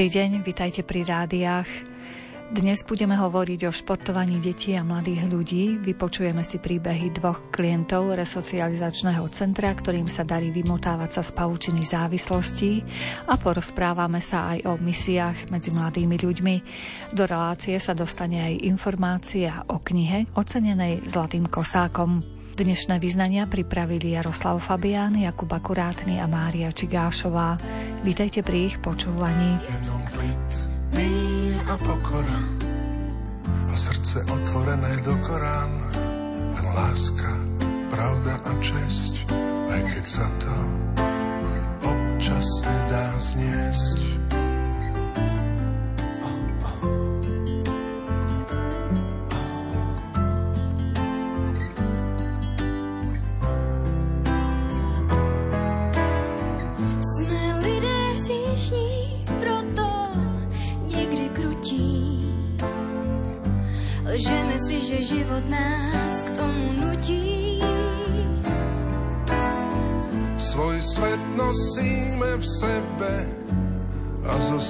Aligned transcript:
Dobrý 0.00 0.16
deň, 0.16 0.40
vitajte 0.40 0.80
pri 0.80 1.04
rádiách. 1.04 1.68
Dnes 2.56 2.80
budeme 2.88 3.20
hovoriť 3.20 3.68
o 3.68 3.70
športovaní 3.70 4.40
detí 4.40 4.72
a 4.72 4.80
mladých 4.80 5.28
ľudí. 5.28 5.76
Vypočujeme 5.76 6.40
si 6.40 6.56
príbehy 6.56 7.20
dvoch 7.20 7.52
klientov 7.52 8.16
resocializačného 8.16 9.28
centra, 9.28 9.68
ktorým 9.76 10.08
sa 10.08 10.24
darí 10.24 10.56
vymotávať 10.56 11.20
sa 11.20 11.20
z 11.20 11.36
paučiny 11.36 11.84
závislostí 11.84 12.80
a 13.28 13.36
porozprávame 13.36 14.24
sa 14.24 14.56
aj 14.56 14.72
o 14.72 14.80
misiách 14.80 15.52
medzi 15.52 15.68
mladými 15.68 16.16
ľuďmi. 16.16 16.54
Do 17.12 17.28
relácie 17.28 17.76
sa 17.76 17.92
dostane 17.92 18.40
aj 18.40 18.64
informácia 18.72 19.68
o 19.68 19.84
knihe 19.84 20.32
ocenenej 20.32 21.12
Zlatým 21.12 21.44
kosákom. 21.44 22.39
Dnešné 22.56 22.98
vyznania 22.98 23.46
pripravili 23.46 24.16
Jaroslav 24.16 24.58
Fabián, 24.62 25.14
Jakub 25.14 25.50
Akurátny 25.50 26.18
a 26.18 26.26
Mária 26.26 26.74
Čigášová. 26.74 27.60
Vítajte 28.02 28.42
pri 28.42 28.72
ich 28.72 28.76
počúvaní. 28.82 29.60
Jenom 29.66 30.02
klid, 30.10 30.50
a 31.70 31.78
pokora 31.78 32.40
a 33.70 33.74
srdce 33.78 34.26
otvorené 34.26 34.98
do 35.06 35.14
Korán. 35.22 35.70
Len 36.50 36.66
láska, 36.74 37.30
pravda 37.94 38.34
a 38.42 38.52
česť, 38.58 39.30
aj 39.70 39.80
keď 39.94 40.04
sa 40.04 40.26
to 40.42 40.56
občas 41.86 42.48
nedá 42.66 43.06
zniesť. 43.14 44.19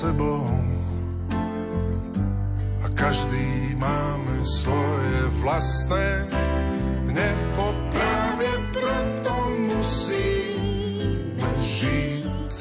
Sebou. 0.00 0.48
A 2.80 2.86
každý 2.96 3.76
máme 3.76 4.40
svoje 4.48 5.16
vlastné 5.44 6.24
nebo 7.04 7.76
práve 7.92 8.48
proto 8.72 9.34
musíme 9.68 11.50
žiť. 11.60 12.54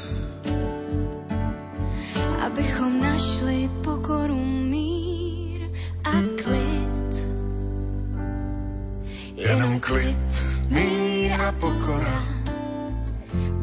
Abychom 2.44 3.00
našli 3.00 3.72
pokoru 3.80 4.50
klid, 9.90 10.32
mír 10.70 11.32
a 11.40 11.52
pokora. 11.52 12.22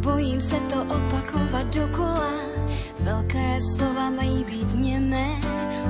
Bojím 0.01 0.41
se 0.41 0.55
to 0.55 0.81
opakovat 0.81 1.65
dokola, 1.75 2.46
velké 2.99 3.59
slova 3.61 4.09
mají 4.09 4.43
být 4.43 4.75
němé, 4.75 5.27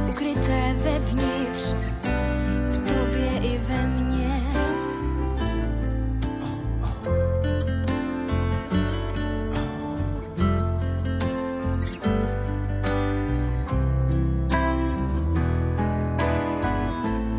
ukryté 0.09 0.75
vevnitř, 0.83 1.75
v 2.71 2.77
tobě 2.77 3.31
i 3.41 3.57
ve 3.57 3.87
mně. 3.87 4.41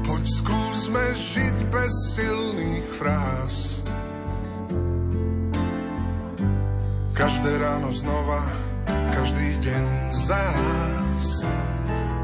Poď 0.06 0.28
skúsme 0.28 1.14
žiť 1.14 1.54
bez 1.54 1.92
silných 2.14 2.84
fráz. 2.84 3.82
Každé 7.12 7.58
ráno 7.58 7.92
znova, 7.92 8.57
deň 9.68 9.84
zás. 10.08 11.44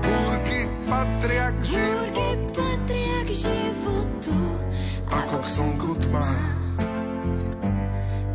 Búrky 0.01 0.65
patria 0.89 1.53
k 1.61 1.77
životu, 1.77 2.41
patria 2.57 3.21
k 3.29 3.31
životu 3.37 4.37
ako 5.13 5.37
k 5.45 5.47
slnku 5.47 5.91
tma. 6.09 6.29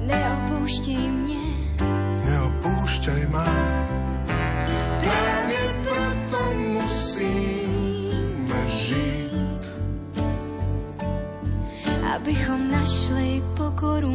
Neopúšťaj 0.05 1.05
mne, 1.09 1.45
neopúšťaj 2.25 3.23
ma. 3.33 3.49
abychom 12.19 12.67
našli 12.67 13.39
pokoru 13.55 14.11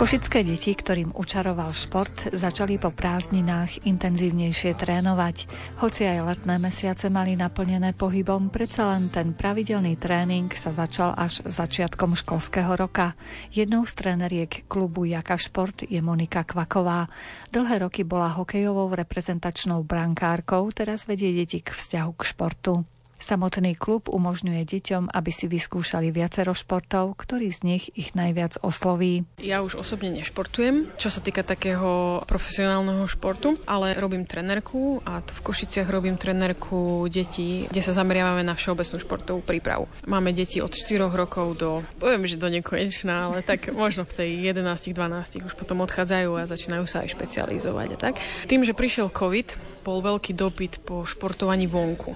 Košické 0.00 0.40
deti, 0.40 0.72
ktorým 0.72 1.12
učaroval 1.12 1.76
šport, 1.76 2.32
začali 2.32 2.80
po 2.80 2.88
prázdninách 2.88 3.84
intenzívnejšie 3.84 4.72
trénovať. 4.72 5.44
Hoci 5.76 6.08
aj 6.08 6.24
letné 6.24 6.56
mesiace 6.56 7.12
mali 7.12 7.36
naplnené 7.36 7.92
pohybom, 7.92 8.48
predsa 8.48 8.96
len 8.96 9.12
ten 9.12 9.36
pravidelný 9.36 10.00
tréning 10.00 10.48
sa 10.56 10.72
začal 10.72 11.12
až 11.20 11.44
začiatkom 11.44 12.16
školského 12.16 12.80
roka. 12.80 13.12
Jednou 13.52 13.84
z 13.84 13.92
tréneriek 13.92 14.64
klubu 14.72 15.04
Jaka 15.04 15.36
Šport 15.36 15.84
je 15.84 16.00
Monika 16.00 16.48
Kvaková. 16.48 17.04
Dlhé 17.52 17.84
roky 17.84 18.00
bola 18.00 18.32
hokejovou 18.32 18.88
reprezentačnou 18.96 19.84
brankárkou, 19.84 20.72
teraz 20.72 21.04
vedie 21.04 21.36
deti 21.36 21.60
k 21.60 21.76
vzťahu 21.76 22.12
k 22.16 22.22
športu. 22.24 22.88
Samotný 23.20 23.76
klub 23.76 24.08
umožňuje 24.08 24.64
deťom, 24.64 25.12
aby 25.12 25.30
si 25.30 25.44
vyskúšali 25.44 26.08
viacero 26.08 26.56
športov, 26.56 27.20
ktorý 27.20 27.52
z 27.52 27.60
nich 27.68 27.84
ich 27.92 28.16
najviac 28.16 28.56
osloví. 28.64 29.28
Ja 29.36 29.60
už 29.60 29.76
osobne 29.76 30.08
nešportujem, 30.16 30.88
čo 30.96 31.12
sa 31.12 31.20
týka 31.20 31.44
takého 31.44 32.24
profesionálneho 32.24 33.04
športu, 33.04 33.60
ale 33.68 33.92
robím 34.00 34.24
trenerku 34.24 35.04
a 35.04 35.20
tu 35.20 35.36
v 35.36 35.44
Košiciach 35.52 35.86
robím 35.92 36.16
trenerku 36.16 37.06
detí, 37.12 37.68
kde 37.68 37.82
sa 37.84 37.92
zameriavame 37.92 38.40
na 38.40 38.56
všeobecnú 38.56 38.96
športovú 38.96 39.40
prípravu. 39.44 39.84
Máme 40.08 40.32
deti 40.32 40.64
od 40.64 40.72
4 40.72 41.12
rokov 41.12 41.60
do, 41.60 41.84
poviem, 42.00 42.24
že 42.24 42.40
do 42.40 42.48
nekonečná, 42.48 43.28
ale 43.28 43.44
tak 43.44 43.68
možno 43.84 44.08
v 44.08 44.16
tej 44.16 44.30
11-12 44.56 45.44
už 45.44 45.54
potom 45.60 45.84
odchádzajú 45.84 46.40
a 46.40 46.48
začínajú 46.48 46.88
sa 46.88 47.04
aj 47.04 47.12
špecializovať. 47.12 47.88
A 47.94 47.96
tak. 48.00 48.14
Tým, 48.48 48.64
že 48.64 48.72
prišiel 48.72 49.12
COVID, 49.12 49.79
bol 49.80 50.04
veľký 50.04 50.32
dopyt 50.36 50.84
po 50.84 51.02
športovaní 51.04 51.66
vonku. 51.66 52.14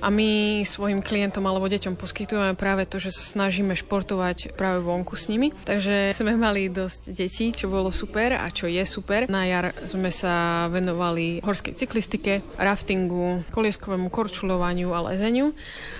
A 0.00 0.08
my 0.08 0.60
svojim 0.64 1.00
klientom 1.04 1.44
alebo 1.44 1.68
deťom 1.68 1.96
poskytujeme 1.96 2.56
práve 2.56 2.88
to, 2.88 3.00
že 3.00 3.14
sa 3.14 3.22
snažíme 3.22 3.76
športovať 3.76 4.56
práve 4.56 4.80
vonku 4.82 5.14
s 5.14 5.28
nimi. 5.28 5.52
Takže 5.64 6.12
sme 6.16 6.36
mali 6.36 6.72
dosť 6.72 7.12
detí, 7.12 7.52
čo 7.52 7.70
bolo 7.70 7.94
super 7.94 8.36
a 8.36 8.48
čo 8.50 8.66
je 8.66 8.82
super. 8.88 9.28
Na 9.28 9.46
jar 9.46 9.76
sme 9.84 10.08
sa 10.08 10.66
venovali 10.68 11.44
horskej 11.44 11.76
cyklistike, 11.76 12.44
raftingu, 12.56 13.44
kolieskovému 13.52 14.08
korčulovaniu 14.08 14.92
a 14.92 15.12
lezeniu. 15.12 15.52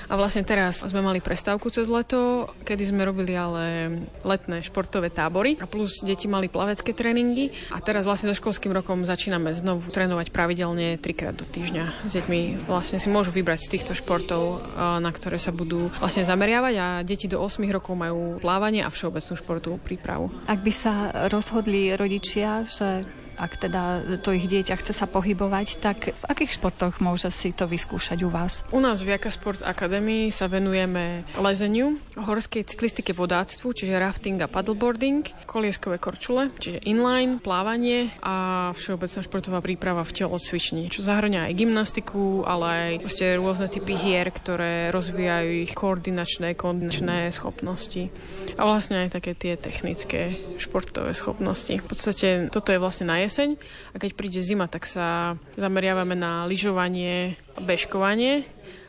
A 0.08 0.20
vlastne 0.20 0.44
teraz 0.44 0.84
sme 0.84 1.00
mali 1.00 1.24
prestávku 1.24 1.72
cez 1.72 1.88
leto, 1.88 2.48
kedy 2.64 2.92
sme 2.92 3.08
robili 3.08 3.32
ale 3.32 3.96
letné 4.20 4.60
športové 4.60 5.08
tábory 5.08 5.56
a 5.60 5.66
plus 5.68 6.04
deti 6.04 6.28
mali 6.28 6.52
plavecké 6.52 6.92
tréningy 6.92 7.48
a 7.72 7.80
teraz 7.80 8.04
vlastne 8.04 8.28
so 8.28 8.36
školským 8.36 8.72
rokom 8.76 9.08
začíname 9.08 9.56
znovu 9.56 9.88
trénovať 9.88 10.28
pravidelne 10.28 10.94
trikrát 10.99 11.35
do 11.35 11.46
týždňa. 11.46 12.08
S 12.08 12.12
deťmi 12.19 12.67
vlastne 12.67 12.99
si 12.99 13.08
môžu 13.11 13.35
vybrať 13.35 13.61
z 13.67 13.73
týchto 13.79 13.93
športov, 13.96 14.62
na 14.76 15.11
ktoré 15.11 15.38
sa 15.41 15.50
budú 15.55 15.88
vlastne 15.99 16.26
zameriavať 16.26 16.75
a 16.79 16.87
deti 17.02 17.26
do 17.26 17.41
8 17.41 17.62
rokov 17.73 17.94
majú 17.96 18.38
plávanie 18.38 18.85
a 18.85 18.93
všeobecnú 18.93 19.35
športovú 19.38 19.76
prípravu. 19.82 20.29
Ak 20.46 20.61
by 20.61 20.73
sa 20.73 20.94
rozhodli 21.32 21.94
rodičia, 21.94 22.67
že 22.69 23.06
ak 23.36 23.52
teda 23.69 24.02
to 24.22 24.32
ich 24.32 24.46
dieťa 24.46 24.78
chce 24.78 24.92
sa 24.94 25.06
pohybovať, 25.10 25.82
tak 25.82 26.14
v 26.14 26.25
akých 26.26 26.56
športoch 26.60 27.02
môže 27.02 27.31
si 27.34 27.50
to 27.50 27.66
vyskúšať 27.66 28.22
u 28.25 28.31
vás? 28.31 28.62
U 28.70 28.78
nás 28.78 29.02
v 29.02 29.14
Jaka 29.14 29.31
Sport 29.31 29.60
Academy 29.66 30.31
sa 30.31 30.46
venujeme 30.46 31.26
lezeniu, 31.38 31.98
horskej 32.14 32.64
cyklistike 32.64 33.12
vodáctvu, 33.16 33.75
čiže 33.75 33.98
rafting 33.98 34.38
a 34.40 34.48
paddleboarding, 34.48 35.26
kolieskové 35.44 35.98
korčule, 35.98 36.54
čiže 36.62 36.82
inline, 36.86 37.42
plávanie 37.42 38.14
a 38.22 38.70
všeobecná 38.78 39.20
športová 39.25 39.58
príprava 39.58 40.02
v 40.06 40.14
telocvični, 40.25 40.88
čo 40.90 41.02
zahrňa 41.02 41.50
aj 41.50 41.58
gymnastiku, 41.58 42.46
ale 42.46 43.00
aj 43.02 43.38
rôzne 43.38 43.66
typy 43.69 43.94
hier, 43.98 44.31
ktoré 44.31 44.94
rozvíjajú 44.94 45.50
ich 45.66 45.72
koordinačné, 45.75 46.54
kondičné 46.54 47.32
schopnosti 47.34 48.08
a 48.54 48.62
vlastne 48.62 49.06
aj 49.06 49.19
také 49.19 49.34
tie 49.34 49.58
technické 49.58 50.38
športové 50.60 51.10
schopnosti. 51.16 51.75
V 51.75 51.86
podstate 51.86 52.48
toto 52.48 52.70
je 52.70 52.78
vlastne 52.78 53.10
naj 53.10 53.23
jeseň 53.24 53.56
a 53.92 53.96
keď 53.96 54.10
príde 54.12 54.40
zima, 54.44 54.68
tak 54.68 54.84
sa 54.84 55.34
zameriavame 55.56 56.12
na 56.12 56.44
lyžovanie 56.44 57.40
bežkovanie 57.64 58.44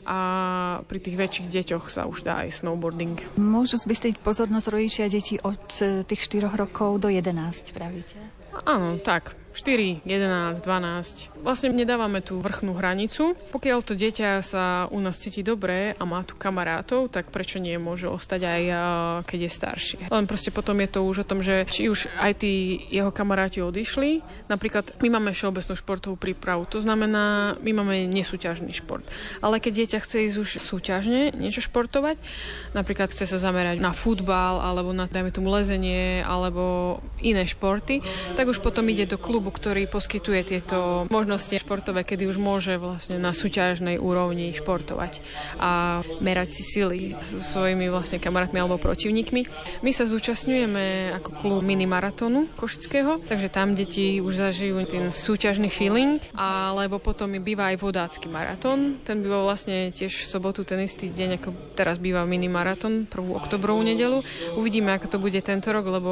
a 0.06 0.20
pri 0.86 1.00
tých 1.02 1.18
väčších 1.18 1.48
deťoch 1.50 1.90
sa 1.90 2.06
už 2.06 2.22
dá 2.22 2.46
aj 2.46 2.62
snowboarding. 2.62 3.18
Môžu 3.42 3.82
zbystriť 3.82 4.22
pozornosť 4.22 4.68
rodičia 4.70 5.10
detí 5.10 5.42
od 5.42 5.66
e, 5.82 6.06
tých 6.06 6.22
4 6.30 6.54
rokov 6.54 7.02
do 7.02 7.10
11, 7.10 7.74
pravíte? 7.74 8.22
Áno, 8.70 9.02
tak. 9.02 9.34
4, 9.56 10.04
11, 10.04 10.60
12. 10.60 11.32
Vlastne 11.40 11.72
nedávame 11.72 12.20
tú 12.20 12.44
vrchnú 12.44 12.76
hranicu. 12.76 13.40
Pokiaľ 13.56 13.80
to 13.88 13.96
dieťa 13.96 14.44
sa 14.44 14.92
u 14.92 15.00
nás 15.00 15.16
cíti 15.16 15.48
dobre 15.48 15.96
a 15.96 16.04
má 16.04 16.28
tu 16.28 16.36
kamarátov, 16.36 17.08
tak 17.08 17.32
prečo 17.32 17.64
nie 17.64 17.80
môže 17.80 18.12
ostať 18.12 18.42
aj 18.44 18.62
keď 19.24 19.40
je 19.48 19.52
starší. 19.52 19.98
Len 20.12 20.28
proste 20.28 20.52
potom 20.52 20.76
je 20.84 20.90
to 20.92 21.08
už 21.08 21.24
o 21.24 21.30
tom, 21.30 21.40
že 21.40 21.64
či 21.72 21.88
už 21.88 22.12
aj 22.20 22.44
tí 22.44 22.84
jeho 22.92 23.16
kamaráti 23.16 23.64
odišli. 23.64 24.20
Napríklad 24.52 25.00
my 25.00 25.08
máme 25.08 25.32
všeobecnú 25.32 25.74
športovú 25.80 26.20
prípravu, 26.20 26.68
to 26.68 26.84
znamená, 26.84 27.56
my 27.64 27.72
máme 27.72 28.12
nesúťažný 28.12 28.76
šport. 28.76 29.08
Ale 29.40 29.64
keď 29.64 29.86
dieťa 29.86 30.00
chce 30.04 30.18
ísť 30.28 30.38
už 30.42 30.50
súťažne 30.60 31.32
niečo 31.32 31.64
športovať, 31.64 32.20
napríklad 32.76 33.14
chce 33.14 33.24
sa 33.24 33.40
zamerať 33.40 33.80
na 33.80 33.96
futbal 33.96 34.60
alebo 34.60 34.92
na, 34.92 35.08
dajme 35.08 35.32
tomu, 35.32 35.54
lezenie 35.54 36.20
alebo 36.26 37.00
iné 37.24 37.48
športy, 37.48 38.04
tak 38.36 38.50
už 38.50 38.60
potom 38.60 38.84
ide 38.90 39.06
do 39.06 39.22
klubu 39.22 39.45
klubu, 39.46 39.62
ktorý 39.62 39.86
poskytuje 39.86 40.42
tieto 40.42 41.06
možnosti 41.14 41.54
športové, 41.62 42.02
kedy 42.02 42.26
už 42.26 42.42
môže 42.42 42.82
vlastne 42.82 43.22
na 43.22 43.30
súťažnej 43.30 44.02
úrovni 44.02 44.50
športovať 44.58 45.22
a 45.62 46.02
merať 46.18 46.50
si 46.58 46.64
sily 46.66 47.14
so 47.22 47.62
svojimi 47.62 47.94
vlastne 47.94 48.18
kamarátmi 48.18 48.58
alebo 48.58 48.82
protivníkmi. 48.82 49.46
My 49.86 49.92
sa 49.94 50.10
zúčastňujeme 50.10 51.14
ako 51.22 51.30
klub 51.38 51.62
minimaratónu 51.62 52.58
košického, 52.58 53.22
takže 53.22 53.54
tam 53.54 53.78
deti 53.78 54.18
už 54.18 54.34
zažijú 54.50 54.82
ten 54.90 55.14
súťažný 55.14 55.70
feeling, 55.70 56.18
alebo 56.34 56.98
potom 56.98 57.30
býva 57.38 57.70
aj 57.70 57.78
vodácky 57.78 58.26
maratón. 58.26 58.98
Ten 59.06 59.22
býva 59.22 59.46
vlastne 59.46 59.94
tiež 59.94 60.26
v 60.26 60.26
sobotu 60.26 60.66
ten 60.66 60.82
istý 60.82 61.14
deň, 61.14 61.30
ako 61.38 61.50
teraz 61.78 62.02
býva 62.02 62.26
minimaratón, 62.26 63.06
1. 63.06 63.14
oktobrovú 63.46 63.86
nedelu. 63.86 64.26
Uvidíme, 64.58 64.98
ako 64.98 65.06
to 65.06 65.18
bude 65.22 65.38
tento 65.46 65.70
rok, 65.70 65.86
lebo 65.86 66.12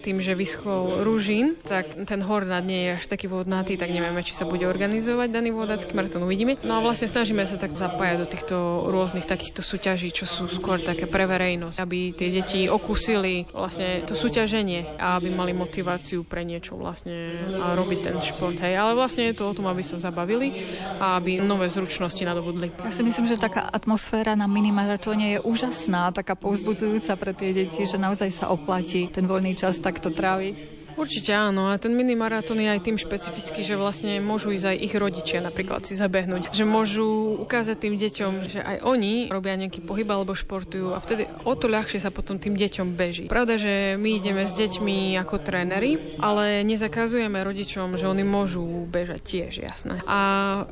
tým, 0.00 0.24
že 0.24 0.32
vyschol 0.32 1.04
rúžin, 1.04 1.60
tak 1.60 1.92
ten 2.08 2.24
hor 2.24 2.48
nad 2.48 2.69
nie 2.70 2.80
je 2.86 2.90
až 3.02 3.04
taký 3.10 3.26
vodnatý, 3.26 3.74
tak 3.74 3.90
nevieme, 3.90 4.22
či 4.22 4.38
sa 4.38 4.46
bude 4.46 4.62
organizovať 4.62 5.28
daný 5.34 5.50
vodácky 5.50 5.90
maratón, 5.90 6.22
uvidíme. 6.22 6.54
No 6.62 6.78
a 6.78 6.84
vlastne 6.84 7.10
snažíme 7.10 7.42
sa 7.42 7.58
tak 7.58 7.74
zapájať 7.74 8.16
do 8.22 8.26
týchto 8.30 8.56
rôznych 8.86 9.26
takýchto 9.26 9.66
súťaží, 9.66 10.14
čo 10.14 10.30
sú 10.30 10.46
skôr 10.46 10.78
také 10.78 11.10
pre 11.10 11.26
verejnosť, 11.26 11.76
aby 11.82 12.14
tie 12.14 12.30
deti 12.30 12.70
okúsili 12.70 13.50
vlastne 13.50 14.06
to 14.06 14.14
súťaženie 14.14 15.02
a 15.02 15.18
aby 15.18 15.34
mali 15.34 15.50
motiváciu 15.50 16.22
pre 16.22 16.46
niečo 16.46 16.78
vlastne 16.78 17.42
a 17.58 17.74
robiť 17.74 17.98
ten 18.06 18.16
šport. 18.22 18.54
Hej. 18.62 18.78
Ale 18.78 18.94
vlastne 18.94 19.26
je 19.26 19.34
to 19.34 19.50
o 19.50 19.56
tom, 19.56 19.66
aby 19.66 19.82
sa 19.82 19.98
zabavili 19.98 20.70
a 21.02 21.18
aby 21.18 21.42
nové 21.42 21.66
zručnosti 21.66 22.22
nadobudli. 22.22 22.70
Ja 22.86 22.94
si 22.94 23.02
myslím, 23.02 23.26
že 23.26 23.40
taká 23.40 23.66
atmosféra 23.66 24.38
na 24.38 24.46
minimaratóne 24.46 25.36
je 25.36 25.38
úžasná, 25.42 26.14
taká 26.14 26.38
povzbudzujúca 26.38 27.16
pre 27.18 27.32
tie 27.34 27.50
deti, 27.50 27.88
že 27.88 27.98
naozaj 27.98 28.30
sa 28.30 28.46
oplatí 28.52 29.08
ten 29.08 29.26
voľný 29.26 29.56
čas 29.56 29.80
takto 29.80 30.12
tráviť. 30.12 30.79
Určite 31.00 31.32
áno. 31.32 31.72
A 31.72 31.80
ten 31.80 31.96
minimaratón 31.96 32.60
je 32.60 32.68
aj 32.68 32.84
tým 32.84 33.00
špecifický, 33.00 33.64
že 33.64 33.80
vlastne 33.80 34.20
môžu 34.20 34.52
ísť 34.52 34.66
aj 34.68 34.76
ich 34.84 34.94
rodičia 35.00 35.40
napríklad 35.40 35.88
si 35.88 35.96
zabehnúť. 35.96 36.52
Že 36.52 36.64
môžu 36.68 37.08
ukázať 37.40 37.88
tým 37.88 37.96
deťom, 37.96 38.32
že 38.44 38.60
aj 38.60 38.84
oni 38.84 39.32
robia 39.32 39.56
nejaký 39.56 39.80
pohyb 39.80 40.04
alebo 40.12 40.36
športujú 40.36 40.92
a 40.92 41.00
vtedy 41.00 41.24
o 41.48 41.56
to 41.56 41.72
ľahšie 41.72 42.04
sa 42.04 42.12
potom 42.12 42.36
tým 42.36 42.52
deťom 42.52 42.92
beží. 42.92 43.32
Pravda, 43.32 43.56
že 43.56 43.96
my 43.96 44.20
ideme 44.20 44.44
s 44.44 44.52
deťmi 44.52 45.16
ako 45.24 45.40
tréneri, 45.40 46.20
ale 46.20 46.60
nezakazujeme 46.68 47.40
rodičom, 47.40 47.96
že 47.96 48.04
oni 48.04 48.20
môžu 48.20 48.84
bežať 48.84 49.20
tiež, 49.24 49.52
jasné. 49.64 50.04
A 50.04 50.20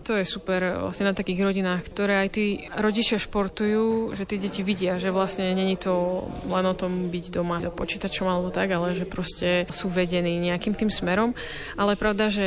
to 0.04 0.12
je 0.12 0.28
super 0.28 0.84
vlastne 0.84 1.08
na 1.08 1.16
takých 1.16 1.40
rodinách, 1.40 1.88
ktoré 1.88 2.28
aj 2.28 2.28
tí 2.36 2.68
rodičia 2.76 3.16
športujú, 3.16 4.12
že 4.12 4.28
tie 4.28 4.36
deti 4.36 4.60
vidia, 4.60 5.00
že 5.00 5.08
vlastne 5.08 5.56
není 5.56 5.80
to 5.80 6.28
len 6.44 6.68
o 6.68 6.76
tom 6.76 7.08
byť 7.08 7.24
doma 7.32 7.64
za 7.64 7.72
počítačom 7.72 8.28
alebo 8.28 8.52
tak, 8.52 8.68
ale 8.76 8.92
že 8.92 9.08
proste 9.08 9.64
sú 9.72 9.88
vedení 9.88 10.17
vedení 10.18 10.50
nejakým 10.50 10.74
tým 10.74 10.90
smerom, 10.90 11.32
ale 11.78 11.94
pravda, 11.94 12.28
že 12.28 12.46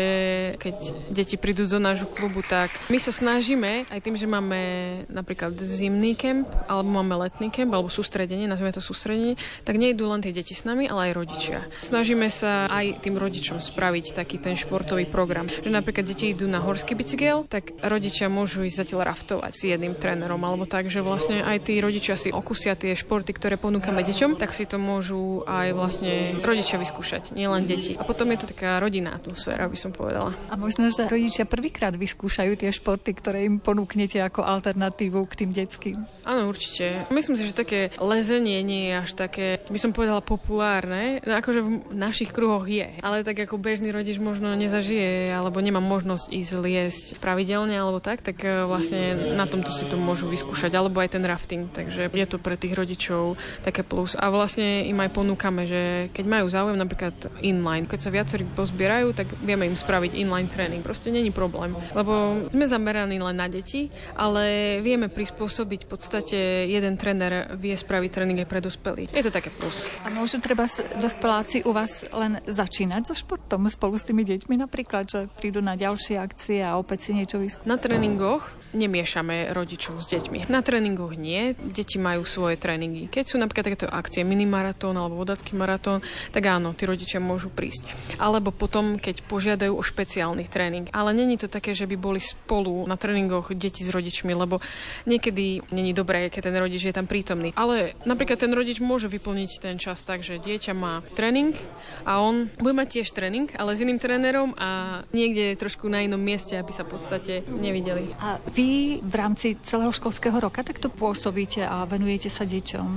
keď 0.59 0.75
deti 1.07 1.35
prídu 1.39 1.65
do 1.65 1.79
nášho 1.79 2.05
klubu, 2.11 2.43
tak 2.43 2.69
my 2.91 2.99
sa 2.99 3.15
snažíme, 3.15 3.87
aj 3.87 3.99
tým, 4.03 4.19
že 4.19 4.27
máme 4.27 4.59
napríklad 5.07 5.55
zimný 5.55 6.13
kemp, 6.19 6.45
alebo 6.67 6.91
máme 6.91 7.15
letný 7.15 7.47
kemp, 7.47 7.71
alebo 7.71 7.87
sústredenie, 7.87 8.45
nazveme 8.45 8.75
to 8.75 8.83
sústredenie, 8.83 9.39
tak 9.63 9.79
nejdú 9.79 10.11
len 10.11 10.19
tie 10.19 10.35
deti 10.35 10.51
s 10.51 10.67
nami, 10.67 10.91
ale 10.91 11.11
aj 11.11 11.13
rodičia. 11.15 11.59
Snažíme 11.79 12.27
sa 12.27 12.67
aj 12.67 12.99
tým 12.99 13.15
rodičom 13.15 13.63
spraviť 13.63 14.19
taký 14.19 14.37
ten 14.43 14.59
športový 14.59 15.07
program. 15.07 15.47
Že 15.47 15.71
napríklad 15.71 16.05
deti 16.05 16.35
idú 16.35 16.45
na 16.51 16.59
horský 16.59 16.93
bicykel, 16.93 17.47
tak 17.47 17.71
rodičia 17.79 18.27
môžu 18.27 18.67
ísť 18.67 18.85
zatiaľ 18.85 19.15
raftovať 19.15 19.53
s 19.55 19.61
jedným 19.71 19.95
trénerom, 19.95 20.41
alebo 20.43 20.67
tak, 20.67 20.91
že 20.91 20.99
vlastne 20.99 21.45
aj 21.45 21.71
tí 21.71 21.79
rodičia 21.79 22.19
si 22.19 22.33
okusia 22.33 22.75
tie 22.75 22.97
športy, 22.97 23.31
ktoré 23.31 23.55
ponúkame 23.55 24.03
deťom, 24.03 24.35
tak 24.35 24.51
si 24.51 24.67
to 24.67 24.81
môžu 24.81 25.45
aj 25.45 25.77
vlastne 25.77 26.41
rodičia 26.41 26.81
vyskúšať. 26.81 27.31
Nielen 27.37 27.60
len 27.61 27.69
deti. 27.69 27.93
A 27.93 28.03
potom 28.03 28.25
je 28.33 28.41
to 28.41 28.47
taká 28.49 28.81
rodinná 28.81 29.13
atmosféra, 29.13 29.69
by 29.69 29.77
som 29.77 29.93
povedala. 29.93 30.33
A 30.49 30.57
možno, 30.57 30.89
že 30.89 31.05
rodičia 31.05 31.45
prvýkrát 31.45 31.93
vyskúšajú 31.93 32.57
tie 32.57 32.73
športy, 32.73 33.13
ktoré 33.13 33.45
im 33.45 33.61
ponúknete 33.61 34.17
ako 34.25 34.41
alternatívu 34.41 35.21
k 35.29 35.33
tým 35.45 35.51
detským. 35.53 35.97
Áno, 36.25 36.49
určite. 36.49 37.05
Myslím 37.13 37.37
si, 37.37 37.45
že 37.45 37.53
také 37.53 37.93
lezenie 38.01 38.65
nie 38.65 38.89
je 38.89 38.93
až 38.97 39.11
také, 39.13 39.61
by 39.69 39.79
som 39.79 39.93
povedala, 39.93 40.25
populárne. 40.25 41.21
No, 41.21 41.37
akože 41.37 41.59
v 41.61 41.69
našich 41.93 42.33
kruhoch 42.33 42.65
je. 42.65 42.89
Ale 43.05 43.21
tak 43.21 43.37
ako 43.45 43.61
bežný 43.61 43.93
rodič 43.93 44.17
možno 44.17 44.53
nezažije, 44.57 45.29
alebo 45.35 45.61
nemá 45.61 45.83
možnosť 45.83 46.25
ísť 46.31 46.53
liesť 46.57 47.05
pravidelne 47.21 47.77
alebo 47.77 47.99
tak, 47.99 48.23
tak 48.23 48.41
e, 48.41 48.65
vlastne 48.65 49.35
na 49.35 49.45
tomto 49.45 49.69
si 49.69 49.85
to 49.85 49.99
môžu 49.99 50.31
vyskúšať. 50.31 50.73
Alebo 50.73 51.03
aj 51.03 51.19
ten 51.19 51.23
rafting. 51.27 51.69
Takže 51.69 52.09
je 52.09 52.27
to 52.27 52.41
pre 52.41 52.55
tých 52.57 52.73
rodičov 52.73 53.35
také 53.61 53.83
plus. 53.83 54.15
A 54.17 54.31
vlastne 54.31 54.87
im 54.87 54.97
aj 54.97 55.11
ponúkame, 55.11 55.67
že 55.67 55.81
keď 56.15 56.25
majú 56.25 56.45
záujem 56.47 56.77
napríklad 56.79 57.13
inline. 57.43 57.89
Keď 57.89 57.99
sa 57.99 58.09
viacerí 58.13 58.45
pozbierajú, 58.45 59.13
tak 59.17 59.27
vieme 59.41 59.67
im 59.67 59.77
spraviť 59.77 60.15
inline 60.17 60.49
tréning. 60.49 60.81
Proste 60.85 61.09
není 61.09 61.33
problém. 61.33 61.75
Lebo 61.93 62.45
sme 62.49 62.65
zameraní 62.65 63.17
len 63.17 63.37
na 63.37 63.49
deti, 63.49 63.89
ale 64.15 64.77
vieme 64.79 65.09
prispôsobiť 65.09 65.85
v 65.85 65.89
podstate 65.89 66.39
jeden 66.69 66.95
tréner 66.95 67.53
vie 67.57 67.73
spraviť 67.73 68.09
tréning 68.11 68.39
aj 68.41 68.49
pre 68.49 68.61
dospelých. 68.61 69.09
Je 69.11 69.25
to 69.25 69.33
také 69.33 69.49
plus. 69.51 69.83
A 70.05 70.09
môžu 70.13 70.37
treba 70.39 70.69
dospeláci 71.01 71.65
u 71.65 71.71
vás 71.73 72.05
len 72.13 72.39
začínať 72.45 73.11
so 73.11 73.15
športom 73.17 73.65
spolu 73.67 73.97
s 73.97 74.05
tými 74.05 74.23
deťmi 74.23 74.61
napríklad, 74.61 75.09
že 75.09 75.19
prídu 75.39 75.59
na 75.59 75.73
ďalšie 75.73 76.17
akcie 76.21 76.61
a 76.61 76.77
opäť 76.77 77.09
si 77.09 77.17
niečo 77.17 77.41
vyskúšajú? 77.41 77.67
Na 77.67 77.77
tréningoch 77.81 78.43
nemiešame 78.71 79.51
rodičov 79.51 79.99
s 79.99 80.07
deťmi. 80.11 80.47
Na 80.47 80.63
tréningoch 80.63 81.17
nie, 81.17 81.53
deti 81.55 81.97
majú 81.97 82.23
svoje 82.23 82.55
tréningy. 82.55 83.11
Keď 83.11 83.25
sú 83.25 83.35
napríklad 83.39 83.73
takéto 83.73 83.87
akcie 83.89 84.23
minimaratón 84.23 84.95
alebo 84.95 85.19
vodacký 85.19 85.57
maratón, 85.57 85.99
tak 86.31 86.43
áno, 86.47 86.71
tí 86.75 86.87
rodičia 86.87 87.19
môžu 87.31 87.47
prísť. 87.47 87.87
Alebo 88.19 88.51
potom, 88.51 88.99
keď 88.99 89.23
požiadajú 89.23 89.71
o 89.71 89.79
špeciálny 89.79 90.51
tréning. 90.51 90.91
Ale 90.91 91.15
není 91.15 91.39
to 91.39 91.47
také, 91.47 91.71
že 91.71 91.87
by 91.87 91.95
boli 91.95 92.19
spolu 92.19 92.83
na 92.83 92.99
tréningoch 92.99 93.55
deti 93.55 93.87
s 93.87 93.93
rodičmi, 93.95 94.35
lebo 94.35 94.59
niekedy 95.07 95.63
není 95.71 95.95
dobré, 95.95 96.27
keď 96.27 96.51
ten 96.51 96.57
rodič 96.59 96.83
je 96.83 96.91
tam 96.91 97.07
prítomný. 97.07 97.55
Ale 97.55 97.95
napríklad 98.03 98.43
ten 98.43 98.51
rodič 98.51 98.83
môže 98.83 99.07
vyplniť 99.07 99.63
ten 99.63 99.79
čas 99.79 100.03
tak, 100.03 100.19
že 100.19 100.43
dieťa 100.43 100.75
má 100.75 100.99
tréning 101.15 101.55
a 102.03 102.19
on 102.19 102.51
bude 102.59 102.75
mať 102.75 102.99
tiež 102.99 103.15
tréning, 103.15 103.47
ale 103.55 103.79
s 103.79 103.83
iným 103.83 104.01
trénerom 104.01 104.51
a 104.59 105.01
niekde 105.15 105.55
trošku 105.55 105.87
na 105.87 106.03
inom 106.03 106.19
mieste, 106.19 106.59
aby 106.59 106.73
sa 106.75 106.83
v 106.83 106.97
podstate 106.97 107.47
nevideli. 107.47 108.11
A 108.19 108.41
vy 108.51 108.99
v 108.99 109.13
rámci 109.15 109.55
celého 109.63 109.93
školského 109.93 110.35
roka 110.41 110.65
takto 110.65 110.91
pôsobíte 110.91 111.63
a 111.63 111.87
venujete 111.87 112.27
sa 112.27 112.43
deťom? 112.43 112.89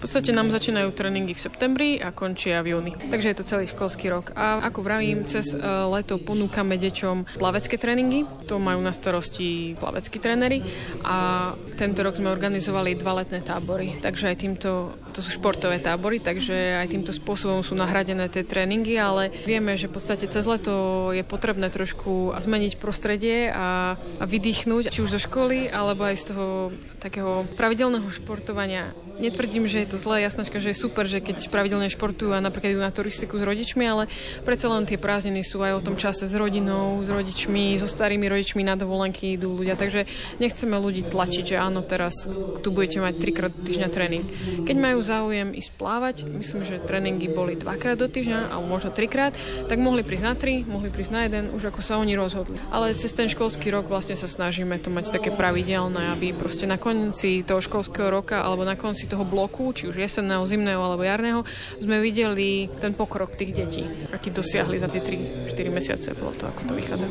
V 0.00 0.08
podstate 0.08 0.32
nám 0.32 0.48
začínajú 0.48 0.96
tréningy 0.96 1.36
v 1.36 1.44
septembri 1.44 2.00
a 2.00 2.08
končia 2.08 2.64
v 2.64 2.72
júni. 2.72 2.96
Takže 2.96 3.28
je 3.28 3.36
to 3.36 3.44
celý 3.44 3.68
školský 3.68 4.08
rok. 4.08 4.32
A 4.32 4.64
ako 4.64 4.80
vravím, 4.80 5.28
cez 5.28 5.52
e, 5.52 5.60
leto 5.92 6.16
ponúkame 6.16 6.80
deťom 6.80 7.36
plavecké 7.36 7.76
tréningy. 7.76 8.24
To 8.48 8.56
majú 8.56 8.80
na 8.80 8.96
starosti 8.96 9.76
plaveckí 9.76 10.16
tréneri. 10.16 10.64
A 11.04 11.52
tento 11.76 12.00
rok 12.00 12.16
sme 12.16 12.32
organizovali 12.32 12.96
dva 12.96 13.20
letné 13.20 13.44
tábory. 13.44 14.00
Takže 14.00 14.32
aj 14.32 14.36
týmto, 14.40 14.96
to 15.12 15.20
sú 15.20 15.36
športové 15.36 15.84
tábory, 15.84 16.16
takže 16.16 16.80
aj 16.80 16.96
týmto 16.96 17.12
spôsobom 17.12 17.60
sú 17.60 17.76
nahradené 17.76 18.32
tie 18.32 18.40
tréningy, 18.40 18.96
ale 18.96 19.28
vieme, 19.44 19.76
že 19.76 19.92
v 19.92 20.00
podstate 20.00 20.24
cez 20.32 20.48
leto 20.48 21.12
je 21.12 21.28
potrebné 21.28 21.68
trošku 21.68 22.32
zmeniť 22.40 22.80
prostredie 22.80 23.52
a, 23.52 24.00
a 24.00 24.24
vydýchnuť, 24.24 24.96
či 24.96 25.04
už 25.04 25.12
zo 25.12 25.20
školy, 25.20 25.68
alebo 25.68 26.08
aj 26.08 26.16
z 26.16 26.24
toho 26.32 26.72
takého 27.04 27.44
pravidelného 27.52 28.08
športovania. 28.08 28.88
Netvrdím, 29.20 29.68
že 29.68 29.84
je 29.84 29.92
to 29.92 30.00
zlé, 30.00 30.24
jasnačka, 30.24 30.64
že 30.64 30.72
je 30.72 30.80
super, 30.80 31.04
že 31.04 31.20
keď 31.20 31.52
pravidelne 31.52 31.92
športujú 31.92 32.32
a 32.32 32.40
napríklad 32.40 32.72
idú 32.72 32.80
na 32.80 32.88
turistiku 32.88 33.36
s 33.36 33.44
rodičmi, 33.44 33.84
ale 33.84 34.08
predsa 34.48 34.72
len 34.72 34.88
tie 34.88 34.96
prázdniny 34.96 35.44
sú 35.44 35.60
aj 35.60 35.76
o 35.76 35.84
tom 35.84 36.00
čase 36.00 36.24
s 36.24 36.32
rodinou, 36.32 37.04
s 37.04 37.12
rodičmi, 37.12 37.76
so 37.76 37.84
starými 37.84 38.24
rodičmi 38.32 38.64
na 38.64 38.80
dovolenky 38.80 39.36
idú 39.36 39.60
ľudia. 39.60 39.76
Takže 39.76 40.08
nechceme 40.40 40.72
ľudí 40.80 41.04
tlačiť, 41.04 41.44
že 41.52 41.56
áno, 41.60 41.84
teraz 41.84 42.24
tu 42.64 42.68
budete 42.72 43.04
mať 43.04 43.14
trikrát 43.20 43.52
týždňa 43.52 43.88
tréning. 43.92 44.24
Keď 44.64 44.76
majú 44.80 45.04
záujem 45.04 45.52
ísť 45.52 45.70
plávať, 45.76 46.16
myslím, 46.24 46.64
že 46.64 46.80
tréningy 46.80 47.28
boli 47.28 47.60
dvakrát 47.60 48.00
do 48.00 48.08
týždňa, 48.08 48.56
alebo 48.56 48.72
možno 48.72 48.88
trikrát, 48.88 49.36
tak 49.68 49.76
mohli 49.76 50.00
prísť 50.00 50.24
na 50.24 50.32
tri, 50.32 50.64
mohli 50.64 50.88
prísť 50.88 51.12
na 51.12 51.20
jeden, 51.28 51.52
už 51.52 51.68
ako 51.68 51.84
sa 51.84 52.00
oni 52.00 52.16
rozhodli. 52.16 52.56
Ale 52.72 52.96
cez 52.96 53.12
ten 53.12 53.28
školský 53.28 53.68
rok 53.68 53.84
vlastne 53.84 54.16
sa 54.16 54.24
snažíme 54.24 54.80
to 54.80 54.88
mať 54.88 55.12
také 55.12 55.28
pravidelné, 55.28 56.16
aby 56.16 56.32
proste 56.32 56.64
na 56.64 56.80
konci 56.80 57.44
toho 57.44 57.60
školského 57.60 58.08
roka 58.08 58.40
alebo 58.40 58.64
na 58.64 58.80
konci 58.80 59.09
toho 59.10 59.26
bloku, 59.26 59.74
či 59.74 59.90
už 59.90 59.98
jesenného, 59.98 60.46
zimného 60.46 60.78
alebo 60.78 61.02
jarného, 61.02 61.42
sme 61.82 61.98
videli 61.98 62.70
ten 62.78 62.94
pokrok 62.94 63.34
tých 63.34 63.50
detí, 63.50 63.82
aký 64.14 64.30
dosiahli 64.30 64.78
za 64.78 64.86
tie 64.86 65.02
3-4 65.02 65.50
mesiace, 65.74 66.14
bolo 66.14 66.30
to, 66.38 66.46
ako 66.46 66.70
to 66.70 66.72
vychádza. 66.78 67.06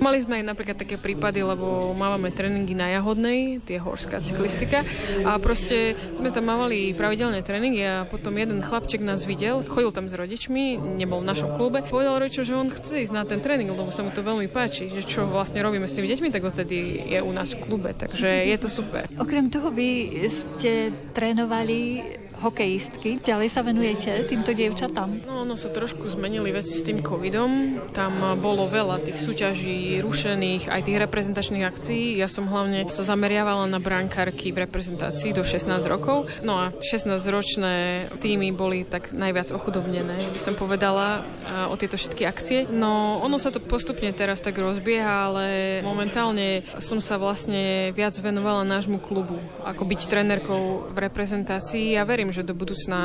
Mali 0.00 0.16
sme 0.16 0.40
aj 0.40 0.44
napríklad 0.48 0.80
také 0.80 0.96
prípady, 0.96 1.44
lebo 1.44 1.92
mávame 1.92 2.32
tréningy 2.32 2.72
na 2.72 2.88
Jahodnej, 2.88 3.60
tie 3.60 3.76
horská 3.76 4.24
cyklistika 4.24 4.80
a 5.28 5.36
proste 5.36 5.92
sme 6.16 6.32
tam 6.32 6.48
mávali 6.48 6.96
pravidelné 6.96 7.44
tréningy 7.44 7.84
a 7.84 8.08
potom 8.08 8.32
jeden 8.40 8.64
chlapček 8.64 9.04
nás 9.04 9.28
videl, 9.28 9.60
chodil 9.68 9.92
tam 9.92 10.08
s 10.08 10.16
rodičmi, 10.16 10.80
nebol 10.96 11.20
v 11.20 11.28
našom 11.28 11.52
klube, 11.52 11.84
povedal 11.84 12.16
rodičom, 12.16 12.48
že 12.48 12.56
on 12.56 12.72
chce 12.72 13.04
ísť 13.04 13.12
na 13.12 13.28
ten 13.28 13.44
tréning, 13.44 13.68
lebo 13.68 13.92
sa 13.92 14.00
mu 14.00 14.08
to 14.08 14.24
veľmi 14.24 14.48
páči, 14.48 14.88
že 14.88 15.04
čo 15.04 15.28
vlastne 15.28 15.60
robíme 15.60 15.84
s 15.84 15.92
tými 15.92 16.08
deťmi, 16.08 16.32
tak 16.32 16.48
odtedy 16.48 17.10
je 17.12 17.20
u 17.20 17.32
nás 17.36 17.52
v 17.52 17.60
klube, 17.60 17.92
takže 17.92 18.48
je 18.48 18.56
to 18.56 18.72
super. 18.72 19.04
Okrem 19.20 19.52
toho 19.52 19.68
vy 19.68 20.08
ste 20.32 20.96
trénovali 21.12 22.02
hokejistky. 22.40 23.20
Ďalej 23.20 23.48
sa 23.52 23.60
venujete 23.60 24.24
týmto 24.24 24.56
dievčatám? 24.56 25.28
No, 25.28 25.44
ono 25.44 25.54
sa 25.60 25.68
trošku 25.68 26.08
zmenili 26.08 26.50
veci 26.50 26.72
s 26.72 26.82
tým 26.82 27.04
covidom. 27.04 27.76
Tam 27.92 28.40
bolo 28.40 28.64
veľa 28.66 29.04
tých 29.04 29.20
súťaží 29.20 30.00
rušených, 30.00 30.72
aj 30.72 30.80
tých 30.88 31.00
reprezentačných 31.04 31.68
akcií. 31.68 32.16
Ja 32.16 32.26
som 32.26 32.48
hlavne 32.48 32.88
sa 32.88 33.04
zameriavala 33.04 33.68
na 33.68 33.76
brankárky 33.76 34.50
v 34.50 34.64
reprezentácii 34.64 35.36
do 35.36 35.44
16 35.44 35.84
rokov. 35.84 36.32
No 36.40 36.56
a 36.56 36.72
16-ročné 36.80 38.08
týmy 38.18 38.56
boli 38.56 38.88
tak 38.88 39.12
najviac 39.12 39.52
ochudobnené, 39.52 40.32
by 40.32 40.40
som 40.40 40.56
povedala, 40.56 41.28
o 41.68 41.76
tieto 41.76 42.00
všetky 42.00 42.24
akcie. 42.24 42.64
No, 42.72 43.20
ono 43.20 43.36
sa 43.36 43.52
to 43.52 43.60
postupne 43.60 44.08
teraz 44.16 44.40
tak 44.40 44.56
rozbieha, 44.56 45.28
ale 45.28 45.44
momentálne 45.84 46.64
som 46.80 47.04
sa 47.04 47.20
vlastne 47.20 47.92
viac 47.92 48.16
venovala 48.16 48.64
nášmu 48.64 48.96
klubu, 48.96 49.36
ako 49.66 49.84
byť 49.84 50.00
trénerkou 50.08 50.88
v 50.88 50.96
reprezentácii. 50.96 52.00
Ja 52.00 52.08
verím, 52.08 52.29
že 52.30 52.46
do 52.46 52.54
budúcna 52.54 53.00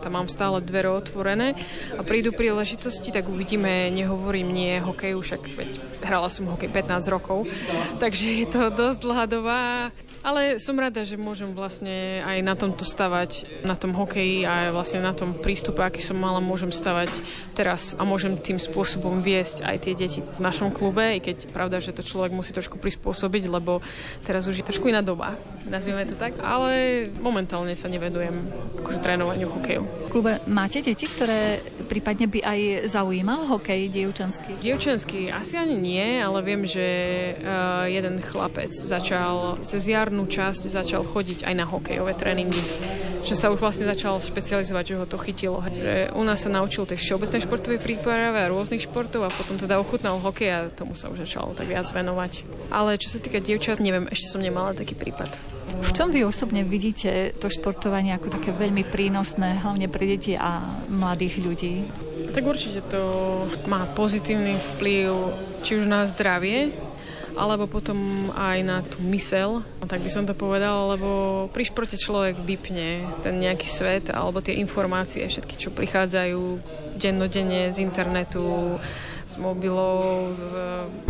tam 0.00 0.16
mám 0.16 0.28
stále 0.28 0.60
dvere 0.64 0.90
otvorené 0.92 1.56
a 1.96 2.02
prídu 2.04 2.32
príležitosti, 2.34 3.12
tak 3.12 3.28
uvidíme, 3.28 3.88
nehovorím 3.92 4.52
nie 4.52 4.80
hokeju, 4.80 5.18
však 5.20 5.42
veď 5.56 5.70
hrala 6.04 6.28
som 6.32 6.48
hokej 6.48 6.72
15 6.72 7.08
rokov, 7.12 7.48
takže 8.02 8.44
je 8.44 8.46
to 8.48 8.72
dosť 8.72 8.98
dlhá 9.00 9.24
doba. 9.28 9.58
Ale 10.20 10.60
som 10.60 10.76
rada, 10.76 11.00
že 11.00 11.16
môžem 11.16 11.56
vlastne 11.56 12.20
aj 12.20 12.44
na 12.44 12.52
tomto 12.52 12.84
stavať, 12.84 13.64
na 13.64 13.72
tom 13.72 13.96
hokeji 13.96 14.44
a 14.44 14.68
vlastne 14.68 15.00
na 15.00 15.16
tom 15.16 15.32
prístupe, 15.32 15.80
aký 15.80 16.04
som 16.04 16.20
mala, 16.20 16.44
môžem 16.44 16.68
stavať 16.68 17.08
teraz 17.56 17.96
a 17.96 18.04
môžem 18.04 18.36
tým 18.36 18.60
spôsobom 18.60 19.24
viesť 19.24 19.64
aj 19.64 19.76
tie 19.80 19.96
deti 19.96 20.20
v 20.20 20.40
našom 20.44 20.76
klube, 20.76 21.16
i 21.16 21.24
keď 21.24 21.48
pravda, 21.56 21.80
že 21.80 21.96
to 21.96 22.04
človek 22.04 22.36
musí 22.36 22.52
trošku 22.52 22.76
prispôsobiť, 22.76 23.48
lebo 23.48 23.80
teraz 24.28 24.44
už 24.44 24.60
je 24.60 24.68
trošku 24.68 24.92
iná 24.92 25.00
doba, 25.00 25.40
nazvime 25.72 26.04
to 26.04 26.20
tak, 26.20 26.36
ale 26.44 27.08
momentálne 27.24 27.72
sa 27.72 27.88
nevedujem 27.88 28.36
akože 28.76 28.98
trénovaniu 29.00 29.48
hokeju. 29.48 29.82
V 30.10 30.12
klube 30.12 30.42
máte 30.50 30.82
deti, 30.84 31.06
ktoré 31.06 31.62
prípadne 31.86 32.26
by 32.26 32.40
aj 32.44 32.60
zaujímal 32.90 33.46
hokej 33.46 33.88
dievčanský? 33.88 34.58
Dievčanský 34.58 35.30
asi 35.30 35.54
ani 35.54 35.78
nie, 35.78 36.18
ale 36.18 36.42
viem, 36.42 36.66
že 36.66 36.86
uh, 37.38 37.86
jeden 37.86 38.18
chlapec 38.18 38.74
začal 38.74 39.62
cez 39.62 39.86
jar 39.86 40.10
jarnú 40.10 40.26
časť 40.26 40.66
začal 40.66 41.06
chodiť 41.06 41.46
aj 41.46 41.54
na 41.54 41.68
hokejové 41.70 42.18
tréningy. 42.18 42.58
Že 43.20 43.34
sa 43.36 43.52
už 43.52 43.60
vlastne 43.60 43.84
začal 43.84 44.16
špecializovať, 44.18 44.84
že 44.84 44.98
ho 44.98 45.06
to 45.06 45.20
chytilo. 45.20 45.60
Že 45.60 46.16
u 46.16 46.22
nás 46.24 46.40
sa 46.40 46.50
naučil 46.50 46.88
tej 46.88 46.98
všeobecnej 46.98 47.44
športovej 47.44 47.80
príprave 47.80 48.38
a 48.40 48.50
rôznych 48.50 48.84
športov 48.88 49.28
a 49.28 49.30
potom 49.30 49.60
teda 49.60 49.76
ochutnal 49.76 50.18
hokej 50.18 50.48
a 50.48 50.58
tomu 50.72 50.96
sa 50.96 51.12
už 51.12 51.28
začal 51.28 51.52
tak 51.52 51.68
viac 51.68 51.86
venovať. 51.92 52.48
Ale 52.72 52.96
čo 52.96 53.12
sa 53.12 53.20
týka 53.20 53.38
dievčat, 53.38 53.78
neviem, 53.78 54.08
ešte 54.08 54.32
som 54.32 54.40
nemala 54.40 54.72
taký 54.72 54.96
prípad. 54.96 55.36
V 55.80 55.90
čom 55.94 56.10
vy 56.10 56.26
osobne 56.26 56.66
vidíte 56.66 57.30
to 57.38 57.46
športovanie 57.46 58.10
ako 58.12 58.34
také 58.34 58.50
veľmi 58.50 58.82
prínosné, 58.90 59.62
hlavne 59.62 59.86
pre 59.86 60.02
deti 60.02 60.34
a 60.34 60.66
mladých 60.90 61.34
ľudí? 61.38 61.74
Tak 62.34 62.42
určite 62.42 62.82
to 62.90 63.02
má 63.70 63.86
pozitívny 63.94 64.58
vplyv 64.76 65.08
či 65.62 65.78
už 65.78 65.86
na 65.86 66.08
zdravie, 66.10 66.74
alebo 67.40 67.64
potom 67.64 68.28
aj 68.36 68.58
na 68.60 68.84
tú 68.84 69.00
mysel, 69.08 69.64
tak 69.88 70.04
by 70.04 70.10
som 70.12 70.28
to 70.28 70.36
povedala, 70.36 70.92
lebo 70.92 71.08
pri 71.48 71.64
športe 71.64 71.96
človek 71.96 72.36
vypne 72.44 73.00
ten 73.24 73.40
nejaký 73.40 73.64
svet 73.64 74.12
alebo 74.12 74.44
tie 74.44 74.60
informácie, 74.60 75.24
všetky, 75.24 75.56
čo 75.56 75.72
prichádzajú 75.72 76.40
dennodenne 77.00 77.72
z 77.72 77.80
internetu, 77.80 78.76
mobilov, 79.40 80.36
z 80.36 80.44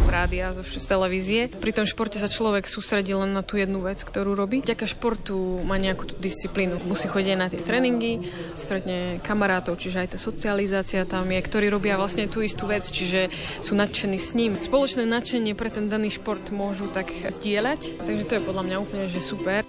rádia, 0.06 0.54
zo 0.54 0.62
z 0.62 0.86
televízie. 0.86 1.40
Pri 1.50 1.74
tom 1.74 1.84
športe 1.84 2.22
sa 2.22 2.30
človek 2.30 2.70
sústredí 2.70 3.10
len 3.10 3.34
na 3.34 3.42
tú 3.42 3.58
jednu 3.58 3.82
vec, 3.82 4.00
ktorú 4.00 4.38
robí. 4.38 4.62
Vďaka 4.62 4.86
športu 4.86 5.62
má 5.66 5.76
nejakú 5.76 6.06
tú 6.06 6.14
disciplínu. 6.18 6.78
Musí 6.86 7.10
chodiť 7.10 7.34
na 7.34 7.50
tie 7.50 7.58
tréningy, 7.58 8.22
stretne 8.54 9.18
kamarátov, 9.26 9.76
čiže 9.76 10.06
aj 10.06 10.08
tá 10.14 10.18
socializácia 10.18 11.02
tam 11.04 11.26
je, 11.26 11.40
ktorí 11.42 11.66
robia 11.66 11.98
vlastne 11.98 12.30
tú 12.30 12.42
istú 12.42 12.70
vec, 12.70 12.86
čiže 12.86 13.30
sú 13.60 13.74
nadšení 13.74 14.18
s 14.18 14.38
ním. 14.38 14.54
Spoločné 14.54 15.02
nadšenie 15.06 15.58
pre 15.58 15.74
ten 15.74 15.90
daný 15.90 16.14
šport 16.14 16.42
môžu 16.54 16.86
tak 16.90 17.10
zdieľať, 17.10 18.02
takže 18.06 18.24
to 18.26 18.32
je 18.38 18.46
podľa 18.46 18.64
mňa 18.66 18.76
úplne 18.78 19.04
že 19.10 19.18
super. 19.18 19.66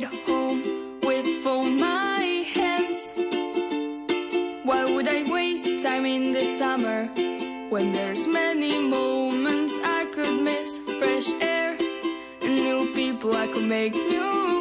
Home 0.00 0.64
with 1.04 1.28
phone 1.44 1.89
time 5.90 6.06
in 6.06 6.32
the 6.32 6.44
summer 6.56 7.06
when 7.68 7.90
there's 7.90 8.28
many 8.28 8.78
moments 8.78 9.74
I 9.82 10.04
could 10.14 10.40
miss 10.40 10.78
fresh 10.98 11.28
air 11.40 11.76
and 12.42 12.54
new 12.66 12.94
people 12.94 13.34
I 13.34 13.48
could 13.48 13.64
make 13.64 13.94
new 13.94 14.59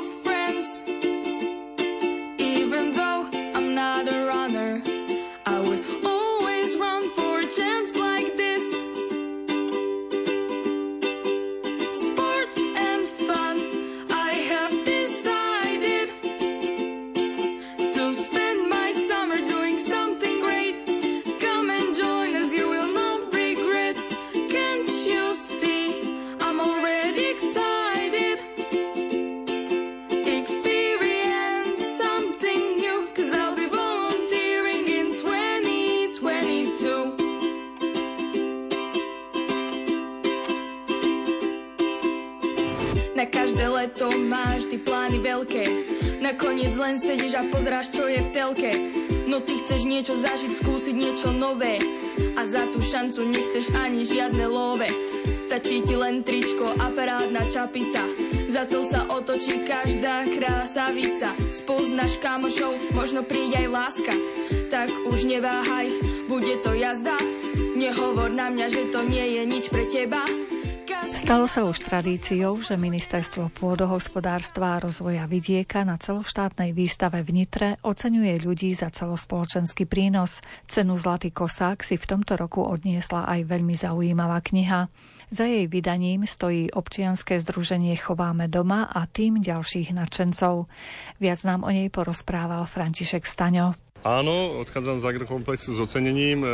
šancu 53.09 53.25
nechceš 53.25 53.73
ani 53.73 54.05
žiadne 54.05 54.45
love. 54.45 54.85
Stačí 55.49 55.81
ti 55.81 55.97
len 55.97 56.21
tričko 56.21 56.77
a 56.77 56.93
parádna 56.93 57.41
čapica. 57.49 58.05
Za 58.45 58.69
to 58.69 58.85
sa 58.85 59.09
otočí 59.09 59.65
každá 59.65 60.29
krásavica. 60.29 61.33
Spoznáš 61.49 62.21
kamošov, 62.21 62.93
možno 62.93 63.25
príde 63.25 63.65
aj 63.65 63.73
láska. 63.73 64.13
Tak 64.69 64.93
už 65.09 65.25
neváhaj, 65.25 65.89
bude 66.29 66.61
to 66.61 66.77
jazda. 66.77 67.17
Nehovor 67.73 68.29
na 68.29 68.53
mňa, 68.53 68.67
že 68.69 68.93
to 68.93 69.01
nie 69.01 69.41
je 69.41 69.57
nič 69.57 69.73
pre 69.73 69.89
teba 69.89 70.21
Stalo 71.29 71.45
sa 71.45 71.61
už 71.61 71.85
tradíciou, 71.85 72.57
že 72.65 72.73
Ministerstvo 72.73 73.53
pôdohospodárstva 73.53 74.73
a 74.73 74.81
rozvoja 74.81 75.29
vidieka 75.29 75.85
na 75.85 76.01
celoštátnej 76.01 76.73
výstave 76.73 77.21
v 77.21 77.29
Nitre 77.29 77.77
oceňuje 77.85 78.41
ľudí 78.41 78.73
za 78.73 78.89
celospoločenský 78.89 79.85
prínos. 79.85 80.41
Cenu 80.65 80.97
Zlatý 80.97 81.29
kosák 81.29 81.85
si 81.85 82.01
v 82.01 82.09
tomto 82.09 82.33
roku 82.33 82.65
odniesla 82.65 83.29
aj 83.29 83.45
veľmi 83.45 83.77
zaujímavá 83.77 84.41
kniha. 84.41 84.89
Za 85.29 85.45
jej 85.45 85.69
vydaním 85.69 86.25
stojí 86.25 86.73
občianske 86.73 87.37
združenie 87.37 87.93
Chováme 88.01 88.49
doma 88.49 88.89
a 88.89 89.05
tým 89.05 89.37
ďalších 89.37 89.93
nadšencov. 89.93 90.65
Viac 91.21 91.39
nám 91.45 91.61
o 91.61 91.69
nej 91.69 91.93
porozprával 91.93 92.65
František 92.65 93.29
Staňo. 93.29 93.77
Áno, 93.99 94.63
odchádzam 94.63 95.03
z 95.03 95.07
agrokomplexu 95.11 95.75
s 95.75 95.79
ocenením. 95.83 96.39
E, 96.39 96.49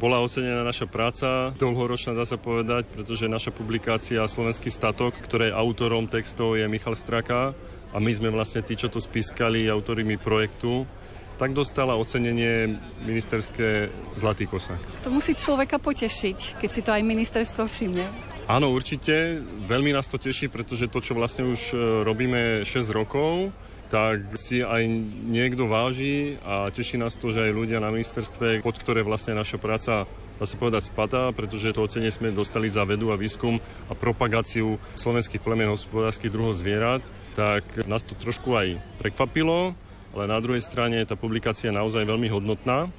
bola 0.00 0.24
ocenená 0.24 0.64
naša 0.64 0.88
práca, 0.88 1.52
dlhoročná 1.60 2.16
dá 2.16 2.24
sa 2.24 2.40
povedať, 2.40 2.88
pretože 2.88 3.28
naša 3.28 3.52
publikácia 3.52 4.24
Slovenský 4.24 4.72
statok, 4.72 5.20
ktorej 5.20 5.52
autorom 5.52 6.08
textov 6.08 6.56
je 6.56 6.64
Michal 6.64 6.96
Straka, 6.96 7.52
a 7.92 8.00
my 8.00 8.12
sme 8.12 8.32
vlastne 8.32 8.64
tí, 8.64 8.76
čo 8.76 8.88
to 8.88 9.00
spískali 9.00 9.68
autorimi 9.68 10.16
projektu, 10.16 10.88
tak 11.36 11.52
dostala 11.52 11.92
ocenenie 11.96 12.80
ministerské 13.04 13.92
Zlatý 14.16 14.48
kosák. 14.48 15.04
To 15.04 15.12
musí 15.12 15.36
človeka 15.36 15.76
potešiť, 15.76 16.56
keď 16.56 16.70
si 16.72 16.80
to 16.80 16.90
aj 16.96 17.04
ministerstvo 17.04 17.68
všimne. 17.68 18.04
Áno, 18.48 18.72
určite. 18.72 19.44
Veľmi 19.68 19.92
nás 19.92 20.08
to 20.08 20.16
teší, 20.16 20.48
pretože 20.48 20.88
to, 20.88 20.98
čo 21.04 21.12
vlastne 21.12 21.44
už 21.52 21.72
e, 21.72 21.76
robíme 22.06 22.64
6 22.64 22.96
rokov, 22.96 23.52
tak 23.86 24.34
si 24.34 24.66
aj 24.66 24.82
niekto 25.30 25.70
váži 25.70 26.42
a 26.42 26.70
teší 26.74 26.98
nás 26.98 27.14
to, 27.14 27.30
že 27.30 27.50
aj 27.50 27.52
ľudia 27.54 27.78
na 27.78 27.94
ministerstve, 27.94 28.62
pod 28.62 28.76
ktoré 28.78 29.06
vlastne 29.06 29.38
naša 29.38 29.58
práca 29.62 30.10
dá 30.36 30.44
sa 30.44 30.60
povedať, 30.60 30.92
spadá, 30.92 31.32
pretože 31.32 31.72
to 31.72 31.80
ocenie 31.80 32.12
sme 32.12 32.28
dostali 32.28 32.68
za 32.68 32.84
vedu 32.84 33.08
a 33.08 33.16
výskum 33.16 33.56
a 33.88 33.96
propagáciu 33.96 34.76
slovenských 34.92 35.40
plemen 35.40 35.72
hospodárskych 35.72 36.28
druhov 36.28 36.60
zvierat, 36.60 37.00
tak 37.32 37.64
nás 37.88 38.04
to 38.04 38.12
trošku 38.12 38.52
aj 38.52 38.76
prekvapilo, 39.00 39.72
ale 40.12 40.24
na 40.28 40.36
druhej 40.40 40.60
strane 40.60 41.00
tá 41.08 41.16
publikácia 41.16 41.72
je 41.72 41.78
naozaj 41.78 42.04
veľmi 42.04 42.28
hodnotná 42.28 42.92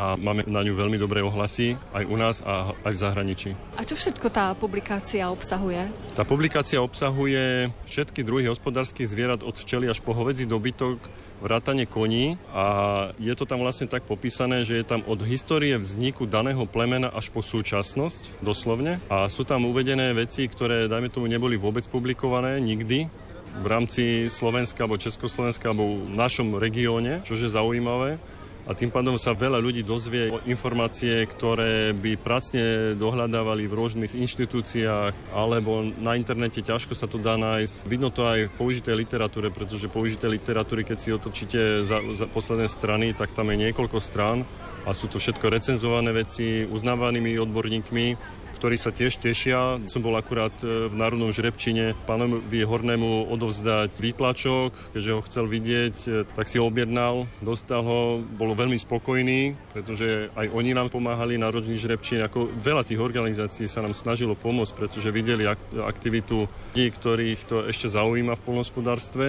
a 0.00 0.16
máme 0.16 0.48
na 0.48 0.64
ňu 0.64 0.72
veľmi 0.72 0.96
dobré 0.96 1.20
ohlasy 1.20 1.76
aj 1.92 2.04
u 2.08 2.16
nás 2.16 2.40
a 2.40 2.72
aj 2.88 2.92
v 2.96 3.02
zahraničí. 3.04 3.50
A 3.76 3.84
čo 3.84 3.92
všetko 4.00 4.32
tá 4.32 4.56
publikácia 4.56 5.28
obsahuje? 5.28 5.92
Tá 6.16 6.24
publikácia 6.24 6.80
obsahuje 6.80 7.68
všetky 7.84 8.24
druhy 8.24 8.48
hospodárskych 8.48 9.04
zvierat 9.04 9.44
od 9.44 9.60
včely 9.60 9.92
až 9.92 10.00
po 10.00 10.16
hovedzí 10.16 10.48
dobytok, 10.48 10.96
vrátane 11.44 11.84
koní 11.84 12.40
a 12.52 12.64
je 13.20 13.32
to 13.36 13.44
tam 13.44 13.60
vlastne 13.60 13.88
tak 13.92 14.08
popísané, 14.08 14.64
že 14.64 14.80
je 14.80 14.84
tam 14.88 15.04
od 15.04 15.20
histórie 15.24 15.76
vzniku 15.76 16.24
daného 16.24 16.64
plemena 16.64 17.12
až 17.12 17.28
po 17.28 17.44
súčasnosť, 17.44 18.40
doslovne. 18.40 19.00
A 19.12 19.28
sú 19.28 19.44
tam 19.44 19.68
uvedené 19.68 20.16
veci, 20.16 20.48
ktoré, 20.48 20.88
dajme 20.88 21.12
tomu, 21.12 21.28
neboli 21.28 21.60
vôbec 21.60 21.84
publikované 21.88 22.56
nikdy 22.60 23.08
v 23.50 23.66
rámci 23.66 24.30
Slovenska 24.32 24.84
alebo 24.86 25.00
Československa 25.00 25.72
alebo 25.72 26.06
v 26.06 26.14
našom 26.16 26.56
regióne, 26.56 27.20
čo 27.26 27.36
je 27.36 27.50
zaujímavé 27.50 28.39
a 28.70 28.78
tým 28.78 28.94
pádom 28.94 29.18
sa 29.18 29.34
veľa 29.34 29.58
ľudí 29.58 29.82
dozvie 29.82 30.30
informácie, 30.46 31.26
ktoré 31.26 31.90
by 31.90 32.14
pracne 32.22 32.94
dohľadávali 32.94 33.66
v 33.66 33.74
rôznych 33.74 34.14
inštitúciách 34.14 35.34
alebo 35.34 35.82
na 35.98 36.14
internete 36.14 36.62
ťažko 36.62 36.94
sa 36.94 37.10
to 37.10 37.18
dá 37.18 37.34
nájsť. 37.34 37.90
Vidno 37.90 38.14
to 38.14 38.30
aj 38.30 38.46
v 38.46 38.54
použitej 38.54 38.94
literatúre, 38.94 39.50
pretože 39.50 39.90
použité 39.90 40.30
literatúry, 40.30 40.86
keď 40.86 40.98
si 41.02 41.10
otočíte 41.10 41.82
za, 41.82 41.98
za 42.14 42.30
posledné 42.30 42.70
strany, 42.70 43.10
tak 43.10 43.34
tam 43.34 43.50
je 43.50 43.58
niekoľko 43.58 43.98
strán 43.98 44.46
a 44.86 44.94
sú 44.94 45.10
to 45.10 45.18
všetko 45.18 45.50
recenzované 45.50 46.14
veci 46.14 46.62
uznávanými 46.62 47.42
odborníkmi 47.42 48.06
ktorí 48.60 48.76
sa 48.76 48.92
tiež 48.92 49.16
tešia. 49.16 49.80
Som 49.88 50.04
bol 50.04 50.12
akurát 50.20 50.52
e, 50.60 50.92
v 50.92 50.94
Národnom 50.94 51.32
žrebčine. 51.32 51.96
Pánovi 52.04 52.60
Hornému 52.60 53.32
odovzdať 53.32 53.96
výtlačok, 53.96 54.92
keďže 54.92 55.10
ho 55.16 55.24
chcel 55.24 55.44
vidieť, 55.48 55.96
e, 56.04 56.08
tak 56.28 56.44
si 56.44 56.60
ho 56.60 56.68
objednal, 56.68 57.24
dostal 57.40 57.80
ho, 57.80 58.20
bol 58.20 58.52
veľmi 58.52 58.76
spokojný, 58.76 59.56
pretože 59.72 60.28
aj 60.36 60.52
oni 60.52 60.76
nám 60.76 60.92
pomáhali, 60.92 61.40
Národný 61.40 61.80
žrebčin, 61.80 62.20
ako 62.20 62.52
veľa 62.60 62.84
tých 62.84 63.00
organizácií 63.00 63.64
sa 63.64 63.80
nám 63.80 63.96
snažilo 63.96 64.36
pomôcť, 64.36 64.76
pretože 64.76 65.08
videli 65.08 65.48
aktivitu 65.80 66.44
ľudí, 66.44 66.86
ktorých 66.92 67.40
to 67.48 67.56
ešte 67.64 67.88
zaujíma 67.88 68.36
v 68.36 68.44
polnospodárstve 68.44 69.26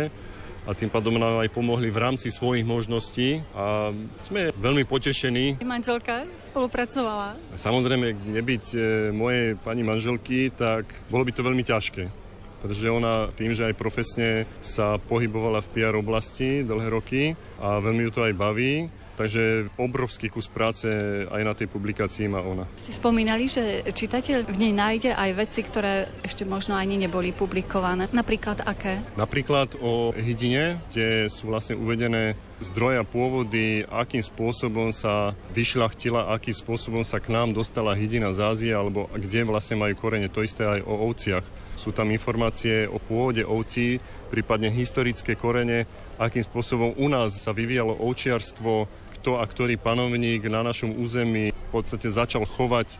a 0.61 0.77
tým 0.77 0.93
pádom 0.93 1.17
nám 1.17 1.41
aj 1.41 1.49
pomohli 1.49 1.89
v 1.89 1.97
rámci 1.97 2.29
svojich 2.29 2.61
možností 2.61 3.41
a 3.57 3.89
sme 4.21 4.53
veľmi 4.53 4.85
potešení. 4.85 5.57
Manželka 5.65 6.29
spolupracovala? 6.51 7.57
Samozrejme, 7.57 8.13
nebyť 8.29 8.65
e, 8.73 8.79
mojej 9.09 9.57
pani 9.57 9.81
manželky, 9.81 10.53
tak 10.53 10.85
bolo 11.09 11.25
by 11.25 11.31
to 11.33 11.41
veľmi 11.41 11.65
ťažké 11.65 12.21
pretože 12.61 12.93
ona 12.93 13.33
tým, 13.33 13.57
že 13.57 13.73
aj 13.73 13.73
profesne 13.73 14.45
sa 14.61 15.01
pohybovala 15.01 15.65
v 15.65 15.71
PR 15.73 15.97
oblasti 15.97 16.61
dlhé 16.61 16.93
roky 16.93 17.23
a 17.57 17.81
veľmi 17.81 18.05
ju 18.05 18.11
to 18.13 18.21
aj 18.21 18.37
baví, 18.37 18.85
Takže 19.21 19.69
obrovský 19.77 20.33
kus 20.33 20.49
práce 20.49 20.89
aj 21.29 21.41
na 21.45 21.53
tej 21.53 21.69
publikácii 21.69 22.25
má 22.25 22.41
ona. 22.41 22.65
Ste 22.81 22.97
spomínali, 22.97 23.45
že 23.45 23.85
čitateľ 23.85 24.49
v 24.49 24.57
nej 24.57 24.73
nájde 24.73 25.13
aj 25.13 25.29
veci, 25.37 25.61
ktoré 25.61 26.09
ešte 26.25 26.41
možno 26.41 26.73
ani 26.73 26.97
neboli 26.97 27.29
publikované. 27.29 28.09
Napríklad 28.09 28.65
aké? 28.65 29.05
Napríklad 29.13 29.77
o 29.77 30.09
hydine, 30.17 30.81
kde 30.89 31.29
sú 31.29 31.53
vlastne 31.53 31.77
uvedené 31.77 32.33
zdroja 32.65 33.05
pôvody, 33.05 33.85
akým 33.89 34.25
spôsobom 34.25 34.89
sa 34.89 35.37
vyšľachtila, 35.53 36.33
akým 36.33 36.57
spôsobom 36.57 37.05
sa 37.05 37.21
k 37.21 37.29
nám 37.29 37.53
dostala 37.53 37.93
hydina 37.93 38.33
z 38.33 38.41
Ázie, 38.41 38.73
alebo 38.73 39.05
kde 39.13 39.45
vlastne 39.45 39.77
majú 39.77 39.93
korene. 40.01 40.33
To 40.33 40.41
isté 40.41 40.65
aj 40.65 40.81
o 40.81 41.09
ovciach. 41.13 41.45
Sú 41.77 41.93
tam 41.93 42.09
informácie 42.09 42.89
o 42.89 42.97
pôvode 42.97 43.45
ovcí, 43.45 44.01
prípadne 44.29 44.73
historické 44.73 45.37
korene, 45.37 45.85
akým 46.21 46.45
spôsobom 46.45 46.93
u 46.97 47.07
nás 47.09 47.33
sa 47.33 47.49
vyvíjalo 47.53 47.97
ovčiarstvo, 47.97 48.85
kto 49.21 49.37
a 49.37 49.45
ktorý 49.45 49.77
panovník 49.77 50.49
na 50.49 50.65
našom 50.65 50.97
území 50.97 51.53
v 51.53 51.69
podstate 51.69 52.09
začal 52.09 52.49
chovať 52.49 52.97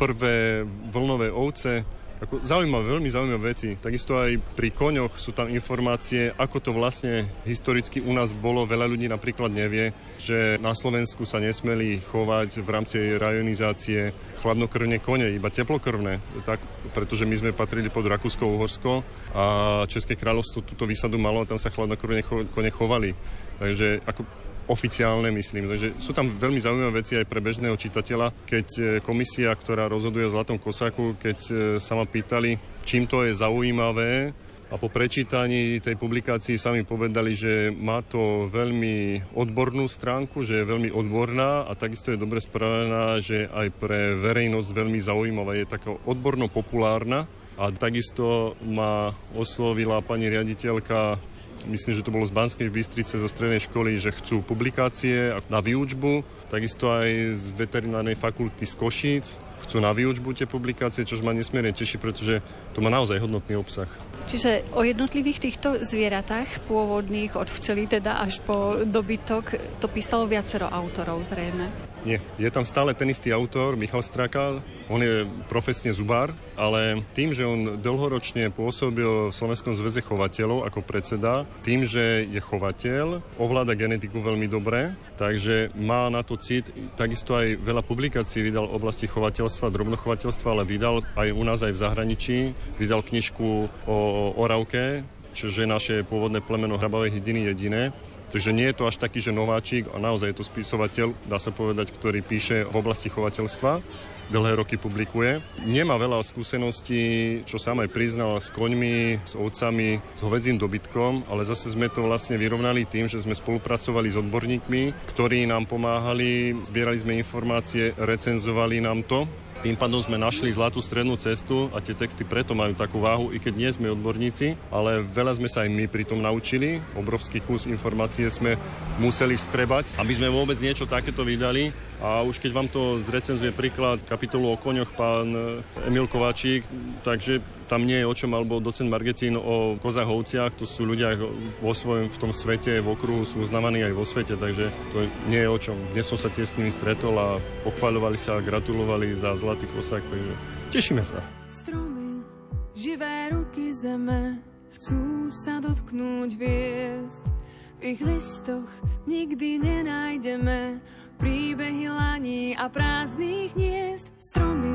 prvé 0.00 0.64
vlnové 0.88 1.28
ovce. 1.28 1.84
Ako 2.18 2.42
zaujímavé, 2.42 2.98
veľmi 2.98 3.06
zaujímavé 3.12 3.54
veci. 3.54 3.78
Takisto 3.78 4.18
aj 4.18 4.42
pri 4.58 4.74
koňoch 4.74 5.14
sú 5.20 5.30
tam 5.30 5.46
informácie, 5.52 6.34
ako 6.34 6.58
to 6.58 6.70
vlastne 6.74 7.30
historicky 7.46 8.02
u 8.02 8.10
nás 8.10 8.34
bolo. 8.34 8.66
Veľa 8.66 8.90
ľudí 8.90 9.06
napríklad 9.06 9.54
nevie, 9.54 9.94
že 10.18 10.58
na 10.58 10.74
Slovensku 10.74 11.22
sa 11.22 11.38
nesmeli 11.38 12.02
chovať 12.02 12.58
v 12.58 12.68
rámci 12.74 12.96
rajonizácie 13.14 14.16
chladnokrvne 14.42 14.98
kone, 14.98 15.30
iba 15.30 15.46
teplokrvné. 15.46 16.42
Tak, 16.42 16.58
pretože 16.90 17.22
my 17.22 17.38
sme 17.38 17.50
patrili 17.54 17.86
pod 17.86 18.08
Rakúsko-Uhorsko 18.10 19.06
a 19.36 19.44
České 19.86 20.18
kráľovstvo 20.18 20.66
túto 20.66 20.90
výsadu 20.90 21.22
malo 21.22 21.44
a 21.44 21.48
tam 21.54 21.60
sa 21.60 21.70
chladnokrvne 21.70 22.26
kone 22.26 22.70
chovali. 22.74 23.14
Takže 23.62 24.02
ako 24.10 24.47
oficiálne, 24.68 25.32
myslím. 25.32 25.66
Takže 25.66 25.88
sú 25.98 26.12
tam 26.12 26.28
veľmi 26.36 26.60
zaujímavé 26.60 27.00
veci 27.00 27.16
aj 27.16 27.26
pre 27.26 27.40
bežného 27.40 27.74
čitateľa, 27.74 28.30
keď 28.44 28.66
e, 28.76 28.82
komisia, 29.00 29.50
ktorá 29.56 29.88
rozhoduje 29.88 30.28
o 30.28 30.32
Zlatom 30.32 30.60
kosaku, 30.60 31.16
keď 31.16 31.38
e, 31.48 31.52
sa 31.80 31.96
ma 31.96 32.04
pýtali, 32.04 32.60
čím 32.84 33.08
to 33.08 33.24
je 33.24 33.32
zaujímavé, 33.32 34.36
a 34.68 34.76
po 34.76 34.92
prečítaní 34.92 35.80
tej 35.80 35.96
publikácii 35.96 36.60
sami 36.60 36.84
povedali, 36.84 37.32
že 37.32 37.72
má 37.72 38.04
to 38.04 38.52
veľmi 38.52 39.24
odbornú 39.32 39.88
stránku, 39.88 40.44
že 40.44 40.60
je 40.60 40.68
veľmi 40.68 40.92
odborná 40.92 41.64
a 41.64 41.72
takisto 41.72 42.12
je 42.12 42.20
dobre 42.20 42.44
spravená, 42.44 43.16
že 43.24 43.48
aj 43.48 43.68
pre 43.80 44.12
verejnosť 44.20 44.68
veľmi 44.68 45.00
zaujímavá. 45.00 45.56
Je 45.56 45.64
taká 45.64 45.96
odborno-populárna 46.04 47.24
a 47.56 47.72
takisto 47.72 48.60
ma 48.60 49.16
oslovila 49.32 50.04
pani 50.04 50.28
riaditeľka 50.28 51.16
myslím, 51.66 51.94
že 51.98 52.04
to 52.06 52.14
bolo 52.14 52.28
z 52.28 52.36
Banskej 52.36 52.70
Bystrice 52.70 53.18
zo 53.18 53.26
strednej 53.26 53.58
školy, 53.58 53.98
že 53.98 54.14
chcú 54.14 54.44
publikácie 54.44 55.34
na 55.50 55.58
výučbu, 55.58 56.22
takisto 56.48 56.90
aj 56.92 57.36
z 57.36 57.44
veterinárnej 57.54 58.16
fakulty 58.16 58.64
z 58.64 58.74
Košíc 58.74 59.26
chcú 59.68 59.84
na 59.84 59.92
výučbu 59.92 60.32
tie 60.32 60.46
publikácie, 60.48 61.04
čo 61.04 61.20
ma 61.20 61.36
nesmierne 61.36 61.74
teší, 61.76 62.00
pretože 62.00 62.40
to 62.72 62.80
má 62.80 62.88
naozaj 62.88 63.20
hodnotný 63.20 63.58
obsah. 63.58 63.90
Čiže 64.28 64.76
o 64.76 64.84
jednotlivých 64.84 65.40
týchto 65.40 65.80
zvieratách, 65.80 66.68
pôvodných 66.68 67.32
od 67.32 67.48
včely 67.48 67.88
teda 67.88 68.20
až 68.20 68.44
po 68.44 68.80
dobytok, 68.84 69.56
to 69.80 69.88
písalo 69.88 70.28
viacero 70.28 70.68
autorov 70.68 71.24
zrejme. 71.24 71.68
Nie, 72.06 72.22
je 72.38 72.46
tam 72.48 72.62
stále 72.62 72.94
ten 72.94 73.10
istý 73.10 73.34
autor, 73.34 73.74
Michal 73.74 74.06
Straka. 74.06 74.62
On 74.86 75.02
je 75.02 75.26
profesne 75.50 75.90
zubár, 75.90 76.30
ale 76.54 77.02
tým, 77.12 77.34
že 77.34 77.42
on 77.42 77.82
dlhoročne 77.82 78.54
pôsobil 78.54 79.28
v 79.28 79.34
Slovenskom 79.34 79.74
zväze 79.74 80.00
chovateľov 80.00 80.64
ako 80.70 80.80
predseda, 80.86 81.42
tým, 81.66 81.84
že 81.84 82.24
je 82.30 82.38
chovateľ, 82.38 83.20
ovláda 83.36 83.74
genetiku 83.74 84.22
veľmi 84.22 84.46
dobre, 84.46 84.94
takže 85.18 85.74
má 85.74 86.06
na 86.08 86.22
to 86.22 86.37
cit. 86.40 86.70
Takisto 86.94 87.36
aj 87.36 87.58
veľa 87.60 87.82
publikácií 87.82 88.46
vydal 88.46 88.70
v 88.70 88.76
oblasti 88.78 89.06
chovateľstva, 89.10 89.74
drobnochovateľstva, 89.74 90.48
ale 90.48 90.64
vydal 90.64 91.04
aj 91.18 91.28
u 91.34 91.42
nás 91.44 91.60
aj 91.60 91.74
v 91.74 91.82
zahraničí. 91.82 92.38
Vydal 92.80 93.02
knižku 93.02 93.68
o 93.86 93.98
Oravke, 94.38 95.02
čiže 95.34 95.68
naše 95.68 96.06
pôvodné 96.06 96.40
plemeno 96.40 96.78
hrabavej 96.78 97.18
hydiny 97.20 97.50
jediné. 97.52 97.82
Takže 98.28 98.52
nie 98.52 98.68
je 98.68 98.76
to 98.76 98.84
až 98.84 99.00
taký, 99.00 99.24
že 99.24 99.32
nováčik 99.32 99.88
a 99.92 99.96
naozaj 99.96 100.32
je 100.32 100.38
to 100.38 100.44
spisovateľ, 100.44 101.16
dá 101.32 101.40
sa 101.40 101.48
povedať, 101.48 101.96
ktorý 101.96 102.20
píše 102.20 102.68
v 102.68 102.74
oblasti 102.76 103.08
chovateľstva 103.08 103.80
dlhé 104.28 104.60
roky 104.60 104.76
publikuje. 104.76 105.40
Nemá 105.64 105.96
veľa 105.96 106.20
skúseností, 106.24 107.02
čo 107.48 107.56
sám 107.56 107.84
aj 107.84 107.92
priznal, 107.92 108.36
s 108.38 108.52
koňmi, 108.52 109.24
s 109.24 109.32
ovcami, 109.34 110.00
s 110.00 110.20
hovedzím 110.20 110.60
dobytkom, 110.60 111.28
ale 111.32 111.48
zase 111.48 111.72
sme 111.72 111.88
to 111.88 112.04
vlastne 112.04 112.36
vyrovnali 112.36 112.84
tým, 112.84 113.08
že 113.08 113.20
sme 113.20 113.36
spolupracovali 113.36 114.08
s 114.12 114.20
odborníkmi, 114.20 114.82
ktorí 115.16 115.48
nám 115.48 115.66
pomáhali, 115.66 116.56
zbierali 116.68 116.98
sme 117.00 117.20
informácie, 117.20 117.96
recenzovali 117.96 118.80
nám 118.84 119.04
to 119.08 119.24
tým 119.58 119.74
pádom 119.74 119.98
sme 119.98 120.22
našli 120.22 120.54
zlatú 120.54 120.78
strednú 120.78 121.18
cestu 121.18 121.66
a 121.74 121.82
tie 121.82 121.90
texty 121.90 122.22
preto 122.22 122.54
majú 122.54 122.78
takú 122.78 123.02
váhu, 123.02 123.34
i 123.34 123.42
keď 123.42 123.54
nie 123.58 123.70
sme 123.74 123.90
odborníci, 123.90 124.54
ale 124.70 125.02
veľa 125.02 125.34
sme 125.34 125.50
sa 125.50 125.66
aj 125.66 125.74
my 125.74 125.90
pri 125.90 126.06
tom 126.06 126.22
naučili. 126.22 126.78
Obrovský 126.94 127.42
kus 127.42 127.66
informácie 127.66 128.30
sme 128.30 128.54
museli 129.02 129.34
vstrebať, 129.34 129.98
aby 129.98 130.12
sme 130.14 130.30
vôbec 130.30 130.54
niečo 130.62 130.86
takéto 130.86 131.26
vydali 131.26 131.74
A 131.98 132.22
už 132.22 132.38
keď 132.38 132.50
vám 132.54 132.68
to 132.70 133.02
zrecenzuje 133.02 133.50
príklad 133.50 133.98
kapitolu 134.06 134.54
o 134.54 134.60
koňoch 134.60 134.94
pán 134.94 135.34
Emil 135.82 136.06
Kováčik, 136.06 136.62
takže 137.02 137.42
tam 137.68 137.84
nie 137.84 138.00
je 138.00 138.06
o 138.08 138.14
čom, 138.14 138.32
alebo 138.32 138.62
docent 138.62 138.88
Margetín 138.88 139.36
o 139.36 139.76
kozách 139.76 140.08
to 140.56 140.64
sú 140.64 140.88
ľudia 140.88 141.18
vo 141.60 141.74
svojom, 141.76 142.08
v 142.08 142.18
tom 142.18 142.32
svete, 142.32 142.80
v 142.80 142.88
okruhu 142.88 143.28
sú 143.28 143.44
uznávaní 143.44 143.84
aj 143.84 143.92
vo 143.92 144.08
svete, 144.08 144.40
takže 144.40 144.72
to 144.94 145.04
nie 145.28 145.44
je 145.44 145.50
o 145.50 145.58
čom. 145.58 145.76
Dnes 145.92 146.08
som 146.08 146.16
sa 146.16 146.32
tiež 146.32 146.54
s 146.54 146.56
nimi 146.56 146.72
stretol 146.72 147.18
a 147.18 147.42
pochváľovali 147.68 148.16
sa 148.16 148.40
a 148.40 148.44
gratulovali 148.46 149.12
za 149.18 149.36
zlatý 149.36 149.68
kosák, 149.76 150.00
takže 150.00 150.34
tešíme 150.72 151.04
sa. 151.04 151.20
Stromy, 151.52 152.24
živé 152.72 153.36
ruky 153.36 153.74
zeme, 153.76 154.40
chcú 154.78 155.28
sa 155.28 155.60
dotknúť 155.60 156.30
hviezd. 156.40 157.37
V 157.78 157.94
ich 157.94 158.02
listoch 158.02 158.66
nikdy 159.06 159.62
nenájdeme 159.62 160.82
príbehy 161.14 161.86
laní 161.86 162.58
a 162.58 162.66
prázdnych 162.66 163.54
hniezd. 163.54 164.10
Stromy, 164.18 164.74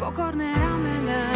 pokorné 0.00 0.48
ramená, 0.48 1.28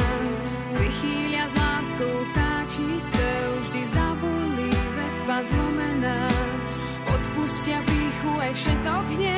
vychýlia 0.81 1.45
s 1.45 1.55
láskou 1.61 2.15
vtáčí 2.33 2.89
spev, 3.05 3.49
vždy 3.69 3.83
zabulí 3.93 4.73
vetva 4.97 5.45
zlomená. 5.45 6.21
Odpustia 7.13 7.85
píchu 7.85 8.33
aj 8.41 8.53
všetok 8.57 9.05
hnev, 9.21 9.34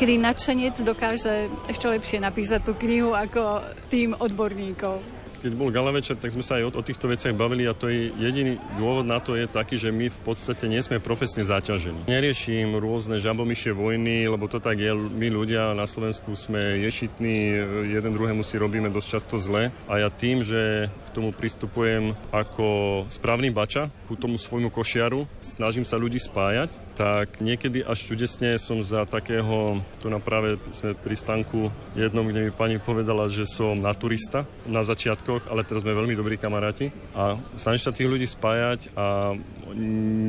Niekedy 0.00 0.16
nadšenec 0.16 0.80
dokáže 0.80 1.52
ešte 1.68 1.84
lepšie 1.84 2.24
napísať 2.24 2.64
tú 2.64 2.72
knihu 2.72 3.12
ako 3.12 3.60
tým 3.92 4.16
odborníkov. 4.16 4.96
Keď 5.44 5.52
bol 5.52 5.68
gala 5.68 5.92
večer, 5.92 6.16
tak 6.16 6.32
sme 6.32 6.40
sa 6.40 6.56
aj 6.56 6.72
o, 6.72 6.80
o 6.80 6.80
týchto 6.80 7.04
veciach 7.04 7.36
bavili 7.36 7.68
a 7.68 7.76
to 7.76 7.92
je 7.92 8.08
jediný 8.16 8.56
dôvod 8.80 9.04
na 9.04 9.20
to 9.20 9.36
je 9.36 9.44
taký, 9.44 9.76
že 9.76 9.92
my 9.92 10.08
v 10.08 10.20
podstate 10.24 10.72
nie 10.72 10.80
sme 10.80 11.04
profesne 11.04 11.44
zaťažení. 11.44 12.08
Neriešim 12.08 12.80
rôzne 12.80 13.20
žabomyšie 13.20 13.76
vojny, 13.76 14.24
lebo 14.24 14.48
to 14.48 14.56
tak 14.56 14.80
je. 14.80 14.88
My 14.96 15.28
ľudia 15.28 15.76
na 15.76 15.84
Slovensku 15.84 16.32
sme 16.32 16.80
ješitní, 16.80 17.60
jeden 17.92 18.16
druhému 18.16 18.40
si 18.40 18.56
robíme 18.56 18.88
dosť 18.88 19.20
často 19.20 19.36
zle 19.36 19.68
a 19.84 19.92
ja 20.00 20.08
tým, 20.08 20.40
že 20.40 20.88
tomu 21.10 21.34
pristupujem 21.34 22.14
ako 22.30 23.04
správny 23.10 23.50
bača 23.50 23.90
ku 24.06 24.14
tomu 24.14 24.38
svojmu 24.38 24.70
košiaru, 24.70 25.26
snažím 25.42 25.86
sa 25.86 25.98
ľudí 25.98 26.18
spájať, 26.18 26.78
tak 26.94 27.42
niekedy 27.42 27.82
až 27.82 28.06
čudesne 28.06 28.58
som 28.58 28.82
za 28.82 29.06
takého, 29.06 29.80
tu 30.02 30.06
na 30.10 30.22
práve 30.22 30.58
sme 30.70 30.94
pri 30.94 31.16
stanku 31.18 31.70
jednom, 31.98 32.26
kde 32.26 32.48
mi 32.48 32.52
pani 32.54 32.78
povedala, 32.78 33.30
že 33.30 33.46
som 33.46 33.78
naturista 33.78 34.46
na 34.66 34.86
začiatkoch, 34.86 35.50
ale 35.50 35.66
teraz 35.66 35.82
sme 35.82 35.96
veľmi 35.96 36.14
dobrí 36.14 36.36
kamaráti 36.38 36.92
a 37.14 37.38
snažím 37.58 37.82
sa 37.82 37.96
tých 37.96 38.10
ľudí 38.10 38.26
spájať 38.26 38.92
a 38.94 39.34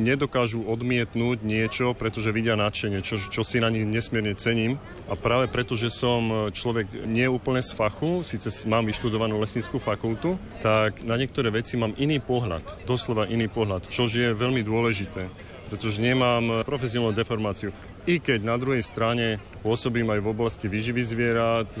nedokážu 0.02 0.62
odmietnúť 0.62 1.42
niečo, 1.42 1.94
pretože 1.98 2.30
vidia 2.30 2.54
nadšenie, 2.54 3.02
čo, 3.02 3.18
čo 3.18 3.42
si 3.42 3.58
na 3.58 3.70
nich 3.70 3.86
nesmierne 3.86 4.38
cením. 4.38 4.78
A 5.12 5.16
práve 5.20 5.44
preto, 5.52 5.76
že 5.76 5.92
som 5.92 6.48
človek 6.48 7.04
nie 7.04 7.28
úplne 7.28 7.60
z 7.60 7.76
fachu, 7.76 8.24
síce 8.24 8.48
mám 8.64 8.88
vyštudovanú 8.88 9.36
lesnickú 9.36 9.76
fakultu, 9.76 10.40
tak 10.64 11.04
na 11.04 11.20
niektoré 11.20 11.52
veci 11.52 11.76
mám 11.76 11.92
iný 12.00 12.16
pohľad, 12.16 12.88
doslova 12.88 13.28
iný 13.28 13.52
pohľad, 13.52 13.92
čo 13.92 14.08
je 14.08 14.32
veľmi 14.32 14.64
dôležité 14.64 15.52
pretože 15.72 16.04
nemám 16.04 16.68
profesionálnu 16.68 17.16
deformáciu. 17.16 17.72
I 18.04 18.20
keď 18.20 18.44
na 18.44 18.60
druhej 18.60 18.84
strane 18.84 19.40
pôsobím 19.64 20.04
aj 20.12 20.20
v 20.20 20.28
oblasti 20.28 20.68
výživy 20.68 21.00
zvierat 21.00 21.70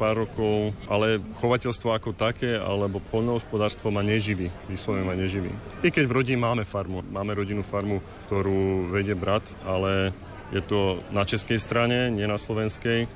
pár 0.00 0.24
rokov, 0.24 0.72
ale 0.88 1.20
chovateľstvo 1.36 1.92
ako 1.92 2.16
také 2.16 2.56
alebo 2.56 2.96
poľnohospodárstvo 3.12 3.92
ma 3.92 4.00
neživí, 4.00 4.48
vyslovene 4.72 5.04
ma 5.04 5.12
neživí. 5.12 5.52
I 5.84 5.92
keď 5.92 6.08
v 6.08 6.16
rodine 6.16 6.40
máme 6.40 6.64
farmu, 6.64 7.04
máme 7.12 7.36
rodinnú 7.36 7.60
farmu, 7.60 8.00
ktorú 8.24 8.88
vedie 8.88 9.12
brat, 9.12 9.44
ale 9.68 10.16
je 10.54 10.62
to 10.62 11.02
na 11.10 11.26
českej 11.26 11.58
strane, 11.58 12.10
nie 12.12 12.26
na 12.26 12.38
slovenskej. 12.38 13.08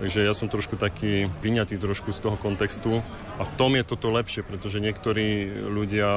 Takže 0.00 0.24
ja 0.24 0.32
som 0.32 0.48
trošku 0.48 0.80
taký 0.80 1.28
vyňatý 1.44 1.76
trošku 1.76 2.08
z 2.16 2.24
toho 2.24 2.40
kontextu 2.40 3.04
a 3.36 3.44
v 3.44 3.52
tom 3.60 3.76
je 3.76 3.84
toto 3.84 4.08
lepšie, 4.08 4.40
pretože 4.40 4.80
niektorí 4.80 5.52
ľudia 5.68 6.08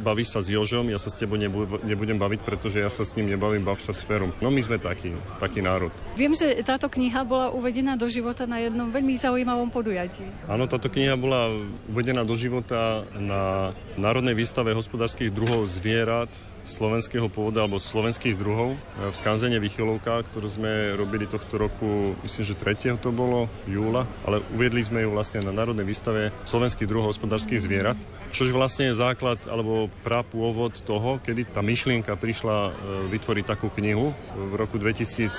baví 0.00 0.24
sa 0.24 0.40
s 0.40 0.48
Jožom, 0.48 0.88
ja 0.88 0.96
sa 0.96 1.12
s 1.12 1.20
tebou 1.20 1.36
nebudem 1.84 2.16
baviť, 2.16 2.40
pretože 2.40 2.80
ja 2.80 2.88
sa 2.88 3.04
s 3.04 3.12
ním 3.12 3.36
nebavím, 3.36 3.60
bav 3.60 3.76
sa 3.76 3.92
s 3.92 4.00
Ferom. 4.00 4.32
No 4.40 4.48
my 4.48 4.60
sme 4.64 4.80
taký, 4.80 5.12
taký 5.36 5.60
národ. 5.60 5.92
Viem, 6.16 6.32
že 6.32 6.48
táto 6.64 6.88
kniha 6.88 7.28
bola 7.28 7.52
uvedená 7.52 8.00
do 8.00 8.08
života 8.08 8.48
na 8.48 8.56
jednom 8.56 8.88
veľmi 8.88 9.20
zaujímavom 9.20 9.68
podujatí. 9.68 10.24
Áno, 10.48 10.64
táto 10.64 10.88
kniha 10.88 11.20
bola 11.20 11.60
uvedená 11.92 12.24
do 12.24 12.40
života 12.40 13.04
na 13.20 13.76
Národnej 14.00 14.32
výstave 14.32 14.72
hospodárskych 14.72 15.28
druhov 15.28 15.68
zvierat 15.68 16.32
slovenského 16.66 17.30
pôvodu 17.30 17.62
alebo 17.62 17.78
slovenských 17.78 18.34
druhov 18.34 18.74
v 18.98 19.14
skanzene 19.14 19.62
Vychylovka, 19.62 20.26
ktorú 20.28 20.50
sme 20.50 20.98
robili 20.98 21.24
tohto 21.30 21.56
roku, 21.56 22.18
myslím, 22.26 22.44
že 22.44 22.58
3. 22.58 22.98
to 22.98 23.14
bolo, 23.14 23.46
júla, 23.70 24.04
ale 24.26 24.42
uviedli 24.52 24.82
sme 24.82 25.06
ju 25.06 25.14
vlastne 25.14 25.40
na 25.46 25.54
Národnej 25.54 25.86
výstave 25.86 26.34
slovenských 26.42 26.90
druhov 26.90 27.14
hospodárskych 27.14 27.62
zvierat, 27.62 27.96
čož 28.34 28.50
vlastne 28.50 28.90
je 28.90 28.98
základ 28.98 29.38
alebo 29.46 29.86
prapôvod 30.02 30.74
toho, 30.82 31.22
kedy 31.22 31.46
tá 31.46 31.62
myšlienka 31.62 32.18
prišla 32.18 32.58
e, 32.58 32.70
vytvoriť 33.14 33.44
takú 33.46 33.70
knihu. 33.78 34.10
V 34.34 34.54
roku 34.58 34.82
2017, 34.82 35.30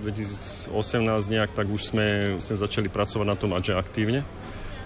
2018 0.00 0.72
nejak, 1.28 1.52
tak 1.52 1.68
už 1.68 1.92
sme, 1.92 2.08
sme 2.40 2.56
začali 2.56 2.88
pracovať 2.88 3.26
na 3.28 3.36
tom, 3.36 3.52
že 3.60 3.76
aktívne. 3.76 4.24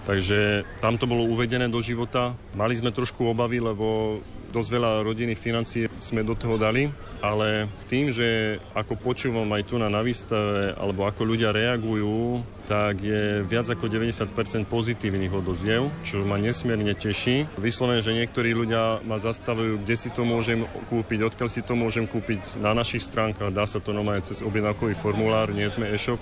Takže 0.09 0.65
tam 0.81 0.97
to 0.97 1.05
bolo 1.05 1.27
uvedené 1.29 1.69
do 1.69 1.77
života. 1.85 2.33
Mali 2.57 2.73
sme 2.73 2.89
trošku 2.89 3.29
obavy, 3.29 3.61
lebo 3.61 4.17
dosť 4.49 4.69
veľa 4.69 4.91
rodinných 5.05 5.39
financií 5.39 5.87
sme 6.01 6.25
do 6.25 6.33
toho 6.33 6.57
dali, 6.57 6.89
ale 7.21 7.69
tým, 7.87 8.09
že 8.09 8.57
ako 8.73 8.97
počúvam 8.97 9.47
aj 9.53 9.63
tu 9.69 9.75
na 9.77 9.89
výstave, 10.01 10.73
alebo 10.75 11.05
ako 11.05 11.21
ľudia 11.25 11.53
reagujú, 11.53 12.41
tak 12.69 13.01
je 13.01 13.41
viac 13.45 13.65
ako 13.65 13.89
90% 13.89 14.29
pozitívnych 14.69 15.33
odoziev, 15.33 15.89
čo 16.05 16.21
ma 16.21 16.37
nesmierne 16.37 16.93
teší. 16.93 17.49
Vyslovene, 17.57 18.05
že 18.05 18.13
niektorí 18.13 18.53
ľudia 18.53 19.01
ma 19.05 19.17
zastavujú, 19.17 19.81
kde 19.81 19.95
si 19.97 20.09
to 20.13 20.21
môžem 20.21 20.69
kúpiť, 20.89 21.33
odkiaľ 21.33 21.49
si 21.49 21.65
to 21.65 21.73
môžem 21.73 22.05
kúpiť 22.05 22.61
na 22.61 22.77
našich 22.77 23.01
stránkach, 23.01 23.49
dá 23.49 23.65
sa 23.65 23.81
to 23.81 23.89
normálne 23.89 24.21
cez 24.21 24.45
objednávkový 24.45 24.93
formulár, 24.93 25.49
nie 25.49 25.65
sme 25.65 25.89
e-shop, 25.89 26.21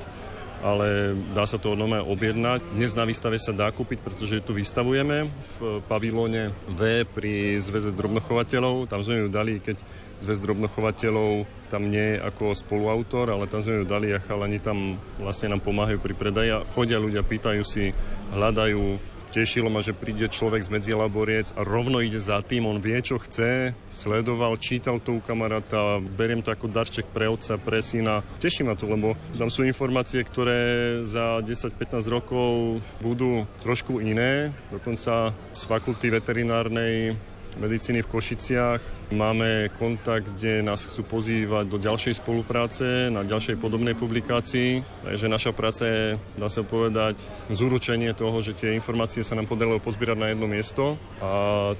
ale 0.65 1.13
dá 1.37 1.45
sa 1.45 1.61
to 1.61 1.77
normálne 1.77 2.05
objednať. 2.07 2.73
Dnes 2.73 2.97
na 2.97 3.05
výstave 3.05 3.37
sa 3.37 3.53
dá 3.53 3.69
kúpiť, 3.69 4.01
pretože 4.01 4.41
tu 4.41 4.57
vystavujeme 4.57 5.29
v 5.29 5.57
pavilóne 5.85 6.55
V 6.73 7.05
pri 7.05 7.61
Zväze 7.61 7.93
drobnochovateľov. 7.93 8.89
Tam 8.89 9.05
sme 9.05 9.25
ju 9.25 9.29
dali, 9.29 9.61
keď 9.61 9.77
Zväz 10.17 10.41
drobnochovateľov 10.41 11.45
tam 11.69 11.93
nie 11.93 12.17
je 12.17 12.23
ako 12.25 12.57
spoluautor, 12.57 13.29
ale 13.29 13.45
tam 13.45 13.61
sme 13.61 13.83
ju 13.83 13.85
dali 13.85 14.09
a 14.09 14.23
chalani 14.23 14.57
tam 14.57 14.97
vlastne 15.21 15.53
nám 15.53 15.61
pomáhajú 15.61 16.01
pri 16.01 16.17
predaji 16.17 16.49
chodia 16.73 16.97
ľudia, 16.97 17.21
pýtajú 17.21 17.61
si, 17.61 17.93
hľadajú 18.33 19.16
Tešilo 19.37 19.69
ma, 19.69 19.85
že 19.85 19.93
príde 19.93 20.25
človek 20.25 20.65
z 20.65 20.73
Medzilaboriec 20.73 21.53
a 21.53 21.61
rovno 21.61 22.01
ide 22.01 22.17
za 22.17 22.41
tým, 22.41 22.65
on 22.65 22.81
vie, 22.81 22.97
čo 23.05 23.21
chce, 23.21 23.77
sledoval, 23.93 24.57
čítal 24.57 24.97
to 24.97 25.13
u 25.13 25.21
kamaráta, 25.21 26.01
beriem 26.01 26.41
to 26.41 26.49
ako 26.49 26.65
darček 26.65 27.05
pre 27.13 27.29
otca, 27.29 27.61
pre 27.61 27.85
syna. 27.85 28.25
Teší 28.41 28.65
ma 28.65 28.73
to, 28.73 28.89
lebo 28.89 29.13
tam 29.37 29.53
sú 29.53 29.61
informácie, 29.61 30.25
ktoré 30.25 30.57
za 31.05 31.37
10-15 31.45 31.69
rokov 32.09 32.81
budú 32.97 33.45
trošku 33.61 34.01
iné. 34.01 34.57
Dokonca 34.73 35.29
z 35.53 35.61
fakulty 35.69 36.09
veterinárnej 36.09 37.13
medicíny 37.57 38.05
v 38.05 38.11
Košiciach. 38.13 38.81
Máme 39.11 39.73
kontakt, 39.81 40.35
kde 40.35 40.61
nás 40.61 40.85
chcú 40.85 41.03
pozývať 41.03 41.65
do 41.71 41.77
ďalšej 41.81 42.21
spolupráce, 42.21 43.09
na 43.09 43.25
ďalšej 43.25 43.57
podobnej 43.57 43.97
publikácii. 43.97 44.83
Takže 45.03 45.25
naša 45.31 45.51
práca 45.51 45.83
je, 45.87 46.05
dá 46.37 46.47
sa 46.47 46.61
povedať, 46.61 47.17
zúručenie 47.49 48.13
toho, 48.13 48.37
že 48.45 48.53
tie 48.53 48.75
informácie 48.77 49.25
sa 49.25 49.33
nám 49.33 49.49
podarilo 49.49 49.81
pozbierať 49.81 50.17
na 50.19 50.27
jedno 50.31 50.45
miesto 50.45 50.99
a 51.23 51.31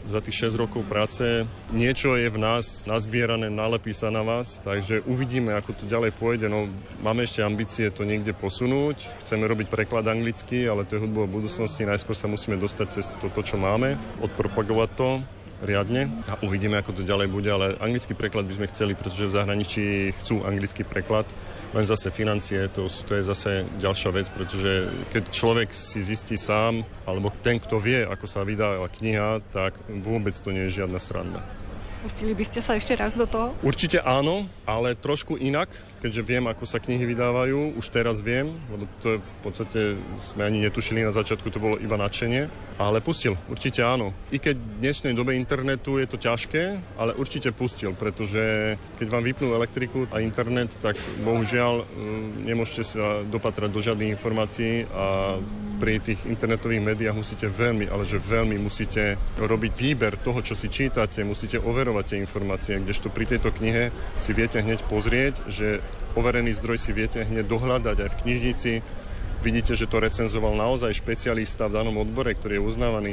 za 0.10 0.20
tých 0.24 0.50
6 0.50 0.64
rokov 0.64 0.82
práce 0.88 1.46
niečo 1.70 2.18
je 2.18 2.32
v 2.32 2.42
nás 2.42 2.88
nazbierané, 2.90 3.52
nalepí 3.54 3.94
sa 3.94 4.10
na 4.10 4.26
vás, 4.26 4.64
takže 4.66 5.06
uvidíme, 5.06 5.54
ako 5.54 5.78
to 5.78 5.84
ďalej 5.86 6.16
pôjde. 6.18 6.48
No, 6.50 6.72
máme 7.04 7.28
ešte 7.28 7.44
ambície 7.46 7.92
to 7.94 8.08
niekde 8.08 8.34
posunúť, 8.34 9.04
chceme 9.22 9.46
robiť 9.46 9.68
preklad 9.70 10.08
anglicky, 10.08 10.66
ale 10.66 10.88
to 10.88 10.98
je 10.98 11.04
hudba 11.06 11.30
budúcnosti, 11.30 11.86
najskôr 11.86 12.16
sa 12.18 12.32
musíme 12.32 12.58
dostať 12.58 12.88
cez 12.90 13.14
toto, 13.20 13.44
čo 13.44 13.60
máme, 13.60 14.00
odpropagovať 14.24 14.90
to 14.98 15.10
riadne 15.62 16.10
a 16.30 16.38
uvidíme, 16.46 16.78
ako 16.78 17.02
to 17.02 17.04
ďalej 17.08 17.28
bude, 17.30 17.50
ale 17.50 17.78
anglický 17.82 18.14
preklad 18.14 18.46
by 18.46 18.58
sme 18.58 18.70
chceli, 18.70 18.94
pretože 18.94 19.30
v 19.30 19.36
zahraničí 19.36 19.84
chcú 20.18 20.46
anglický 20.46 20.86
preklad, 20.86 21.26
len 21.76 21.84
zase 21.84 22.14
financie, 22.14 22.70
to, 22.72 22.88
to 22.88 23.12
je 23.18 23.24
zase 23.28 23.52
ďalšia 23.82 24.10
vec, 24.16 24.28
pretože 24.32 24.88
keď 25.12 25.24
človek 25.34 25.70
si 25.74 26.00
zistí 26.06 26.40
sám, 26.40 26.86
alebo 27.04 27.34
ten, 27.44 27.60
kto 27.60 27.82
vie, 27.82 28.06
ako 28.08 28.26
sa 28.30 28.46
vydá 28.48 28.80
kniha, 28.88 29.44
tak 29.52 29.76
vôbec 29.90 30.34
to 30.38 30.54
nie 30.54 30.70
je 30.70 30.84
žiadna 30.84 31.00
sranda. 31.02 31.42
Pustili 31.98 32.38
by 32.38 32.46
ste 32.46 32.62
sa 32.62 32.78
ešte 32.78 32.94
raz 32.94 33.18
do 33.18 33.26
toho? 33.26 33.58
Určite 33.66 34.00
áno, 34.06 34.46
ale 34.64 34.94
trošku 34.94 35.36
inak, 35.36 35.68
keďže 36.02 36.22
viem, 36.26 36.46
ako 36.46 36.64
sa 36.64 36.78
knihy 36.78 37.04
vydávajú. 37.04 37.78
Už 37.78 37.90
teraz 37.90 38.22
viem, 38.22 38.54
lebo 38.70 38.86
to 39.02 39.18
je 39.18 39.18
v 39.20 39.40
podstate 39.42 39.80
sme 40.22 40.46
ani 40.46 40.62
netušili 40.64 41.02
na 41.02 41.14
začiatku, 41.14 41.50
to 41.50 41.62
bolo 41.62 41.76
iba 41.82 41.98
nadšenie. 41.98 42.50
Ale 42.78 43.02
pustil, 43.02 43.34
určite 43.50 43.82
áno. 43.82 44.14
I 44.30 44.38
keď 44.38 44.54
v 44.54 44.78
dnešnej 44.86 45.14
dobe 45.18 45.34
internetu 45.34 45.98
je 45.98 46.06
to 46.06 46.22
ťažké, 46.22 46.78
ale 47.02 47.18
určite 47.18 47.50
pustil, 47.50 47.98
pretože 47.98 48.78
keď 49.02 49.08
vám 49.10 49.26
vypnú 49.26 49.58
elektriku 49.58 50.06
a 50.14 50.22
internet, 50.22 50.78
tak 50.78 50.94
bohužiaľ 51.26 51.90
mm, 51.90 52.46
nemôžete 52.46 52.84
sa 52.86 53.26
dopatrať 53.26 53.70
do 53.74 53.82
žiadnych 53.82 54.14
informácií 54.14 54.86
a 54.94 55.38
pri 55.78 56.02
tých 56.02 56.26
internetových 56.26 56.82
médiách 56.82 57.18
musíte 57.18 57.46
veľmi, 57.50 57.86
ale 57.90 58.04
že 58.06 58.18
veľmi 58.18 58.58
musíte 58.58 59.18
robiť 59.38 59.72
výber 59.78 60.18
toho, 60.18 60.42
čo 60.42 60.58
si 60.58 60.74
čítate, 60.74 61.22
musíte 61.22 61.62
overovať 61.62 62.06
tie 62.14 62.18
informácie, 62.22 62.82
kdežto 62.82 63.14
pri 63.14 63.30
tejto 63.30 63.54
knihe 63.54 63.94
si 64.18 64.32
viete 64.34 64.58
hneď 64.58 64.82
pozrieť, 64.90 65.46
že 65.50 65.82
overený 66.18 66.58
zdroj 66.58 66.82
si 66.82 66.92
viete 66.92 67.22
hneď 67.22 67.46
dohľadať 67.46 67.98
aj 68.04 68.10
v 68.10 68.20
knižnici. 68.26 68.72
Vidíte, 69.46 69.78
že 69.78 69.86
to 69.86 70.02
recenzoval 70.02 70.58
naozaj 70.58 70.98
špecialista 70.98 71.70
v 71.70 71.78
danom 71.78 72.02
odbore, 72.02 72.34
ktorý 72.34 72.58
je 72.58 72.68
uznávaný. 72.68 73.12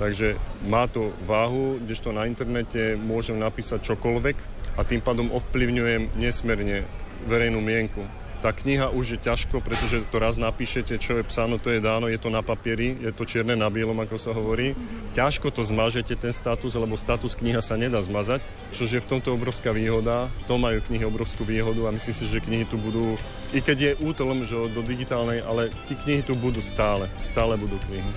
Takže 0.00 0.34
má 0.66 0.88
to 0.88 1.12
váhu, 1.28 1.76
kdežto 1.78 2.10
na 2.10 2.24
internete 2.24 2.96
môžem 2.96 3.36
napísať 3.36 3.84
čokoľvek 3.84 4.36
a 4.76 4.82
tým 4.82 5.04
pádom 5.04 5.28
ovplyvňujem 5.28 6.16
nesmerne 6.16 6.88
verejnú 7.28 7.60
mienku. 7.60 8.00
Tá 8.40 8.56
kniha 8.56 8.88
už 8.88 9.16
je 9.16 9.18
ťažko, 9.20 9.60
pretože 9.60 10.00
to 10.08 10.16
raz 10.16 10.40
napíšete, 10.40 10.96
čo 10.96 11.20
je 11.20 11.28
psáno, 11.28 11.60
to 11.60 11.68
je 11.68 11.84
dáno, 11.84 12.08
je 12.08 12.16
to 12.16 12.32
na 12.32 12.40
papieri, 12.40 12.96
je 12.96 13.12
to 13.12 13.28
čierne 13.28 13.52
na 13.52 13.68
bielom, 13.68 14.00
ako 14.00 14.16
sa 14.16 14.32
hovorí. 14.32 14.72
Ťažko 15.12 15.52
to 15.52 15.60
zmažete, 15.60 16.16
ten 16.16 16.32
status, 16.32 16.72
lebo 16.72 16.96
status 16.96 17.36
kniha 17.36 17.60
sa 17.60 17.76
nedá 17.76 18.00
zmazať, 18.00 18.48
čo 18.72 18.88
je 18.88 18.96
v 18.96 19.04
tomto 19.04 19.36
obrovská 19.36 19.76
výhoda. 19.76 20.32
V 20.40 20.44
tom 20.48 20.64
majú 20.64 20.80
knihy 20.80 21.04
obrovskú 21.04 21.44
výhodu 21.44 21.84
a 21.84 21.92
myslím 21.92 22.16
si, 22.16 22.24
že 22.32 22.40
knihy 22.40 22.64
tu 22.64 22.80
budú, 22.80 23.20
i 23.52 23.60
keď 23.60 23.76
je 23.76 23.92
útlom 24.00 24.48
že 24.48 24.56
do 24.72 24.80
digitálnej, 24.80 25.44
ale 25.44 25.68
tie 25.92 26.00
knihy 26.00 26.24
tu 26.24 26.32
budú 26.32 26.64
stále. 26.64 27.12
Stále 27.20 27.60
budú 27.60 27.76
knihy. 27.92 28.08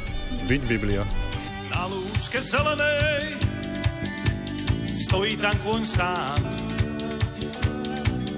Byť 0.47 0.61
Biblia. 0.71 1.03
Na 1.67 1.91
lúčke 1.91 2.39
zelenej 2.39 3.35
stojí 5.03 5.35
tam 5.35 5.57
koň 5.67 5.81
sám. 5.83 6.39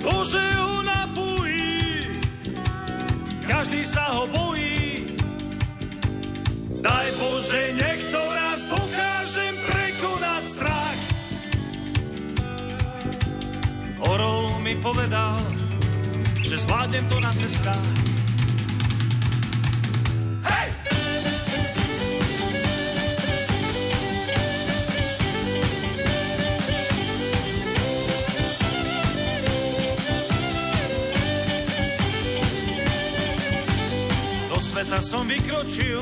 Bože 0.02 0.65
sa 3.96 4.12
ho 4.12 4.28
bojí. 4.28 5.08
Daj 6.84 7.08
Bože, 7.16 7.64
nech 7.80 8.02
to 8.12 8.22
raz 8.22 8.68
dokážem 8.68 9.56
prekonať 9.64 10.44
strach. 10.52 11.00
Orol 14.04 14.60
mi 14.60 14.76
povedal, 14.84 15.40
že 16.44 16.60
zvládnem 16.60 17.08
to 17.08 17.18
na 17.24 17.32
cestách. 17.40 18.15
Sveta 34.86 35.02
som 35.02 35.26
vykročil 35.26 35.98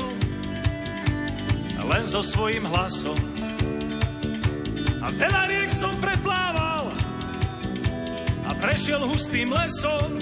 len 1.88 2.04
so 2.04 2.20
svojím 2.20 2.68
hlasom. 2.68 3.16
A 5.00 5.08
veľa 5.08 5.48
riek 5.48 5.72
som 5.72 5.96
preplával 6.04 6.92
a 8.44 8.50
prešiel 8.60 9.00
hustým 9.08 9.48
lesom. 9.48 10.20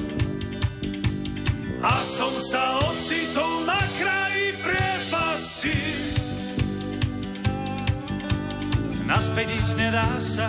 A 1.83 1.95
som 2.07 2.31
sa 2.39 2.79
ocitol 2.87 3.67
na 3.67 3.83
kraji 3.99 4.55
priepasti. 4.63 5.79
Naspäť 9.03 9.59
ísť 9.59 9.75
nedá 9.75 10.07
sa, 10.23 10.47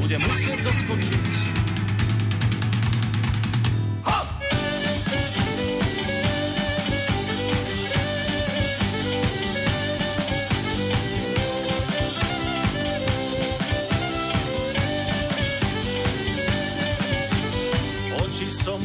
bude 0.00 0.16
musieť 0.24 0.72
zoskočiť. 0.72 1.43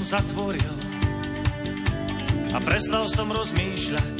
zatvoril 0.09 0.73
a 2.49 2.57
prestal 2.65 3.05
som 3.05 3.29
rozmýšľať. 3.29 4.17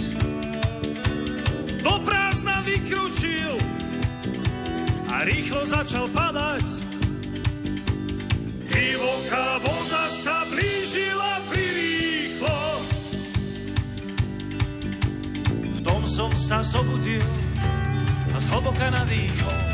Do 1.81 1.95
prázdna 2.05 2.61
vykručil 2.61 3.57
a 5.09 5.25
rýchlo 5.25 5.65
začal 5.65 6.05
padať. 6.13 6.61
Divoká 8.69 9.57
voda 9.65 10.05
sa 10.13 10.45
blížila 10.45 11.41
prirýchlo. 11.49 12.61
V 15.73 15.79
tom 15.81 16.05
som 16.05 16.29
sa 16.37 16.61
zobudil 16.61 17.25
a 18.29 18.37
zhlboka 18.37 18.93
nadýchol. 18.93 19.68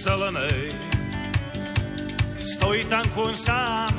Zelenej 0.00 0.72
stojí 2.40 2.88
tam 2.88 3.04
kôň 3.12 3.34
sám. 3.36 3.92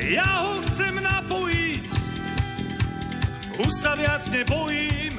Ja 0.00 0.48
ho 0.48 0.64
chcem 0.64 0.96
napojiť, 1.00 1.86
už 3.60 3.72
sa 3.72 3.92
viac 3.96 4.24
nebojím. 4.32 5.12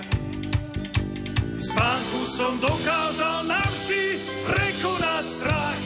Spánku 1.58 2.22
som 2.30 2.58
dokázal 2.62 3.46
navždy 3.50 4.04
prekonať 4.46 5.24
strach. 5.30 5.84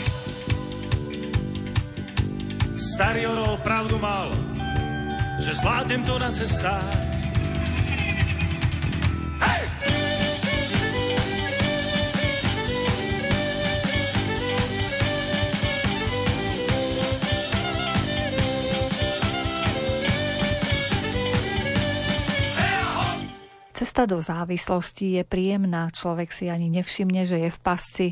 Starý 2.76 3.32
orol 3.32 3.56
pravdu 3.64 3.96
mal, 4.00 4.32
že 5.40 5.56
zvládnem 5.56 6.04
to 6.04 6.16
na 6.20 6.28
cestách. 6.32 7.09
Cesta 24.00 24.16
do 24.16 24.24
závislosti 24.24 25.20
je 25.20 25.24
príjemná, 25.28 25.92
človek 25.92 26.32
si 26.32 26.48
ani 26.48 26.72
nevšimne, 26.72 27.28
že 27.28 27.36
je 27.36 27.50
v 27.52 27.60
pasci. 27.60 28.08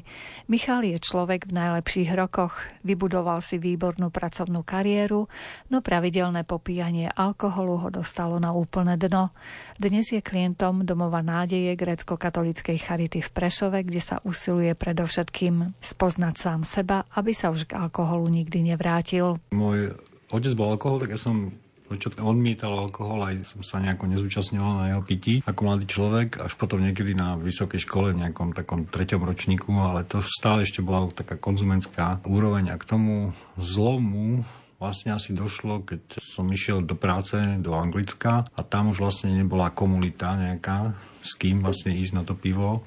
Michal 0.52 0.84
je 0.84 1.00
človek 1.00 1.48
v 1.48 1.56
najlepších 1.56 2.12
rokoch. 2.12 2.60
Vybudoval 2.84 3.40
si 3.40 3.56
výbornú 3.56 4.12
pracovnú 4.12 4.68
kariéru, 4.68 5.32
no 5.72 5.78
pravidelné 5.80 6.44
popíjanie 6.44 7.08
alkoholu 7.08 7.88
ho 7.88 7.88
dostalo 7.88 8.36
na 8.36 8.52
úplné 8.52 9.00
dno. 9.00 9.32
Dnes 9.80 10.12
je 10.12 10.20
klientom 10.20 10.84
domova 10.84 11.24
nádeje 11.24 11.72
grécko-katolíckej 11.80 12.84
charity 12.84 13.24
v 13.24 13.30
Prešove, 13.32 13.88
kde 13.88 14.04
sa 14.04 14.20
usiluje 14.28 14.76
predovšetkým 14.76 15.72
spoznať 15.80 16.36
sám 16.36 16.68
seba, 16.68 17.08
aby 17.16 17.32
sa 17.32 17.48
už 17.48 17.64
k 17.64 17.80
alkoholu 17.80 18.28
nikdy 18.28 18.76
nevrátil. 18.76 19.40
Môj 19.56 19.96
otec 20.36 20.52
bol 20.52 20.76
alkohol, 20.76 21.08
tak 21.08 21.16
ja 21.16 21.20
som 21.32 21.56
Počot 21.88 22.20
odmietal 22.20 22.76
alkohol, 22.76 23.24
aj 23.32 23.48
som 23.48 23.64
sa 23.64 23.80
nejako 23.80 24.12
nezúčastňoval 24.12 24.74
na 24.76 24.86
jeho 24.92 25.04
pití 25.08 25.40
ako 25.48 25.72
mladý 25.72 25.88
človek, 25.88 26.44
až 26.44 26.52
potom 26.60 26.84
niekedy 26.84 27.16
na 27.16 27.40
vysokej 27.40 27.80
škole, 27.80 28.12
v 28.12 28.28
nejakom 28.28 28.52
takom 28.52 28.84
treťom 28.84 29.24
ročníku, 29.24 29.72
ale 29.72 30.04
to 30.04 30.20
stále 30.20 30.68
ešte 30.68 30.84
bola 30.84 31.08
taká 31.16 31.40
konzumentská 31.40 32.28
úroveň 32.28 32.76
a 32.76 32.80
k 32.80 32.84
tomu 32.84 33.32
zlomu 33.56 34.44
vlastne 34.84 35.16
asi 35.16 35.32
došlo, 35.32 35.88
keď 35.88 36.20
som 36.20 36.46
išiel 36.52 36.84
do 36.84 36.94
práce 36.94 37.40
do 37.64 37.72
Anglicka 37.74 38.46
a 38.52 38.62
tam 38.68 38.92
už 38.92 39.02
vlastne 39.02 39.34
nebola 39.34 39.74
komunita 39.74 40.36
nejaká, 40.36 40.92
s 41.24 41.40
kým 41.40 41.64
vlastne 41.64 41.96
ísť 41.98 42.14
na 42.14 42.24
to 42.28 42.38
pivo. 42.38 42.86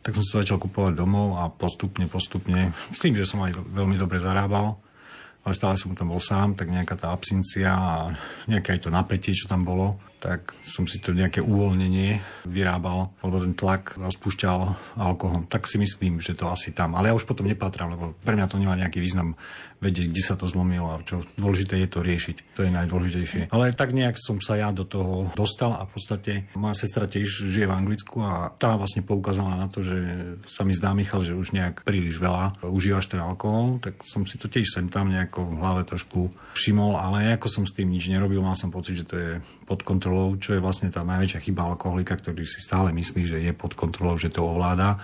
Tak 0.00 0.16
som 0.16 0.24
si 0.24 0.32
to 0.32 0.40
začal 0.40 0.58
kupovať 0.58 0.96
domov 0.96 1.36
a 1.36 1.52
postupne, 1.52 2.08
postupne, 2.08 2.72
s 2.72 2.98
tým, 2.98 3.12
že 3.12 3.28
som 3.28 3.44
aj 3.44 3.60
veľmi 3.60 4.00
dobre 4.00 4.18
zarábal, 4.18 4.80
ale 5.48 5.56
stále 5.56 5.80
som 5.80 5.96
tam 5.96 6.12
bol 6.12 6.20
sám, 6.20 6.52
tak 6.52 6.68
nejaká 6.68 6.92
tá 7.00 7.08
absencia 7.08 7.72
a 7.72 8.12
nejaké 8.44 8.76
aj 8.76 8.80
to 8.84 8.90
napätie, 8.92 9.32
čo 9.32 9.48
tam 9.48 9.64
bolo, 9.64 9.96
tak 10.18 10.54
som 10.66 10.84
si 10.90 10.98
to 10.98 11.14
nejaké 11.14 11.38
uvoľnenie 11.38 12.18
vyrábal, 12.46 13.14
alebo 13.22 13.42
ten 13.42 13.54
tlak 13.54 13.94
rozpúšťal 13.96 14.58
alkohol. 14.98 15.46
Tak 15.46 15.70
si 15.70 15.78
myslím, 15.78 16.18
že 16.18 16.34
to 16.34 16.50
asi 16.50 16.74
tam. 16.74 16.98
Ale 16.98 17.10
ja 17.10 17.16
už 17.16 17.26
potom 17.26 17.46
nepatrám, 17.46 17.94
lebo 17.94 18.14
pre 18.26 18.34
mňa 18.34 18.50
to 18.50 18.58
nemá 18.58 18.74
nejaký 18.74 18.98
význam 18.98 19.38
vedieť, 19.78 20.10
kde 20.10 20.22
sa 20.22 20.34
to 20.34 20.50
zlomilo 20.50 20.90
a 20.90 21.02
čo 21.06 21.22
dôležité 21.38 21.78
je 21.78 21.88
to 21.88 22.02
riešiť. 22.02 22.58
To 22.58 22.66
je 22.66 22.70
najdôležitejšie. 22.74 23.54
Ale 23.54 23.70
tak 23.74 23.94
nejak 23.94 24.18
som 24.18 24.42
sa 24.42 24.58
ja 24.58 24.74
do 24.74 24.82
toho 24.82 25.30
dostal 25.38 25.78
a 25.78 25.86
v 25.86 25.90
podstate 25.94 26.32
moja 26.58 26.74
sestra 26.74 27.06
tiež 27.06 27.46
žije 27.46 27.70
v 27.70 27.76
Anglicku 27.78 28.18
a 28.18 28.50
tá 28.58 28.74
vlastne 28.74 29.06
poukázala 29.06 29.54
na 29.54 29.70
to, 29.70 29.86
že 29.86 29.96
sa 30.50 30.66
mi 30.66 30.74
zdá, 30.74 30.90
Michal, 30.98 31.22
že 31.22 31.38
už 31.38 31.54
nejak 31.54 31.86
príliš 31.86 32.18
veľa 32.18 32.58
užívaš 32.66 33.06
ten 33.06 33.22
alkohol, 33.22 33.78
tak 33.78 34.02
som 34.02 34.26
si 34.26 34.34
to 34.34 34.50
tiež 34.50 34.66
sem 34.66 34.90
tam 34.90 35.14
nejako 35.14 35.46
v 35.46 35.58
hlave 35.62 35.82
trošku 35.86 36.34
všimol, 36.58 36.98
ale 36.98 37.38
ako 37.38 37.46
som 37.46 37.62
s 37.62 37.74
tým 37.74 37.86
nič 37.86 38.10
nerobil, 38.10 38.42
mal 38.42 38.58
som 38.58 38.74
pocit, 38.74 38.98
že 38.98 39.06
to 39.06 39.14
je 39.14 39.30
pod 39.62 39.86
kontrolou, 39.86 40.07
čo 40.34 40.52
je 40.52 40.60
vlastne 40.60 40.88
tá 40.88 41.02
najväčšia 41.02 41.40
chyba 41.42 41.64
alkoholika, 41.66 42.14
ktorý 42.14 42.42
si 42.42 42.58
stále 42.58 42.90
myslí, 42.90 43.22
že 43.24 43.38
je 43.38 43.52
pod 43.52 43.72
kontrolou, 43.72 44.14
že 44.14 44.28
to 44.28 44.42
ovláda 44.42 44.98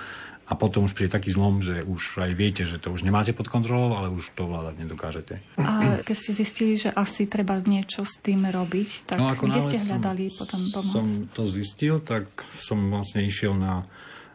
a 0.44 0.52
potom 0.52 0.84
už 0.84 0.92
príde 0.92 1.08
taký 1.08 1.32
zlom, 1.32 1.64
že 1.64 1.80
už 1.80 2.20
aj 2.20 2.32
viete, 2.32 2.62
že 2.62 2.76
to 2.76 2.92
už 2.92 3.00
nemáte 3.00 3.32
pod 3.32 3.48
kontrolou, 3.48 3.96
ale 3.96 4.12
už 4.12 4.28
to 4.32 4.44
vládať 4.44 4.74
nedokážete. 4.76 5.34
A 5.56 6.04
keď 6.04 6.12
ste 6.14 6.32
zistili, 6.34 6.76
že 6.76 6.92
asi 6.92 7.24
treba 7.24 7.56
niečo 7.58 8.04
s 8.04 8.20
tým 8.20 8.44
robiť, 8.44 8.88
tak 9.08 9.16
No, 9.16 9.32
ako 9.32 9.48
kde 9.48 9.60
ste 9.64 9.78
som- 9.80 9.88
hľadali 9.96 10.28
potom 10.30 10.60
pomoc? 10.68 10.92
som 11.00 11.06
to 11.32 11.48
zistil, 11.48 11.96
tak 11.96 12.28
som 12.52 12.76
vlastne 12.92 13.24
išiel 13.24 13.56
na 13.56 13.88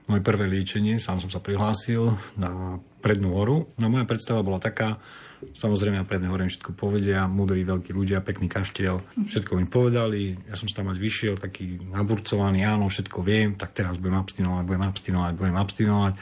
moje 0.05 0.25
prvé 0.25 0.49
liečenie, 0.49 0.97
sám 0.97 1.21
som 1.21 1.29
sa 1.29 1.37
prihlásil 1.37 2.09
na 2.35 2.81
prednú 2.99 3.37
horu. 3.37 3.69
No 3.77 3.85
moja 3.87 4.09
predstava 4.09 4.41
bola 4.41 4.57
taká, 4.57 4.97
samozrejme 5.55 6.03
predné 6.03 6.27
hore 6.27 6.47
im 6.47 6.51
všetko 6.51 6.75
povedia, 6.75 7.25
múdri 7.27 7.63
veľkí 7.63 7.95
ľudia, 7.95 8.23
pekný 8.23 8.51
kaštiel, 8.51 8.99
všetko 9.27 9.55
mi 9.55 9.65
povedali, 9.65 10.35
ja 10.47 10.55
som 10.59 10.67
sa 10.67 10.81
tam 10.81 10.91
mať 10.91 10.97
vyšiel, 10.99 11.35
taký 11.39 11.79
naburcovaný, 11.91 12.67
áno, 12.67 12.91
všetko 12.91 13.19
viem, 13.23 13.55
tak 13.55 13.75
teraz 13.75 13.95
budem 13.95 14.19
abstinovať, 14.19 14.63
budem 14.67 14.85
abstinovať, 14.85 15.33
budem 15.35 15.57
abstinovať. 15.57 16.13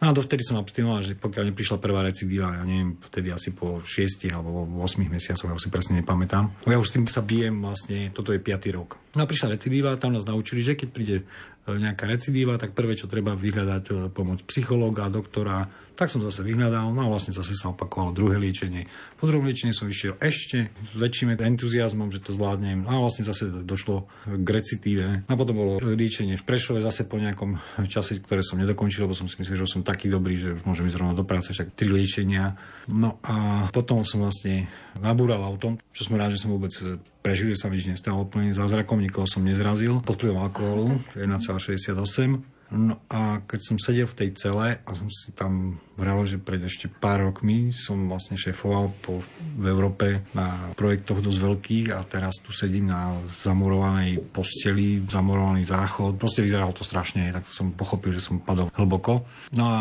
No 0.00 0.04
a 0.08 0.16
dovtedy 0.16 0.40
som 0.40 0.56
abstinoval, 0.56 1.04
že 1.04 1.12
pokiaľ 1.12 1.52
neprišla 1.52 1.76
prvá 1.76 2.00
recidíva, 2.00 2.56
ja 2.56 2.64
neviem, 2.64 2.96
vtedy 2.96 3.36
asi 3.36 3.52
po 3.52 3.84
6 3.84 4.32
alebo 4.32 4.64
8 4.80 4.96
mesiacoch, 5.04 5.52
ja 5.52 5.52
už 5.52 5.68
si 5.68 5.70
presne 5.70 6.00
nepamätám. 6.00 6.48
Ja 6.64 6.80
už 6.80 6.88
s 6.88 6.94
tým 6.96 7.04
sa 7.04 7.20
bijem 7.20 7.60
vlastne, 7.60 8.08
toto 8.16 8.32
je 8.32 8.40
5. 8.40 8.72
rok. 8.72 8.96
No 9.12 9.26
a 9.26 9.28
prišla 9.28 9.60
recidíva, 9.60 10.00
tam 10.00 10.16
nás 10.16 10.24
naučili, 10.24 10.64
že 10.64 10.72
keď 10.72 10.88
príde 10.88 11.16
e, 11.20 11.24
nejaká 11.68 12.08
recidíva, 12.08 12.56
tak 12.56 12.72
prvé, 12.72 12.96
čo 12.96 13.12
treba 13.12 13.36
vyhľadať 13.36 13.84
e, 13.92 13.92
pomoc 14.08 14.40
psychológa, 14.48 15.12
doktora, 15.12 15.68
tak 16.00 16.08
som 16.08 16.24
zase 16.24 16.40
vyhľadal, 16.40 16.96
no 16.96 17.04
a 17.04 17.12
vlastne 17.12 17.36
zase 17.36 17.52
sa 17.52 17.76
opakovalo 17.76 18.16
druhé 18.16 18.40
liečenie. 18.40 18.88
Po 19.20 19.28
druhom 19.28 19.44
liečení 19.44 19.76
som 19.76 19.84
išiel 19.84 20.16
ešte 20.16 20.72
s 20.72 20.96
väčším 20.96 21.36
entuziasmom, 21.36 22.08
že 22.08 22.24
to 22.24 22.32
zvládnem. 22.32 22.88
No 22.88 22.88
a 22.88 23.04
vlastne 23.04 23.28
zase 23.28 23.52
došlo 23.68 24.08
k 24.24 24.48
recitíve. 24.48 25.28
A 25.28 25.32
potom 25.36 25.52
bolo 25.52 25.72
liečenie 25.76 26.40
v 26.40 26.44
Prešove 26.48 26.80
zase 26.80 27.04
po 27.04 27.20
nejakom 27.20 27.60
čase, 27.84 28.16
ktoré 28.16 28.40
som 28.40 28.56
nedokončil, 28.56 29.04
lebo 29.04 29.12
som 29.12 29.28
si 29.28 29.36
myslel, 29.44 29.60
že 29.60 29.68
som 29.68 29.84
taký 29.84 30.08
dobrý, 30.08 30.40
že 30.40 30.56
už 30.56 30.64
môžem 30.64 30.88
ísť 30.88 30.96
rovno 30.96 31.12
do 31.12 31.28
práce, 31.28 31.52
však 31.52 31.76
tri 31.76 31.92
liečenia. 31.92 32.56
No 32.88 33.20
a 33.20 33.68
potom 33.68 34.00
som 34.00 34.24
vlastne 34.24 34.72
nabúral 34.96 35.44
autom, 35.44 35.76
čo 35.92 36.08
som 36.08 36.16
rád, 36.16 36.32
že 36.32 36.40
som 36.40 36.48
vôbec 36.48 36.72
prežil, 37.20 37.52
sa 37.56 37.68
mi 37.68 37.80
nič 37.80 37.92
nestalo 37.92 38.24
úplne 38.24 38.56
zázrakom, 38.56 39.00
nikoho 39.00 39.28
som 39.28 39.44
nezrazil. 39.44 40.00
Pod 40.04 40.16
vplyvom 40.16 40.40
alkoholu 40.40 40.86
1,68. 41.16 42.60
No 42.70 43.02
a 43.10 43.42
keď 43.50 43.60
som 43.66 43.76
sedel 43.82 44.06
v 44.06 44.14
tej 44.14 44.30
cele 44.38 44.78
a 44.78 44.90
som 44.94 45.10
si 45.10 45.34
tam 45.34 45.82
vral, 45.98 46.22
že 46.22 46.38
pred 46.38 46.62
ešte 46.62 46.86
pár 46.86 47.26
rokmi 47.26 47.74
som 47.74 48.06
vlastne 48.06 48.38
šéfoval 48.38 48.94
po, 49.02 49.18
v 49.58 49.64
Európe 49.66 50.22
na 50.38 50.70
projektoch 50.78 51.18
dosť 51.18 51.40
veľkých 51.50 51.86
a 51.90 52.06
teraz 52.06 52.38
tu 52.38 52.54
sedím 52.54 52.94
na 52.94 53.10
zamurovanej 53.42 54.22
posteli, 54.30 55.02
zamurovaný 55.02 55.66
záchod. 55.66 56.14
Proste 56.14 56.46
vyzeralo 56.46 56.70
to 56.70 56.86
strašne, 56.86 57.34
tak 57.34 57.50
som 57.50 57.74
pochopil, 57.74 58.14
že 58.14 58.22
som 58.22 58.38
padol 58.38 58.70
hlboko. 58.78 59.26
No 59.50 59.66
a 59.66 59.80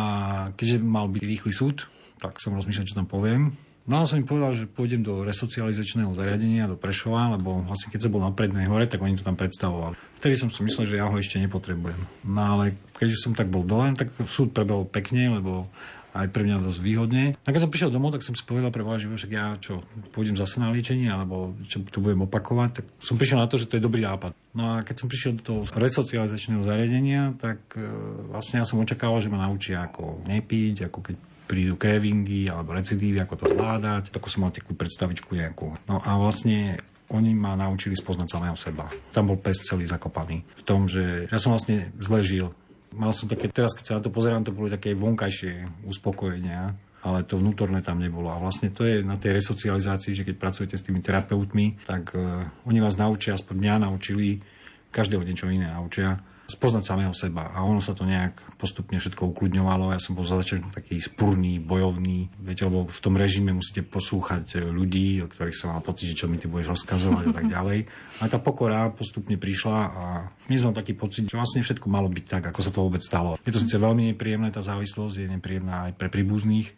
keďže 0.57 0.81
mal 0.81 1.05
byť 1.13 1.21
rýchly 1.21 1.53
súd, 1.53 1.85
tak 2.17 2.41
som 2.41 2.57
rozmýšľal, 2.57 2.89
čo 2.89 2.97
tam 2.97 3.05
poviem. 3.05 3.53
No 3.89 4.05
a 4.05 4.05
som 4.05 4.21
im 4.21 4.29
povedal, 4.29 4.53
že 4.53 4.69
pôjdem 4.69 5.01
do 5.01 5.25
resocializačného 5.25 6.13
zariadenia, 6.13 6.69
do 6.69 6.77
Prešova, 6.77 7.33
lebo 7.33 7.65
vlastne 7.65 7.89
keď 7.89 8.05
som 8.05 8.13
bol 8.13 8.21
na 8.21 8.29
prednej 8.29 8.69
hore, 8.69 8.85
tak 8.85 9.01
oni 9.01 9.17
to 9.17 9.25
tam 9.25 9.33
predstavovali. 9.33 9.97
Vtedy 10.21 10.37
som 10.37 10.53
si 10.53 10.61
myslel, 10.61 10.85
že 10.85 10.95
ja 11.01 11.09
ho 11.09 11.15
ešte 11.17 11.41
nepotrebujem. 11.41 11.97
No 12.21 12.41
ale 12.53 12.77
keď 12.93 13.17
som 13.17 13.33
tak 13.33 13.49
bol 13.49 13.65
dole, 13.65 13.89
tak 13.97 14.13
súd 14.29 14.53
prebehol 14.53 14.85
pekne, 14.85 15.41
lebo 15.41 15.65
aj 16.13 16.27
pre 16.29 16.41
mňa 16.45 16.65
dosť 16.65 16.79
výhodne. 16.81 17.37
A 17.45 17.49
keď 17.49 17.65
som 17.65 17.73
prišiel 17.73 17.93
domov, 17.93 18.13
tak 18.13 18.25
som 18.25 18.33
si 18.33 18.41
povedal 18.41 18.73
pre 18.73 18.81
že 18.97 19.09
však 19.09 19.31
ja 19.33 19.57
čo, 19.61 19.85
pôjdem 20.13 20.37
zase 20.37 20.57
na 20.57 20.73
liečenie, 20.73 21.09
alebo 21.09 21.53
čo 21.65 21.81
to 21.85 22.01
budem 22.01 22.25
opakovať, 22.25 22.81
tak 22.81 22.85
som 22.97 23.17
prišiel 23.17 23.41
na 23.41 23.49
to, 23.49 23.61
že 23.61 23.69
to 23.69 23.77
je 23.77 23.85
dobrý 23.85 24.01
nápad. 24.05 24.33
No 24.57 24.77
a 24.77 24.85
keď 24.85 24.95
som 25.05 25.07
prišiel 25.09 25.37
do 25.37 25.43
toho 25.45 25.61
resocializačného 25.77 26.65
zariadenia, 26.65 27.37
tak 27.37 27.61
e, 27.77 27.85
vlastne 28.33 28.61
ja 28.61 28.65
som 28.65 28.81
očakával, 28.81 29.21
že 29.21 29.29
ma 29.29 29.45
naučia 29.45 29.85
ako 29.85 30.25
nepiť, 30.25 30.89
ako 30.89 30.99
keď 31.05 31.15
prídu 31.49 31.73
cravingy 31.73 32.45
alebo 32.45 32.77
recidívy, 32.77 33.25
ako 33.25 33.41
to 33.41 33.45
zvládať. 33.49 34.13
Ako 34.13 34.29
som 34.29 34.45
mal 34.45 34.53
takú 34.53 34.77
predstavičku 34.77 35.33
nejakú. 35.33 35.73
No 35.89 35.97
a 35.97 36.21
vlastne 36.21 36.77
oni 37.09 37.33
ma 37.33 37.57
naučili 37.57 37.97
spoznať 37.97 38.27
samého 38.29 38.53
seba. 38.53 38.85
Tam 39.09 39.25
bol 39.25 39.41
pes 39.41 39.65
celý 39.65 39.89
zakopaný. 39.89 40.45
V 40.61 40.63
tom, 40.63 40.85
že 40.85 41.25
ja 41.25 41.41
som 41.41 41.57
vlastne 41.57 41.89
zle 41.97 42.21
žil. 42.21 42.53
Mal 42.93 43.09
som 43.17 43.25
také, 43.25 43.49
teraz 43.49 43.73
keď 43.73 43.85
sa 43.85 43.97
na 43.97 44.05
to 44.05 44.13
pozerám, 44.13 44.45
to 44.45 44.53
boli 44.53 44.69
také 44.69 44.93
vonkajšie 44.93 45.85
uspokojenia, 45.89 46.77
ale 47.01 47.25
to 47.25 47.41
vnútorné 47.41 47.81
tam 47.81 47.97
nebolo. 47.97 48.29
A 48.29 48.37
vlastne 48.37 48.69
to 48.69 48.85
je 48.85 49.01
na 49.01 49.17
tej 49.17 49.41
resocializácii, 49.41 50.13
že 50.13 50.25
keď 50.25 50.35
pracujete 50.37 50.75
s 50.77 50.85
tými 50.85 51.01
terapeutmi, 51.01 51.81
tak 51.85 52.13
uh, 52.13 52.45
oni 52.69 52.77
vás 52.81 52.97
naučia, 52.97 53.37
aspoň 53.37 53.55
mňa 53.57 53.75
naučili, 53.89 54.41
každého 54.89 55.21
niečo 55.21 55.49
iné 55.49 55.69
naučia, 55.69 56.17
spoznať 56.49 56.83
samého 56.83 57.13
seba. 57.13 57.53
A 57.53 57.61
ono 57.61 57.79
sa 57.79 57.93
to 57.93 58.03
nejak 58.03 58.41
postupne 58.57 58.97
všetko 58.97 59.29
ukludňovalo. 59.31 59.93
Ja 59.93 60.01
som 60.01 60.17
bol 60.17 60.25
za 60.25 60.41
začiatku 60.41 60.73
taký 60.73 60.97
spurný, 60.97 61.61
bojovný. 61.61 62.27
Viete, 62.41 62.65
lebo 62.65 62.89
v 62.89 62.99
tom 62.99 63.15
režime 63.15 63.53
musíte 63.53 63.85
poslúchať 63.85 64.65
ľudí, 64.67 65.21
o 65.23 65.27
ktorých 65.29 65.57
som 65.57 65.71
mal 65.71 65.85
pocit, 65.85 66.11
že 66.11 66.25
čo 66.25 66.27
mi 66.27 66.41
ty 66.41 66.49
budeš 66.49 66.75
rozkazovať 66.75 67.23
a 67.29 67.33
tak 67.33 67.45
ďalej. 67.55 67.79
A 68.19 68.23
tá 68.27 68.41
pokora 68.41 68.89
postupne 68.89 69.37
prišla 69.37 69.77
a 69.77 70.05
my 70.49 70.55
sme 70.57 70.73
taký 70.73 70.97
pocit, 70.97 71.29
že 71.29 71.37
vlastne 71.37 71.61
všetko 71.61 71.87
malo 71.87 72.09
byť 72.09 72.25
tak, 72.25 72.43
ako 72.49 72.59
sa 72.65 72.73
to 72.73 72.81
vôbec 72.81 73.05
stalo. 73.05 73.37
Je 73.45 73.53
to 73.53 73.61
síce 73.61 73.77
veľmi 73.77 74.11
nepríjemné, 74.13 74.49
tá 74.49 74.65
závislosť 74.65 75.15
je 75.21 75.27
nepríjemná 75.29 75.89
aj 75.89 75.93
pre 75.95 76.09
príbuzných, 76.09 76.73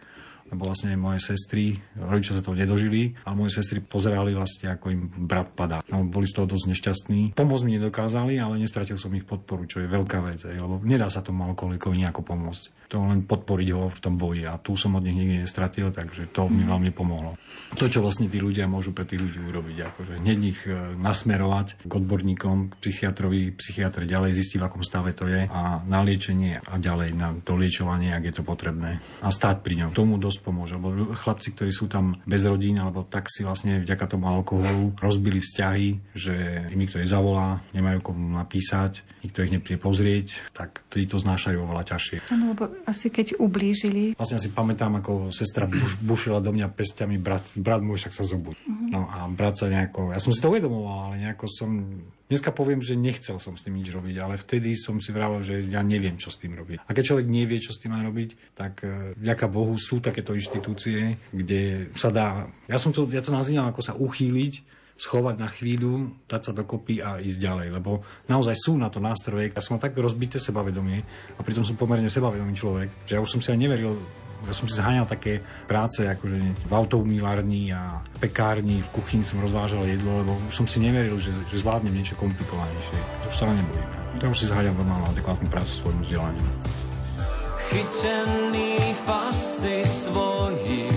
vlastne 0.56 0.96
moje 1.00 1.24
sestry, 1.24 1.80
rodičia 1.96 2.38
sa 2.38 2.44
toho 2.44 2.58
nedožili, 2.58 3.16
a 3.24 3.32
moje 3.32 3.56
sestry 3.56 3.80
pozerali 3.80 4.36
vlastne, 4.36 4.72
ako 4.72 4.86
im 4.92 5.02
brat 5.08 5.56
padá. 5.56 5.80
No, 5.88 6.04
boli 6.04 6.28
z 6.28 6.42
toho 6.42 6.48
dosť 6.48 6.66
nešťastní. 6.76 7.22
Pomôcť 7.36 7.64
mi 7.68 7.80
nedokázali, 7.80 8.36
ale 8.40 8.60
nestratil 8.60 9.00
som 9.00 9.16
ich 9.16 9.24
podporu, 9.24 9.64
čo 9.66 9.80
je 9.80 9.88
veľká 9.88 10.20
vec, 10.24 10.44
lebo 10.44 10.84
nedá 10.84 11.08
sa 11.08 11.24
tomu 11.24 11.48
alkoholikovi 11.48 12.04
nejako 12.04 12.22
pomôcť 12.28 12.81
to 12.92 13.00
len 13.00 13.24
podporiť 13.24 13.70
ho 13.72 13.88
v 13.88 14.00
tom 14.04 14.20
boji. 14.20 14.44
A 14.44 14.60
tu 14.60 14.76
som 14.76 15.00
od 15.00 15.04
nich 15.08 15.16
nikdy 15.16 15.48
nestratil, 15.48 15.96
takže 15.96 16.28
to 16.36 16.52
mi 16.52 16.68
veľmi 16.68 16.92
pomohlo. 16.92 17.40
To, 17.80 17.88
čo 17.88 18.04
vlastne 18.04 18.28
tí 18.28 18.44
ľudia 18.44 18.68
môžu 18.68 18.92
pre 18.92 19.08
tých 19.08 19.24
ľudí 19.24 19.40
urobiť, 19.40 19.78
akože 19.80 20.14
hneď 20.20 20.40
ich 20.44 20.60
e, 20.68 20.76
nasmerovať 21.00 21.88
k 21.88 21.92
odborníkom, 21.92 22.58
k 22.68 22.74
psychiatrovi, 22.84 23.56
psychiatr 23.56 24.04
ďalej 24.04 24.36
zistí, 24.36 24.60
v 24.60 24.68
akom 24.68 24.84
stave 24.84 25.16
to 25.16 25.24
je 25.24 25.48
a 25.48 25.80
na 25.88 26.04
liečenie 26.04 26.60
a 26.60 26.76
ďalej 26.76 27.16
na 27.16 27.32
to 27.40 27.56
liečovanie, 27.56 28.12
ak 28.12 28.28
je 28.28 28.34
to 28.36 28.44
potrebné. 28.44 29.00
A 29.24 29.32
stáť 29.32 29.64
pri 29.64 29.88
ňom. 29.88 29.96
Tomu 29.96 30.20
dosť 30.20 30.40
pomôže, 30.44 30.76
lebo 30.76 31.16
chlapci, 31.16 31.56
ktorí 31.56 31.72
sú 31.72 31.88
tam 31.88 32.20
bez 32.28 32.44
rodín, 32.44 32.76
alebo 32.76 33.08
tak 33.08 33.32
si 33.32 33.48
vlastne 33.48 33.80
vďaka 33.80 34.04
tomu 34.12 34.28
alkoholu 34.28 35.00
rozbili 35.00 35.40
vzťahy, 35.40 36.12
že 36.12 36.68
im 36.76 36.80
nikto 36.84 37.00
nezavolá, 37.00 37.64
nemajú 37.72 38.04
komu 38.04 38.36
napísať, 38.36 39.08
nikto 39.24 39.48
ich 39.48 39.54
nepríde 39.56 39.80
pozrieť, 39.80 40.52
tak 40.52 40.84
tí 40.92 41.08
to 41.08 41.16
znášajú 41.16 41.64
oveľa 41.64 41.96
ťažšie. 41.96 42.18
Áno, 42.36 42.52
lebo 42.52 42.68
asi 42.86 43.14
keď 43.14 43.38
ublížili. 43.38 44.14
Vlastne 44.18 44.42
si 44.42 44.50
pamätám, 44.50 44.98
ako 45.00 45.30
sestra 45.30 45.70
buš, 45.70 45.98
bušila 46.02 46.42
do 46.42 46.54
mňa 46.54 46.68
pestiami, 46.74 47.22
brat, 47.22 47.44
brat 47.54 47.82
môj 47.84 48.06
však 48.06 48.14
sa 48.14 48.24
zobuď. 48.26 48.56
Uh-huh. 48.58 48.88
No 48.92 49.00
a 49.10 49.28
brat 49.30 49.58
sa 49.58 49.70
nejako, 49.70 50.14
ja 50.14 50.20
som 50.20 50.34
si 50.34 50.42
to 50.42 50.50
uvedomoval, 50.50 51.12
ale 51.12 51.24
nejako 51.24 51.46
som, 51.50 51.70
dneska 52.32 52.50
poviem, 52.56 52.80
že 52.80 52.98
nechcel 52.98 53.38
som 53.38 53.54
s 53.56 53.64
tým 53.64 53.78
nič 53.78 53.90
robiť, 53.92 54.16
ale 54.18 54.36
vtedy 54.40 54.74
som 54.78 54.98
si 54.98 55.14
vravel, 55.14 55.42
že 55.46 55.66
ja 55.68 55.82
neviem, 55.86 56.18
čo 56.18 56.34
s 56.34 56.42
tým 56.42 56.58
robiť. 56.58 56.86
A 56.86 56.92
keď 56.92 57.04
človek 57.14 57.28
nevie, 57.30 57.62
čo 57.62 57.74
s 57.74 57.82
tým 57.82 57.94
má 57.94 58.02
robiť, 58.02 58.58
tak 58.58 58.82
e, 58.84 59.18
vďaka 59.18 59.46
Bohu 59.52 59.76
sú 59.78 60.02
takéto 60.02 60.34
inštitúcie, 60.34 61.20
kde 61.32 61.94
sa 61.94 62.10
dá, 62.10 62.50
ja 62.68 62.78
som 62.82 62.96
to, 62.96 63.06
ja 63.12 63.22
to 63.22 63.36
nazývam 63.36 63.70
ako 63.70 63.82
sa 63.84 63.94
uchýliť 63.96 64.81
schovať 64.98 65.36
na 65.40 65.50
chvíľu, 65.50 66.24
dať 66.26 66.42
sa 66.42 66.52
dokopy 66.56 67.02
a 67.02 67.20
ísť 67.22 67.40
ďalej. 67.40 67.68
Lebo 67.74 68.02
naozaj 68.30 68.56
sú 68.58 68.78
na 68.78 68.88
to 68.88 69.04
nástroje. 69.04 69.52
Ja 69.52 69.62
som 69.64 69.78
mal 69.78 69.84
tak 69.84 69.98
rozbité 69.98 70.38
sebavedomie 70.38 71.02
a 71.36 71.42
pritom 71.42 71.66
som 71.66 71.80
pomerne 71.80 72.10
sebavedomý 72.10 72.54
človek, 72.54 72.90
že 73.10 73.18
ja 73.18 73.24
už 73.24 73.32
som 73.38 73.42
si 73.42 73.50
aj 73.52 73.60
neveril 73.60 73.96
ja 74.42 74.54
som 74.58 74.66
si 74.66 74.74
zháňal 74.74 75.06
také 75.06 75.38
práce, 75.70 76.02
akože 76.02 76.66
v 76.66 76.74
automilárni 76.74 77.70
a 77.70 78.02
pekárni, 78.18 78.82
v 78.82 78.90
kuchyni 78.90 79.22
som 79.22 79.38
rozvážal 79.38 79.86
jedlo, 79.86 80.26
lebo 80.26 80.34
už 80.50 80.54
som 80.54 80.66
si 80.66 80.82
neveril, 80.82 81.14
že, 81.22 81.30
že 81.46 81.62
zvládnem 81.62 81.94
niečo 81.94 82.18
komplikovanejšie. 82.18 82.98
To 83.22 83.26
už 83.30 83.38
sa 83.38 83.46
nebojím. 83.46 83.90
To 84.18 84.26
už 84.34 84.38
si 84.42 84.50
zháňam 84.50 84.78
normálnu 84.82 85.06
adekvátnu 85.14 85.46
prácu 85.46 85.74
svojmu 85.78 86.02
vzdelaniu. 86.10 86.46
Chytený 87.70 88.82
v 88.82 89.02
pasci 89.06 89.86
svojich 89.86 90.92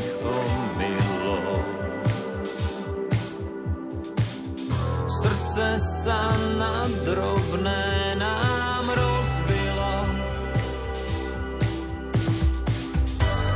srdce 5.24 5.80
sa 5.80 6.36
na 6.60 6.84
drobné 7.08 8.12
nám 8.20 8.84
rozbilo. 8.92 9.94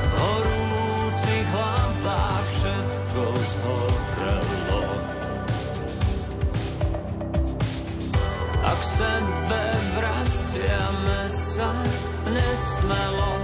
V 0.00 0.12
horúcich 0.16 1.48
hlavách 1.52 2.46
všetko 2.56 3.22
zhorelo. 3.36 4.84
A 8.64 8.72
k 8.72 8.82
sebe 8.88 9.64
vraciame 9.92 11.20
sa 11.28 11.68
nesmelo. 12.32 13.37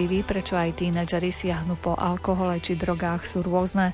Motívy, 0.00 0.24
prečo 0.24 0.56
aj 0.56 0.80
tínedžeri 0.80 1.28
siahnu 1.28 1.76
po 1.76 1.92
alkohole 1.92 2.56
či 2.64 2.72
drogách 2.72 3.28
sú 3.28 3.44
rôzne. 3.44 3.92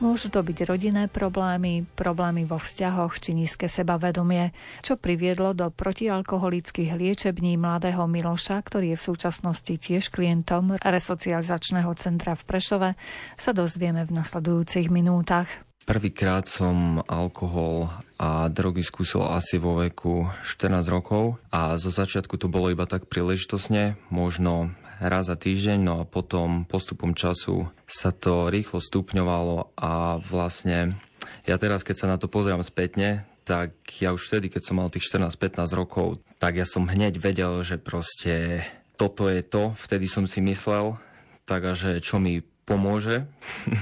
Môžu 0.00 0.32
to 0.32 0.40
byť 0.40 0.64
rodinné 0.64 1.12
problémy, 1.12 1.84
problémy 1.92 2.48
vo 2.48 2.56
vzťahoch 2.56 3.20
či 3.20 3.36
nízke 3.36 3.68
sebavedomie, 3.68 4.56
čo 4.80 4.96
priviedlo 4.96 5.52
do 5.52 5.68
protialkoholických 5.68 6.96
liečební 6.96 7.60
mladého 7.60 8.08
Miloša, 8.08 8.64
ktorý 8.64 8.96
je 8.96 9.04
v 9.04 9.06
súčasnosti 9.12 9.74
tiež 9.76 10.08
klientom 10.08 10.80
resocializačného 10.80 11.92
centra 12.00 12.32
v 12.32 12.48
Prešove, 12.48 12.90
sa 13.36 13.52
dozvieme 13.52 14.08
v 14.08 14.24
nasledujúcich 14.24 14.88
minútach. 14.88 15.52
Prvýkrát 15.84 16.48
som 16.48 17.04
alkohol 17.04 17.92
a 18.16 18.48
drogy 18.48 18.86
skúsil 18.86 19.26
asi 19.26 19.60
vo 19.60 19.76
veku 19.76 20.30
14 20.46 20.80
rokov 20.86 21.42
a 21.52 21.74
zo 21.74 21.90
začiatku 21.90 22.40
to 22.40 22.48
bolo 22.48 22.70
iba 22.70 22.86
tak 22.86 23.10
príležitosne, 23.10 23.98
možno 24.08 24.72
raz 25.02 25.26
za 25.26 25.36
týždeň, 25.36 25.78
no 25.82 25.94
a 26.02 26.08
potom 26.08 26.62
postupom 26.66 27.14
času 27.14 27.66
sa 27.86 28.14
to 28.14 28.46
rýchlo 28.48 28.78
stupňovalo 28.78 29.74
a 29.74 30.22
vlastne 30.22 30.94
ja 31.46 31.58
teraz, 31.58 31.82
keď 31.82 31.96
sa 31.98 32.10
na 32.10 32.16
to 32.18 32.30
pozerám 32.30 32.62
spätne, 32.62 33.26
tak 33.42 33.74
ja 33.98 34.14
už 34.14 34.22
vtedy, 34.30 34.46
keď 34.46 34.62
som 34.62 34.78
mal 34.78 34.90
tých 34.90 35.10
14-15 35.10 35.74
rokov, 35.74 36.22
tak 36.38 36.58
ja 36.58 36.66
som 36.66 36.86
hneď 36.86 37.18
vedel, 37.18 37.58
že 37.66 37.78
proste 37.78 38.62
toto 38.94 39.26
je 39.26 39.42
to, 39.42 39.74
vtedy 39.74 40.06
som 40.06 40.30
si 40.30 40.38
myslel, 40.38 40.94
tak 41.42 41.66
a 41.66 41.72
že 41.74 41.98
čo 41.98 42.22
mi 42.22 42.46
pomôže, 42.62 43.26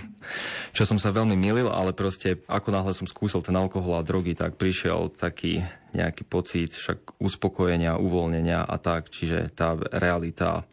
čo 0.77 0.89
som 0.89 0.97
sa 0.97 1.12
veľmi 1.12 1.37
milil, 1.37 1.68
ale 1.68 1.93
proste 1.93 2.41
ako 2.49 2.73
náhle 2.73 2.97
som 2.97 3.05
skúsil 3.05 3.45
ten 3.45 3.53
alkohol 3.53 4.01
a 4.01 4.07
drogy, 4.07 4.33
tak 4.33 4.57
prišiel 4.57 5.12
taký 5.12 5.61
nejaký 5.93 6.25
pocit 6.25 6.73
však 6.73 7.21
uspokojenia, 7.21 8.01
uvoľnenia 8.01 8.64
a 8.64 8.77
tak, 8.81 9.12
čiže 9.12 9.53
tá 9.53 9.77
realita 9.77 10.64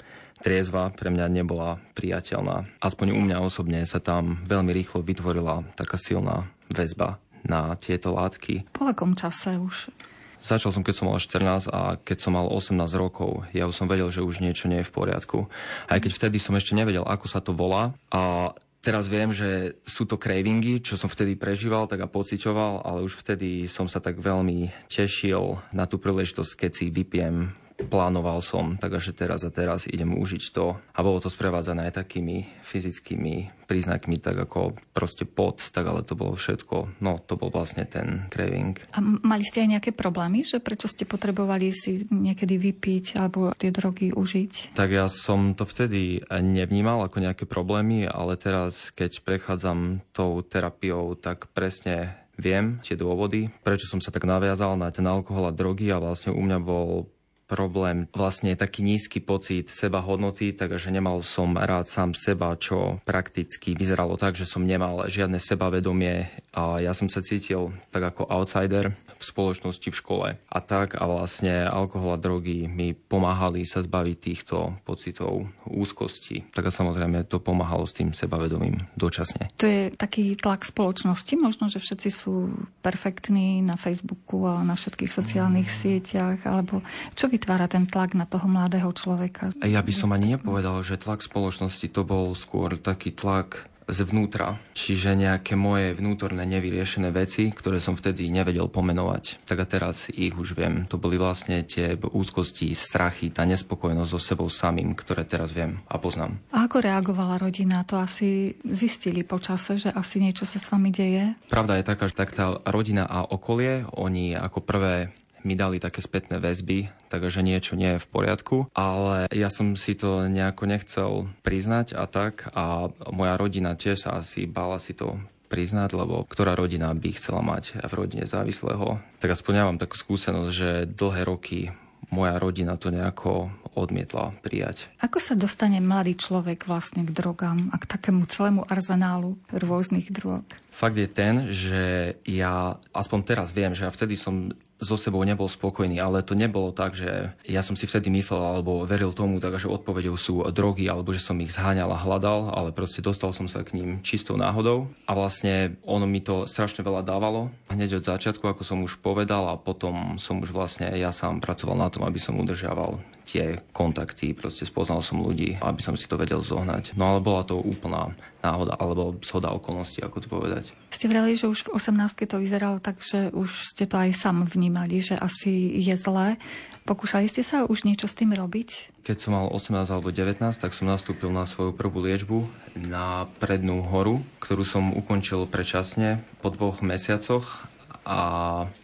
triezva 0.41 0.93
pre 0.93 1.09
mňa 1.09 1.25
nebola 1.29 1.81
priateľná. 1.97 2.67
Aspoň 2.81 3.13
u 3.13 3.21
mňa 3.23 3.37
osobne 3.41 3.81
sa 3.85 3.97
tam 3.97 4.41
veľmi 4.45 4.71
rýchlo 4.73 5.01
vytvorila 5.01 5.65
taká 5.73 5.97
silná 5.97 6.49
väzba 6.69 7.17
na 7.47 7.73
tieto 7.79 8.13
látky. 8.13 8.67
Po 8.75 8.85
akom 8.85 9.15
čase 9.15 9.55
už? 9.55 9.91
Začal 10.37 10.69
som, 10.69 10.85
keď 10.85 10.93
som 10.93 11.09
mal 11.09 11.17
14 11.17 11.65
a 11.73 11.97
keď 11.97 12.17
som 12.21 12.37
mal 12.37 12.45
18 12.45 12.77
rokov, 12.93 13.49
ja 13.57 13.65
už 13.65 13.73
som 13.73 13.89
vedel, 13.89 14.05
že 14.13 14.21
už 14.21 14.37
niečo 14.37 14.69
nie 14.69 14.85
je 14.85 14.89
v 14.89 14.93
poriadku. 14.93 15.49
Aj 15.89 15.97
keď 15.97 16.13
vtedy 16.13 16.37
som 16.37 16.53
ešte 16.53 16.77
nevedel, 16.77 17.01
ako 17.01 17.25
sa 17.25 17.41
to 17.41 17.57
volá. 17.57 17.97
A 18.13 18.53
teraz 18.85 19.09
viem, 19.09 19.33
že 19.33 19.81
sú 19.81 20.05
to 20.05 20.21
cravingy, 20.21 20.77
čo 20.79 20.93
som 20.93 21.09
vtedy 21.09 21.33
prežíval, 21.33 21.89
tak 21.89 22.05
a 22.05 22.07
pociťoval, 22.07 22.85
ale 22.85 23.01
už 23.01 23.17
vtedy 23.17 23.65
som 23.65 23.89
sa 23.89 23.97
tak 23.97 24.21
veľmi 24.21 24.69
tešil 24.85 25.57
na 25.73 25.89
tú 25.89 25.97
príležitosť, 25.97 26.51
keď 26.53 26.71
si 26.71 26.85
vypiem 26.93 27.57
plánoval 27.77 28.41
som, 28.41 28.75
takže 28.81 29.13
teraz 29.13 29.45
a 29.45 29.53
teraz 29.53 29.85
idem 29.85 30.17
užiť 30.17 30.43
to. 30.49 30.81
A 30.97 30.99
bolo 31.05 31.21
to 31.21 31.29
sprevádzané 31.29 31.89
aj 31.89 32.01
takými 32.01 32.49
fyzickými 32.65 33.53
príznakmi, 33.69 34.17
tak 34.17 34.33
ako 34.47 34.73
proste 34.95 35.29
pot, 35.29 35.61
tak 35.61 35.85
ale 35.85 36.01
to 36.01 36.17
bolo 36.17 36.33
všetko. 36.33 37.03
No, 37.03 37.21
to 37.21 37.37
bol 37.37 37.53
vlastne 37.53 37.85
ten 37.85 38.25
craving. 38.33 38.79
A 38.95 38.99
mali 39.03 39.45
ste 39.45 39.67
aj 39.67 39.77
nejaké 39.77 39.91
problémy, 39.93 40.41
že 40.41 40.57
prečo 40.57 40.89
ste 40.89 41.05
potrebovali 41.05 41.69
si 41.69 42.07
niekedy 42.09 42.57
vypiť 42.57 43.19
alebo 43.19 43.53
tie 43.53 43.69
drogy 43.69 44.15
užiť? 44.15 44.73
Tak 44.73 44.89
ja 44.89 45.05
som 45.11 45.53
to 45.53 45.67
vtedy 45.67 46.23
nevnímal 46.31 47.05
ako 47.05 47.21
nejaké 47.21 47.45
problémy, 47.45 48.07
ale 48.07 48.39
teraz, 48.39 48.89
keď 48.95 49.21
prechádzam 49.21 50.01
tou 50.15 50.41
terapiou, 50.41 51.13
tak 51.19 51.51
presne 51.51 52.15
viem 52.37 52.77
tie 52.85 52.93
dôvody, 52.93 53.49
prečo 53.65 53.89
som 53.89 53.97
sa 53.97 54.13
tak 54.13 54.23
naviazal 54.23 54.77
na 54.77 54.93
ten 54.93 55.03
alkohol 55.09 55.49
a 55.49 55.55
drogy 55.57 55.89
a 55.89 55.97
vlastne 55.97 56.31
u 56.31 56.39
mňa 56.39 56.59
bol 56.61 57.09
problém, 57.47 58.11
vlastne 58.11 58.53
taký 58.59 58.83
nízky 58.83 59.23
pocit 59.23 59.71
seba 59.71 60.03
hodnoty, 60.03 60.51
takže 60.51 60.91
nemal 60.91 61.23
som 61.23 61.55
rád 61.55 61.87
sám 61.87 62.11
seba, 62.11 62.53
čo 62.59 62.99
prakticky 63.07 63.73
vyzeralo 63.73 64.19
tak, 64.19 64.35
že 64.35 64.43
som 64.43 64.67
nemal 64.67 65.07
žiadne 65.07 65.39
sebavedomie 65.39 66.27
a 66.51 66.83
ja 66.83 66.91
som 66.91 67.07
sa 67.07 67.23
cítil 67.23 67.71
tak 67.89 68.13
ako 68.13 68.27
outsider 68.27 68.91
v 68.91 69.23
spoločnosti, 69.23 69.87
v 69.87 69.95
škole 69.97 70.27
a 70.35 70.59
tak 70.59 70.99
a 70.99 71.07
vlastne 71.07 71.65
alkohol 71.65 72.19
a 72.19 72.21
drogy 72.21 72.67
mi 72.67 72.91
pomáhali 72.91 73.63
sa 73.63 73.79
zbaviť 73.79 74.17
týchto 74.19 74.77
pocitov 74.83 75.47
úzkosti. 75.65 76.51
Tak 76.51 76.67
a 76.67 76.71
samozrejme 76.71 77.25
to 77.25 77.39
pomáhalo 77.39 77.87
s 77.87 77.95
tým 77.95 78.11
sebavedomím 78.11 78.83
dočasne. 78.99 79.47
To 79.57 79.65
je 79.65 79.89
taký 79.95 80.35
tlak 80.35 80.67
spoločnosti, 80.67 81.33
možno, 81.39 81.71
že 81.71 81.79
všetci 81.79 82.09
sú 82.11 82.51
perfektní 82.83 83.63
na 83.63 83.79
Facebooku 83.79 84.43
a 84.43 84.61
na 84.67 84.75
všetkých 84.75 85.11
sociálnych 85.11 85.71
sieťach, 85.71 86.43
alebo 86.43 86.83
čo 87.15 87.31
vy 87.31 87.36
vytvára 87.37 87.69
ten 87.69 87.85
tlak 87.85 88.17
na 88.17 88.25
toho 88.25 88.49
mladého 88.49 88.89
človeka? 88.89 89.53
Ja 89.61 89.85
by 89.85 89.93
som 89.93 90.09
ani 90.09 90.33
nepovedal, 90.33 90.81
že 90.81 90.97
tlak 90.97 91.21
spoločnosti 91.21 91.85
to 91.93 92.01
bol 92.01 92.33
skôr 92.33 92.81
taký 92.81 93.13
tlak 93.13 93.69
zvnútra, 93.87 94.59
čiže 94.75 95.15
nejaké 95.15 95.55
moje 95.55 95.95
vnútorné 95.95 96.43
nevyriešené 96.43 97.07
veci, 97.07 97.55
ktoré 97.55 97.79
som 97.79 97.95
vtedy 97.95 98.27
nevedel 98.27 98.67
pomenovať. 98.67 99.47
Tak 99.47 99.57
a 99.63 99.65
teraz 99.65 100.11
ich 100.11 100.35
už 100.35 100.59
viem. 100.59 100.83
To 100.91 100.99
boli 100.99 101.15
vlastne 101.15 101.63
tie 101.63 101.95
úzkosti, 101.95 102.75
strachy, 102.75 103.31
tá 103.31 103.47
nespokojnosť 103.47 104.11
so 104.11 104.19
sebou 104.19 104.51
samým, 104.51 104.91
ktoré 104.91 105.23
teraz 105.23 105.55
viem 105.55 105.79
a 105.87 105.95
poznám. 105.95 106.35
A 106.51 106.67
ako 106.67 106.83
reagovala 106.83 107.39
rodina? 107.39 107.87
To 107.87 107.95
asi 107.95 108.59
zistili 108.67 109.23
počase, 109.23 109.79
že 109.79 109.89
asi 109.95 110.19
niečo 110.19 110.43
sa 110.43 110.59
s 110.59 110.67
vami 110.67 110.91
deje? 110.91 111.39
Pravda 111.47 111.79
je 111.79 111.87
taká, 111.87 112.11
že 112.11 112.19
tak 112.19 112.35
tá 112.35 112.59
rodina 112.67 113.07
a 113.07 113.23
okolie, 113.23 113.87
oni 113.95 114.35
ako 114.35 114.67
prvé 114.67 115.15
mi 115.47 115.55
dali 115.55 115.79
také 115.79 116.03
spätné 116.03 116.43
väzby, 116.43 116.91
takže 117.07 117.39
niečo 117.39 117.79
nie 117.79 117.95
je 117.95 118.03
v 118.03 118.11
poriadku, 118.11 118.67
ale 118.75 119.31
ja 119.31 119.47
som 119.47 119.79
si 119.79 119.95
to 119.95 120.27
nejako 120.27 120.67
nechcel 120.67 121.31
priznať 121.47 121.95
a 121.95 122.03
tak 122.11 122.51
a 122.51 122.91
moja 123.15 123.39
rodina 123.39 123.79
tiež 123.79 124.03
sa 124.03 124.19
asi 124.19 124.43
bála 124.43 124.83
si 124.83 124.91
to 124.91 125.15
priznať, 125.47 125.95
lebo 125.95 126.27
ktorá 126.27 126.59
rodina 126.59 126.91
by 126.91 127.09
chcela 127.15 127.39
mať 127.39 127.79
v 127.79 127.93
rodine 127.95 128.27
závislého. 128.27 128.99
Tak 129.23 129.31
aspoň 129.31 129.53
ja 129.55 129.63
mám 129.63 129.79
takú 129.79 129.95
skúsenosť, 129.95 130.51
že 130.51 130.69
dlhé 130.91 131.23
roky 131.23 131.71
moja 132.11 132.39
rodina 132.39 132.79
to 132.79 132.91
nejako 132.91 133.51
odmietla 133.77 134.33
prijať. 134.41 134.89
Ako 135.03 135.19
sa 135.21 135.37
dostane 135.37 135.77
mladý 135.83 136.17
človek 136.17 136.65
vlastne 136.65 137.05
k 137.05 137.13
drogám 137.13 137.69
a 137.69 137.77
k 137.77 137.85
takému 137.85 138.25
celému 138.25 138.65
arzenálu 138.65 139.37
rôznych 139.53 140.09
drog? 140.09 140.43
Fakt 140.77 140.93
je 140.93 141.09
ten, 141.09 141.49
že 141.49 142.13
ja 142.21 142.77
aspoň 142.93 143.19
teraz 143.25 143.49
viem, 143.49 143.73
že 143.73 143.89
ja 143.89 143.89
vtedy 143.89 144.13
som 144.13 144.53
so 144.77 144.93
sebou 144.93 145.25
nebol 145.25 145.49
spokojný, 145.49 145.97
ale 145.97 146.21
to 146.21 146.37
nebolo 146.37 146.69
tak, 146.69 146.93
že 146.93 147.33
ja 147.49 147.65
som 147.65 147.73
si 147.73 147.89
vtedy 147.89 148.13
myslel 148.13 148.37
alebo 148.37 148.85
veril 148.85 149.09
tomu, 149.09 149.41
tak, 149.41 149.57
že 149.57 149.65
odpovedou 149.65 150.13
sú 150.21 150.45
drogy 150.53 150.85
alebo 150.85 151.17
že 151.17 151.25
som 151.25 151.41
ich 151.41 151.49
zháňal 151.49 151.89
a 151.89 151.97
hľadal, 151.97 152.53
ale 152.53 152.69
proste 152.69 153.01
dostal 153.01 153.33
som 153.33 153.49
sa 153.49 153.65
k 153.65 153.73
ním 153.73 154.05
čistou 154.05 154.37
náhodou 154.37 154.93
a 155.09 155.17
vlastne 155.17 155.81
ono 155.81 156.05
mi 156.05 156.21
to 156.21 156.45
strašne 156.45 156.85
veľa 156.85 157.01
dávalo. 157.01 157.49
Hneď 157.73 157.97
od 157.97 158.05
začiatku, 158.05 158.45
ako 158.45 158.61
som 158.61 158.85
už 158.85 159.01
povedal 159.01 159.49
a 159.49 159.57
potom 159.57 160.21
som 160.21 160.45
už 160.45 160.53
vlastne 160.53 160.93
ja 160.93 161.09
sám 161.09 161.41
pracoval 161.41 161.73
na 161.73 161.89
tom, 161.89 162.05
aby 162.05 162.21
som 162.21 162.37
udržiaval 162.37 163.16
tie 163.27 163.59
kontakty, 163.75 164.31
proste 164.31 164.63
spoznal 164.63 165.03
som 165.03 165.19
ľudí, 165.19 165.59
aby 165.59 165.83
som 165.83 165.99
si 165.99 166.07
to 166.07 166.15
vedel 166.15 166.39
zohnať. 166.39 166.95
No 166.95 167.11
ale 167.11 167.19
bola 167.19 167.43
to 167.43 167.59
úplná 167.59 168.15
náhoda 168.39 168.79
alebo 168.79 169.19
zhoda 169.19 169.51
okolností, 169.51 169.99
ako 169.99 170.17
to 170.23 170.27
povedať. 170.31 170.71
Ste 170.95 171.11
vrali, 171.11 171.35
že 171.35 171.51
už 171.51 171.67
v 171.67 171.75
18 171.75 172.23
to 172.23 172.39
vyzeralo 172.39 172.79
tak, 172.79 173.03
že 173.03 173.27
už 173.35 173.75
ste 173.75 173.83
to 173.83 173.99
aj 173.99 174.15
sám 174.15 174.47
vnímali, 174.47 175.03
že 175.03 175.19
asi 175.19 175.75
je 175.83 175.95
zlé. 175.99 176.39
Pokúšali 176.87 177.27
ste 177.27 177.43
sa 177.43 177.67
už 177.67 177.83
niečo 177.83 178.07
s 178.07 178.15
tým 178.15 178.31
robiť? 178.31 179.03
Keď 179.03 179.17
som 179.19 179.35
mal 179.35 179.51
18 179.51 179.91
alebo 179.91 180.07
19, 180.07 180.39
tak 180.39 180.71
som 180.71 180.87
nastúpil 180.87 181.27
na 181.35 181.43
svoju 181.43 181.75
prvú 181.75 181.99
liečbu 181.99 182.47
na 182.79 183.27
prednú 183.43 183.83
horu, 183.83 184.23
ktorú 184.39 184.63
som 184.63 184.95
ukončil 184.95 185.51
predčasne 185.51 186.23
po 186.39 186.47
dvoch 186.47 186.79
mesiacoch 186.79 187.67
a 188.07 188.19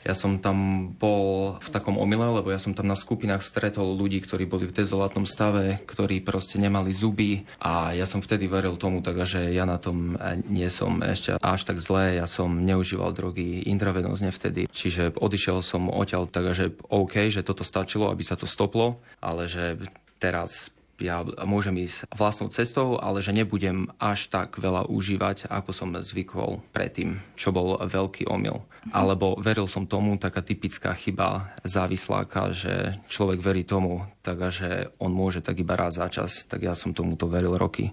ja 0.03 0.11
som 0.11 0.43
tam 0.43 0.91
bol 0.99 1.55
v 1.63 1.69
takom 1.71 1.95
omyle, 1.95 2.43
lebo 2.43 2.51
ja 2.51 2.59
som 2.59 2.75
tam 2.75 2.91
na 2.91 2.99
skupinách 2.99 3.39
stretol 3.39 3.95
ľudí, 3.95 4.19
ktorí 4.19 4.43
boli 4.43 4.67
v 4.67 4.75
dezolátnom 4.83 5.23
stave, 5.23 5.79
ktorí 5.87 6.19
proste 6.19 6.59
nemali 6.59 6.91
zuby. 6.91 7.47
A 7.63 7.95
ja 7.95 8.03
som 8.03 8.19
vtedy 8.19 8.51
veril 8.51 8.75
tomu, 8.75 8.99
takže 8.99 9.55
ja 9.55 9.63
na 9.63 9.79
tom 9.79 10.19
nie 10.51 10.67
som 10.67 10.99
ešte 10.99 11.39
až 11.39 11.61
tak 11.63 11.79
zlé, 11.79 12.19
ja 12.19 12.27
som 12.27 12.59
neužíval 12.59 13.15
drogy 13.15 13.63
intravenózne 13.63 14.35
vtedy, 14.35 14.67
čiže 14.67 15.15
odišiel 15.15 15.63
som 15.63 15.87
odtiaľ, 15.87 16.27
takže 16.27 16.75
OK, 16.91 17.31
že 17.31 17.47
toto 17.47 17.63
stačilo, 17.63 18.11
aby 18.11 18.27
sa 18.27 18.35
to 18.35 18.43
stoplo, 18.43 18.99
ale 19.23 19.47
že 19.47 19.79
teraz 20.19 20.75
ja 21.03 21.21
môžem 21.43 21.83
ísť 21.83 22.07
vlastnou 22.15 22.47
cestou, 22.49 22.95
ale 22.97 23.19
že 23.19 23.35
nebudem 23.35 23.91
až 23.99 24.31
tak 24.31 24.55
veľa 24.57 24.87
užívať, 24.87 25.51
ako 25.51 25.71
som 25.75 25.91
zvykol 25.91 26.63
predtým, 26.71 27.19
čo 27.35 27.51
bol 27.51 27.77
veľký 27.83 28.25
omyl. 28.31 28.63
Alebo 28.95 29.35
veril 29.37 29.67
som 29.67 29.83
tomu, 29.83 30.15
taká 30.15 30.39
typická 30.39 30.95
chyba 30.95 31.53
závisláka, 31.67 32.55
že 32.55 32.95
človek 33.11 33.43
verí 33.43 33.63
tomu, 33.67 34.07
takže 34.23 34.95
on 35.03 35.11
môže 35.11 35.43
tak 35.43 35.59
iba 35.59 35.75
raz 35.75 35.99
za 35.99 36.07
čas, 36.07 36.47
tak 36.47 36.63
ja 36.63 36.73
som 36.73 36.95
tomuto 36.95 37.27
veril 37.27 37.59
roky. 37.59 37.91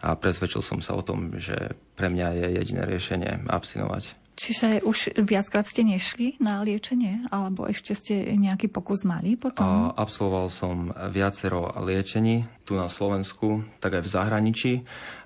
A 0.00 0.16
presvedčil 0.16 0.64
som 0.64 0.80
sa 0.80 0.96
o 0.96 1.04
tom, 1.04 1.36
že 1.36 1.76
pre 1.92 2.08
mňa 2.08 2.28
je 2.32 2.46
jediné 2.56 2.82
riešenie 2.88 3.44
abstinovať. 3.44 4.19
Čiže 4.40 4.80
už 4.88 5.20
viackrát 5.20 5.68
ste 5.68 5.84
nešli 5.84 6.40
na 6.40 6.64
liečenie, 6.64 7.20
alebo 7.28 7.68
ešte 7.68 7.92
ste 7.92 8.14
nejaký 8.40 8.72
pokus 8.72 9.04
mali 9.04 9.36
potom? 9.36 9.92
absolvoval 9.92 10.48
som 10.48 10.96
viacero 11.12 11.68
liečení 11.84 12.48
tu 12.70 12.78
na 12.78 12.86
Slovensku, 12.86 13.66
tak 13.82 13.98
aj 13.98 14.06
v 14.06 14.12
zahraničí. 14.14 14.72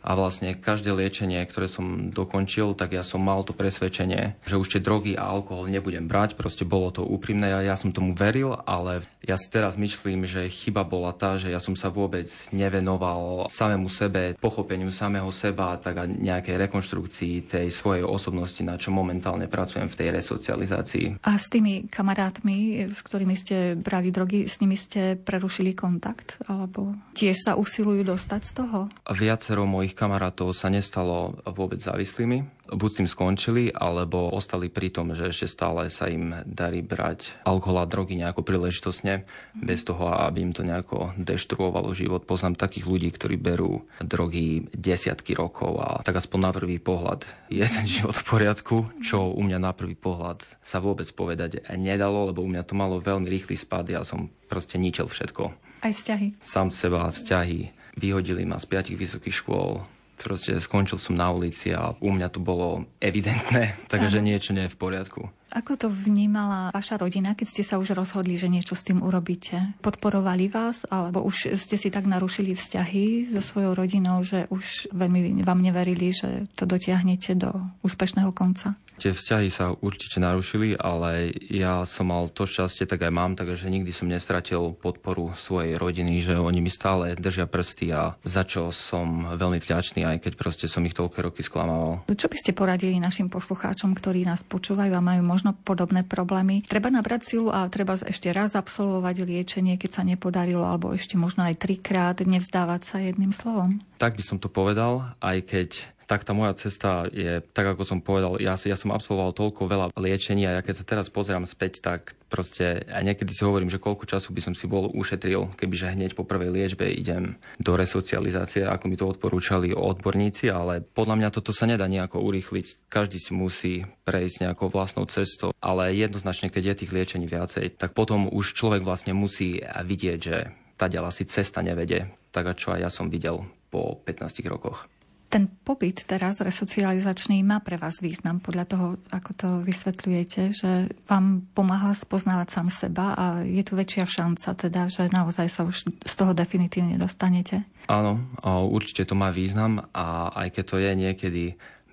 A 0.05 0.13
vlastne 0.13 0.53
každé 0.53 0.93
liečenie, 0.93 1.41
ktoré 1.49 1.65
som 1.65 2.13
dokončil, 2.13 2.77
tak 2.77 2.93
ja 2.93 3.01
som 3.01 3.25
mal 3.25 3.41
to 3.41 3.57
presvedčenie, 3.57 4.37
že 4.45 4.61
už 4.61 4.77
tie 4.77 4.81
drogy 4.85 5.17
a 5.17 5.25
alkohol 5.25 5.73
nebudem 5.73 6.05
brať. 6.05 6.37
Proste 6.37 6.69
bolo 6.69 6.93
to 6.93 7.01
úprimné 7.01 7.57
a 7.57 7.65
ja 7.65 7.73
som 7.73 7.89
tomu 7.89 8.13
veril, 8.13 8.53
ale 8.69 9.01
ja 9.25 9.41
si 9.41 9.49
teraz 9.49 9.81
myslím, 9.81 10.29
že 10.29 10.53
chyba 10.53 10.85
bola 10.85 11.17
tá, 11.17 11.41
že 11.41 11.49
ja 11.49 11.57
som 11.57 11.73
sa 11.73 11.89
vôbec 11.89 12.29
nevenoval 12.53 13.49
samému 13.49 13.89
sebe, 13.89 14.37
pochopeniu 14.37 14.93
samého 14.93 15.33
seba, 15.33 15.81
tak 15.81 15.97
a 15.97 16.05
nejakej 16.05 16.69
rekonštrukcii 16.69 17.49
tej 17.49 17.73
svojej 17.73 18.05
osobnosti, 18.05 18.61
na 18.61 18.77
čo 18.77 18.93
momentálne 18.93 19.49
pracujem 19.49 19.89
v 19.89 19.99
tej 20.05 20.09
resocializácii. 20.21 21.25
A 21.25 21.41
s 21.41 21.49
tými 21.49 21.89
kamarátmi, 21.89 22.93
s 22.93 23.01
ktorými 23.01 23.33
ste 23.41 23.73
brali 23.81 24.13
drogy, 24.13 24.45
s 24.45 24.61
nimi 24.61 24.77
ste 24.77 25.17
prerušili 25.17 25.73
kontakt? 25.73 26.37
Alebo 26.45 26.93
tiež 27.17 27.34
sa 27.37 27.59
usilujú 27.59 28.07
dostať 28.07 28.41
z 28.41 28.53
toho? 28.55 28.79
Viacero 29.11 29.67
mojich 29.67 29.99
kamarátov 29.99 30.55
sa 30.55 30.71
nestalo 30.71 31.37
vôbec 31.45 31.83
závislými. 31.83 32.65
Buď 32.65 32.89
s 32.89 32.97
tým 32.97 33.09
skončili, 33.13 33.65
alebo 33.77 34.33
ostali 34.33 34.73
pri 34.73 34.89
tom, 34.89 35.13
že 35.13 35.29
ešte 35.29 35.53
stále 35.53 35.93
sa 35.93 36.09
im 36.09 36.33
darí 36.49 36.81
brať 36.81 37.45
alkohol 37.45 37.85
a 37.85 37.91
drogy 37.91 38.17
nejako 38.17 38.41
príležitosne, 38.41 39.29
bez 39.53 39.85
toho, 39.85 40.09
aby 40.09 40.49
im 40.49 40.57
to 40.57 40.65
nejako 40.65 41.13
deštruovalo 41.21 41.93
život. 41.93 42.25
Poznám 42.25 42.57
takých 42.57 42.89
ľudí, 42.89 43.13
ktorí 43.13 43.37
berú 43.37 43.85
drogy 44.01 44.65
desiatky 44.73 45.37
rokov 45.37 45.77
a 45.77 46.01
tak 46.01 46.25
aspoň 46.25 46.41
na 46.41 46.53
prvý 46.57 46.81
pohľad 46.81 47.29
je 47.53 47.69
ten 47.69 47.85
život 47.85 48.17
v 48.17 48.29
poriadku, 48.33 48.77
čo 49.05 49.29
u 49.29 49.45
mňa 49.45 49.61
na 49.61 49.77
prvý 49.77 49.93
pohľad 49.93 50.41
sa 50.65 50.81
vôbec 50.81 51.07
povedať 51.13 51.69
nedalo, 51.77 52.33
lebo 52.33 52.41
u 52.41 52.49
mňa 52.49 52.65
to 52.65 52.73
malo 52.73 52.97
veľmi 52.97 53.29
rýchly 53.29 53.61
spad, 53.61 53.93
ja 53.93 54.01
som 54.09 54.33
proste 54.49 54.81
ničil 54.81 55.05
všetko. 55.05 55.74
Aj 55.85 55.93
vzťahy? 55.93 56.41
Sám 56.41 56.73
seba, 56.73 57.13
vzťahy. 57.13 57.69
Vyhodili 58.01 58.49
ma 58.49 58.57
z 58.57 58.67
piatich 58.73 58.97
vysokých 58.97 59.45
škôl, 59.45 59.85
proste 60.17 60.57
skončil 60.57 60.97
som 60.97 61.13
na 61.13 61.29
ulici 61.29 61.77
a 61.77 61.93
u 62.01 62.09
mňa 62.09 62.29
to 62.33 62.41
bolo 62.41 62.89
evidentné, 63.05 63.77
takže 63.93 64.25
niečo 64.25 64.57
nie 64.57 64.65
je 64.65 64.73
v 64.73 64.81
poriadku. 64.81 65.29
Ako 65.55 65.79
to 65.79 65.87
vnímala 65.87 66.75
vaša 66.75 66.99
rodina, 66.99 67.39
keď 67.39 67.47
ste 67.47 67.63
sa 67.63 67.79
už 67.79 67.95
rozhodli, 67.95 68.35
že 68.35 68.51
niečo 68.51 68.75
s 68.75 68.83
tým 68.83 69.07
urobíte? 69.07 69.79
Podporovali 69.87 70.51
vás, 70.51 70.83
alebo 70.91 71.23
už 71.23 71.55
ste 71.55 71.79
si 71.79 71.95
tak 71.95 72.11
narušili 72.11 72.59
vzťahy 72.59 73.31
so 73.31 73.39
svojou 73.39 73.79
rodinou, 73.79 74.19
že 74.27 74.51
už 74.51 74.91
veľmi 74.91 75.47
vám 75.47 75.63
neverili, 75.63 76.11
že 76.11 76.51
to 76.59 76.67
dotiahnete 76.67 77.39
do 77.39 77.55
úspešného 77.87 78.35
konca? 78.35 78.75
Tie 78.95 79.11
vzťahy 79.11 79.51
sa 79.51 79.75
určite 79.75 80.23
narušili, 80.23 80.79
ale 80.79 81.35
ja 81.51 81.83
som 81.83 82.15
mal 82.15 82.31
to 82.31 82.47
šťastie, 82.47 82.87
tak 82.87 83.03
aj 83.03 83.11
mám, 83.11 83.35
takže 83.35 83.67
nikdy 83.67 83.91
som 83.91 84.07
nestratil 84.07 84.75
podporu 84.79 85.35
svojej 85.35 85.75
rodiny, 85.75 86.23
že 86.23 86.39
oni 86.39 86.63
mi 86.63 86.71
stále 86.71 87.19
držia 87.19 87.51
prsty 87.51 87.91
a 87.91 88.15
za 88.23 88.47
čo 88.47 88.71
som 88.71 89.35
veľmi 89.35 89.59
vďačný, 89.59 90.07
aj 90.07 90.19
keď 90.23 90.33
proste 90.39 90.67
som 90.71 90.87
ich 90.87 90.95
toľké 90.95 91.27
roky 91.27 91.43
sklamával. 91.43 92.07
Čo 92.07 92.31
by 92.31 92.37
ste 92.39 92.55
poradili 92.55 93.03
našim 93.03 93.27
poslucháčom, 93.27 93.99
ktorí 93.99 94.23
nás 94.27 94.47
počúvajú 94.47 94.95
a 94.95 95.03
majú 95.03 95.27
možno 95.45 95.61
podobné 95.61 96.01
problémy? 96.01 96.65
Treba 96.65 96.89
nabrať 96.89 97.37
silu 97.37 97.53
a 97.53 97.69
treba 97.69 98.01
ešte 98.01 98.33
raz 98.33 98.57
absolvovať 98.57 99.29
liečenie, 99.29 99.77
keď 99.77 99.91
sa 99.93 100.01
nepodarilo, 100.01 100.65
alebo 100.65 100.97
ešte 100.97 101.21
možno 101.21 101.45
aj 101.45 101.61
trikrát 101.61 102.17
nevzdávať 102.25 102.81
sa 102.81 102.97
jedným 103.05 103.29
slovom? 103.29 103.85
Tak 104.01 104.17
by 104.17 104.25
som 104.25 104.41
to 104.41 104.49
povedal, 104.49 105.13
aj 105.21 105.45
keď 105.45 105.69
tak 106.05 106.23
tá 106.23 106.37
moja 106.37 106.53
cesta 106.57 107.09
je, 107.11 107.41
tak 107.53 107.75
ako 107.75 107.83
som 107.85 107.99
povedal, 108.05 108.37
ja, 108.41 108.57
ja 108.57 108.77
som 108.77 108.93
absolvoval 108.93 109.33
toľko 109.33 109.67
veľa 109.67 109.87
liečenia 109.97 110.53
a 110.53 110.57
ja 110.61 110.63
keď 110.65 110.75
sa 110.81 110.85
teraz 110.85 111.07
pozerám 111.09 111.49
späť, 111.49 111.81
tak 111.81 112.17
proste 112.29 112.85
a 112.91 112.99
niekedy 113.01 113.31
si 113.31 113.47
hovorím, 113.47 113.71
že 113.71 113.81
koľko 113.81 114.11
času 114.11 114.35
by 114.35 114.41
som 114.43 114.55
si 114.59 114.67
bol 114.67 114.91
ušetril, 114.91 115.55
kebyže 115.55 115.95
hneď 115.95 116.19
po 116.19 116.27
prvej 116.27 116.51
liečbe 116.51 116.91
idem 116.91 117.39
do 117.63 117.79
resocializácie, 117.79 118.67
ako 118.67 118.85
mi 118.91 118.99
to 118.99 119.07
odporúčali 119.07 119.71
odborníci, 119.71 120.51
ale 120.51 120.83
podľa 120.83 121.17
mňa 121.21 121.29
toto 121.31 121.55
sa 121.55 121.71
nedá 121.71 121.87
nejako 121.87 122.21
urýchliť. 122.27 122.91
Každý 122.91 123.19
si 123.23 123.33
musí 123.33 123.75
prejsť 124.03 124.51
nejakou 124.51 124.69
vlastnou 124.69 125.07
cestou, 125.07 125.55
ale 125.63 125.95
jednoznačne, 125.95 126.51
keď 126.51 126.75
je 126.75 126.79
tých 126.85 126.95
liečení 126.95 127.27
viacej, 127.31 127.79
tak 127.79 127.95
potom 127.95 128.27
už 128.27 128.59
človek 128.59 128.83
vlastne 128.83 129.15
musí 129.15 129.63
vidieť, 129.63 130.19
že 130.19 130.37
tá 130.75 130.91
ďalá 130.91 131.15
si 131.15 131.23
cesta 131.25 131.63
nevede, 131.63 132.11
tak 132.35 132.51
čo 132.59 132.75
aj 132.75 132.81
ja 132.83 132.91
som 132.91 133.07
videl 133.07 133.47
po 133.71 133.95
15 134.03 134.43
rokoch. 134.51 134.91
Ten 135.29 135.51
pobyt 135.67 136.07
teraz 136.07 136.39
resocializačný 136.39 137.43
má 137.43 137.59
pre 137.59 137.75
vás 137.75 137.99
význam 137.99 138.39
podľa 138.39 138.65
toho, 138.71 138.87
ako 139.11 139.31
to 139.35 139.49
vysvetľujete, 139.67 140.43
že 140.55 140.71
vám 141.11 141.43
pomáha 141.59 141.91
spoznávať 141.91 142.49
sám 142.55 142.69
seba 142.71 143.19
a 143.19 143.25
je 143.43 143.63
tu 143.67 143.75
väčšia 143.75 144.07
šanca 144.07 144.55
teda, 144.55 144.87
že 144.87 145.11
naozaj 145.11 145.51
sa 145.51 145.67
už 145.67 145.91
z 145.91 146.15
toho 146.15 146.39
definitívne 146.39 146.95
dostanete? 147.03 147.67
Áno, 147.91 148.23
určite 148.47 149.11
to 149.11 149.19
má 149.19 149.35
význam 149.35 149.83
a 149.91 150.31
aj 150.39 150.55
keď 150.55 150.65
to 150.71 150.77
je 150.79 150.91
niekedy 150.95 151.45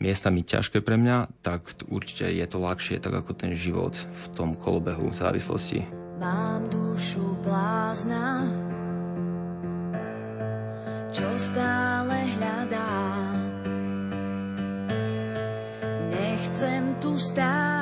miestami 0.01 0.41
ťažké 0.41 0.81
pre 0.85 0.97
mňa, 0.97 1.45
tak 1.45 1.77
určite 1.89 2.29
je 2.29 2.45
to 2.45 2.57
ľahšie, 2.57 2.97
tak 3.01 3.13
ako 3.25 3.37
ten 3.37 3.53
život 3.53 3.93
v 3.97 4.25
tom 4.37 4.53
kolobehu 4.57 5.13
závislosti. 5.13 5.85
Mám 6.21 6.69
dušu 6.69 7.37
blázna, 7.45 8.45
čo 11.13 11.29
stále 11.37 12.17
hľadá 12.37 12.80
nechcem 16.61 16.93
tu 17.01 17.17
stáť 17.17 17.80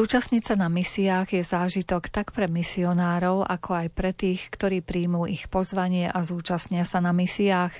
Zúčastniť 0.00 0.40
sa 0.48 0.56
na 0.56 0.72
misiách 0.72 1.28
je 1.28 1.44
zážitok 1.44 2.08
tak 2.08 2.32
pre 2.32 2.48
misionárov, 2.48 3.44
ako 3.44 3.84
aj 3.84 3.88
pre 3.92 4.16
tých, 4.16 4.48
ktorí 4.48 4.80
príjmú 4.80 5.28
ich 5.28 5.44
pozvanie 5.52 6.08
a 6.08 6.24
zúčastnia 6.24 6.88
sa 6.88 7.04
na 7.04 7.12
misiách. 7.12 7.76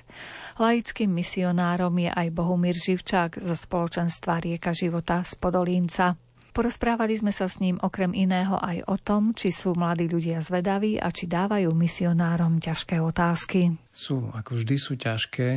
Laickým 0.60 1.08
misionárom 1.08 1.96
je 1.96 2.12
aj 2.12 2.28
Bohumír 2.36 2.76
Živčák 2.76 3.40
zo 3.40 3.56
spoločenstva 3.56 4.36
Rieka 4.36 4.76
života 4.76 5.24
z 5.24 5.32
Podolínca. 5.40 6.20
Porozprávali 6.52 7.16
sme 7.16 7.32
sa 7.32 7.48
s 7.48 7.56
ním 7.56 7.80
okrem 7.80 8.12
iného 8.12 8.60
aj 8.60 8.84
o 8.84 9.00
tom, 9.00 9.32
či 9.32 9.48
sú 9.48 9.72
mladí 9.72 10.04
ľudia 10.04 10.44
zvedaví 10.44 11.00
a 11.00 11.08
či 11.08 11.24
dávajú 11.24 11.72
misionárom 11.72 12.60
ťažké 12.60 13.00
otázky. 13.00 13.80
Sú, 13.88 14.28
ako 14.36 14.60
vždy 14.60 14.76
sú 14.76 15.00
ťažké. 15.00 15.48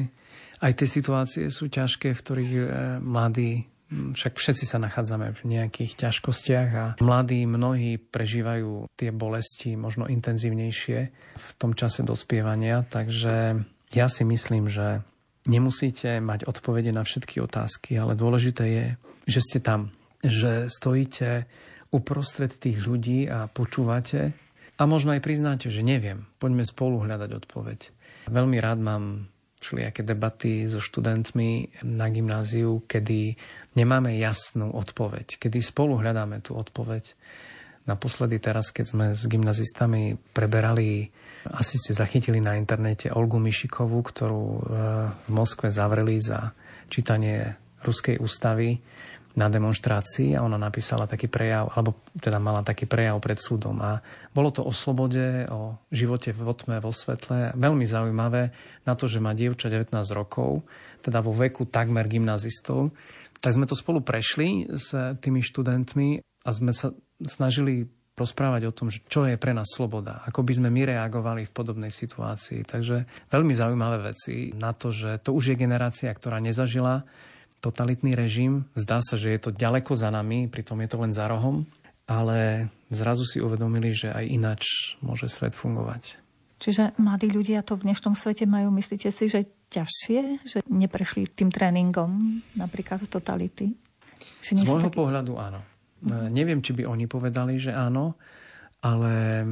Aj 0.63 0.71
tie 0.71 0.87
situácie 0.87 1.51
sú 1.51 1.67
ťažké, 1.67 2.15
v 2.15 2.23
ktorých 2.23 2.51
e, 2.55 2.63
mladí, 3.03 3.67
však 4.13 4.39
všetci 4.39 4.65
sa 4.65 4.81
nachádzame 4.81 5.31
v 5.33 5.41
nejakých 5.45 6.07
ťažkostiach 6.07 6.69
a 6.73 6.85
mladí 6.99 7.45
mnohí 7.45 8.01
prežívajú 8.01 8.89
tie 8.97 9.13
bolesti 9.13 9.77
možno 9.77 10.09
intenzívnejšie 10.09 10.99
v 11.37 11.49
tom 11.61 11.77
čase 11.77 12.01
dospievania, 12.01 12.83
takže 12.87 13.61
ja 13.93 14.07
si 14.09 14.23
myslím, 14.25 14.67
že 14.67 15.05
nemusíte 15.45 16.17
mať 16.23 16.49
odpovede 16.49 16.89
na 16.89 17.05
všetky 17.05 17.43
otázky, 17.43 17.99
ale 17.99 18.17
dôležité 18.17 18.63
je, 18.65 18.87
že 19.29 19.39
ste 19.39 19.59
tam, 19.61 19.93
že 20.23 20.71
stojíte 20.71 21.45
uprostred 21.93 22.49
tých 22.49 22.81
ľudí 22.83 23.29
a 23.29 23.45
počúvate 23.45 24.33
a 24.79 24.83
možno 24.89 25.13
aj 25.13 25.21
priznáte, 25.21 25.69
že 25.69 25.85
neviem. 25.85 26.25
Poďme 26.41 26.65
spolu 26.65 27.05
hľadať 27.05 27.29
odpoveď. 27.45 27.79
Veľmi 28.33 28.57
rád 28.57 28.81
mám 28.81 29.29
všelijaké 29.63 30.03
debaty 30.03 30.67
so 30.67 30.83
študentmi 30.83 31.79
na 31.87 32.11
gymnáziu, 32.11 32.83
kedy 32.83 33.39
nemáme 33.73 34.15
jasnú 34.17 34.73
odpoveď, 34.73 35.37
kedy 35.41 35.59
spolu 35.61 36.01
hľadáme 36.01 36.41
tú 36.41 36.57
odpoveď. 36.57 37.13
Naposledy 37.83 38.39
teraz, 38.39 38.71
keď 38.71 38.85
sme 38.87 39.05
s 39.11 39.27
gymnazistami 39.27 40.15
preberali, 40.31 41.11
asi 41.51 41.75
ste 41.75 41.91
zachytili 41.91 42.39
na 42.39 42.55
internete 42.55 43.11
Olgu 43.11 43.35
Mišikovú, 43.43 43.99
ktorú 43.99 44.43
e, 44.47 44.61
v 45.27 45.29
Moskve 45.35 45.67
zavreli 45.67 46.23
za 46.23 46.55
čítanie 46.87 47.59
ruskej 47.83 48.23
ústavy 48.23 48.79
na 49.33 49.49
demonstrácii 49.49 50.37
a 50.37 50.45
ona 50.45 50.61
napísala 50.61 51.09
taký 51.09 51.25
prejav, 51.25 51.73
alebo 51.73 52.05
teda 52.15 52.37
mala 52.37 52.61
taký 52.61 52.85
prejav 52.85 53.17
pred 53.17 53.41
súdom. 53.41 53.81
A 53.81 53.97
bolo 54.29 54.53
to 54.53 54.61
o 54.61 54.69
slobode, 54.69 55.49
o 55.49 55.75
živote 55.89 56.29
vo 56.37 56.53
tme, 56.53 56.77
vo 56.77 56.93
svetle. 56.93 57.51
Veľmi 57.57 57.83
zaujímavé 57.83 58.53
na 58.85 58.93
to, 58.93 59.09
že 59.09 59.17
má 59.17 59.33
dievča 59.33 59.73
19 59.73 59.89
rokov, 60.13 60.61
teda 61.01 61.19
vo 61.25 61.33
veku 61.33 61.65
takmer 61.65 62.05
gymnazistov. 62.05 62.93
Tak 63.43 63.59
sme 63.59 63.67
to 63.67 63.75
spolu 63.75 63.99
prešli 63.99 64.71
s 64.71 64.95
tými 65.19 65.43
študentmi 65.43 66.23
a 66.23 66.49
sme 66.55 66.71
sa 66.71 66.95
snažili 67.27 67.91
rozprávať 68.15 68.69
o 68.69 68.75
tom, 68.75 68.87
že 68.87 69.03
čo 69.09 69.25
je 69.25 69.35
pre 69.35 69.51
nás 69.51 69.67
sloboda, 69.67 70.21
ako 70.23 70.45
by 70.45 70.53
sme 70.63 70.69
my 70.69 70.95
reagovali 70.95 71.49
v 71.49 71.55
podobnej 71.55 71.91
situácii. 71.91 72.63
Takže 72.63 73.27
veľmi 73.27 73.51
zaujímavé 73.51 74.13
veci 74.13 74.53
na 74.53 74.71
to, 74.71 74.93
že 74.93 75.19
to 75.25 75.33
už 75.33 75.53
je 75.53 75.55
generácia, 75.59 76.13
ktorá 76.13 76.37
nezažila 76.37 77.03
totalitný 77.59 78.13
režim. 78.13 78.69
Zdá 78.77 79.01
sa, 79.01 79.17
že 79.17 79.33
je 79.33 79.39
to 79.43 79.51
ďaleko 79.51 79.97
za 79.97 80.13
nami, 80.13 80.45
pritom 80.47 80.79
je 80.85 80.89
to 80.93 80.97
len 81.01 81.11
za 81.11 81.25
rohom, 81.25 81.65
ale 82.05 82.69
zrazu 82.93 83.25
si 83.25 83.41
uvedomili, 83.41 83.91
že 83.95 84.13
aj 84.13 84.25
ináč 84.29 84.63
môže 85.01 85.25
svet 85.25 85.57
fungovať. 85.57 86.21
Čiže 86.61 86.95
mladí 86.95 87.27
ľudia 87.27 87.59
to 87.65 87.75
v 87.75 87.91
dnešnom 87.91 88.15
svete 88.15 88.47
majú, 88.47 88.71
myslíte 88.71 89.09
si, 89.11 89.27
že 89.27 89.49
ťažšie, 89.73 90.19
že 90.45 90.57
neprešli 90.69 91.33
tým 91.33 91.49
tréningom 91.49 92.41
napríklad 92.53 93.09
totality? 93.09 93.73
Z 94.43 94.61
môjho 94.67 94.93
takí- 94.93 94.99
pohľadu 95.01 95.33
áno. 95.39 95.61
Mm. 96.03 96.29
Neviem, 96.29 96.59
či 96.61 96.75
by 96.75 96.83
oni 96.85 97.07
povedali, 97.07 97.57
že 97.57 97.71
áno, 97.71 98.19
ale 98.83 99.43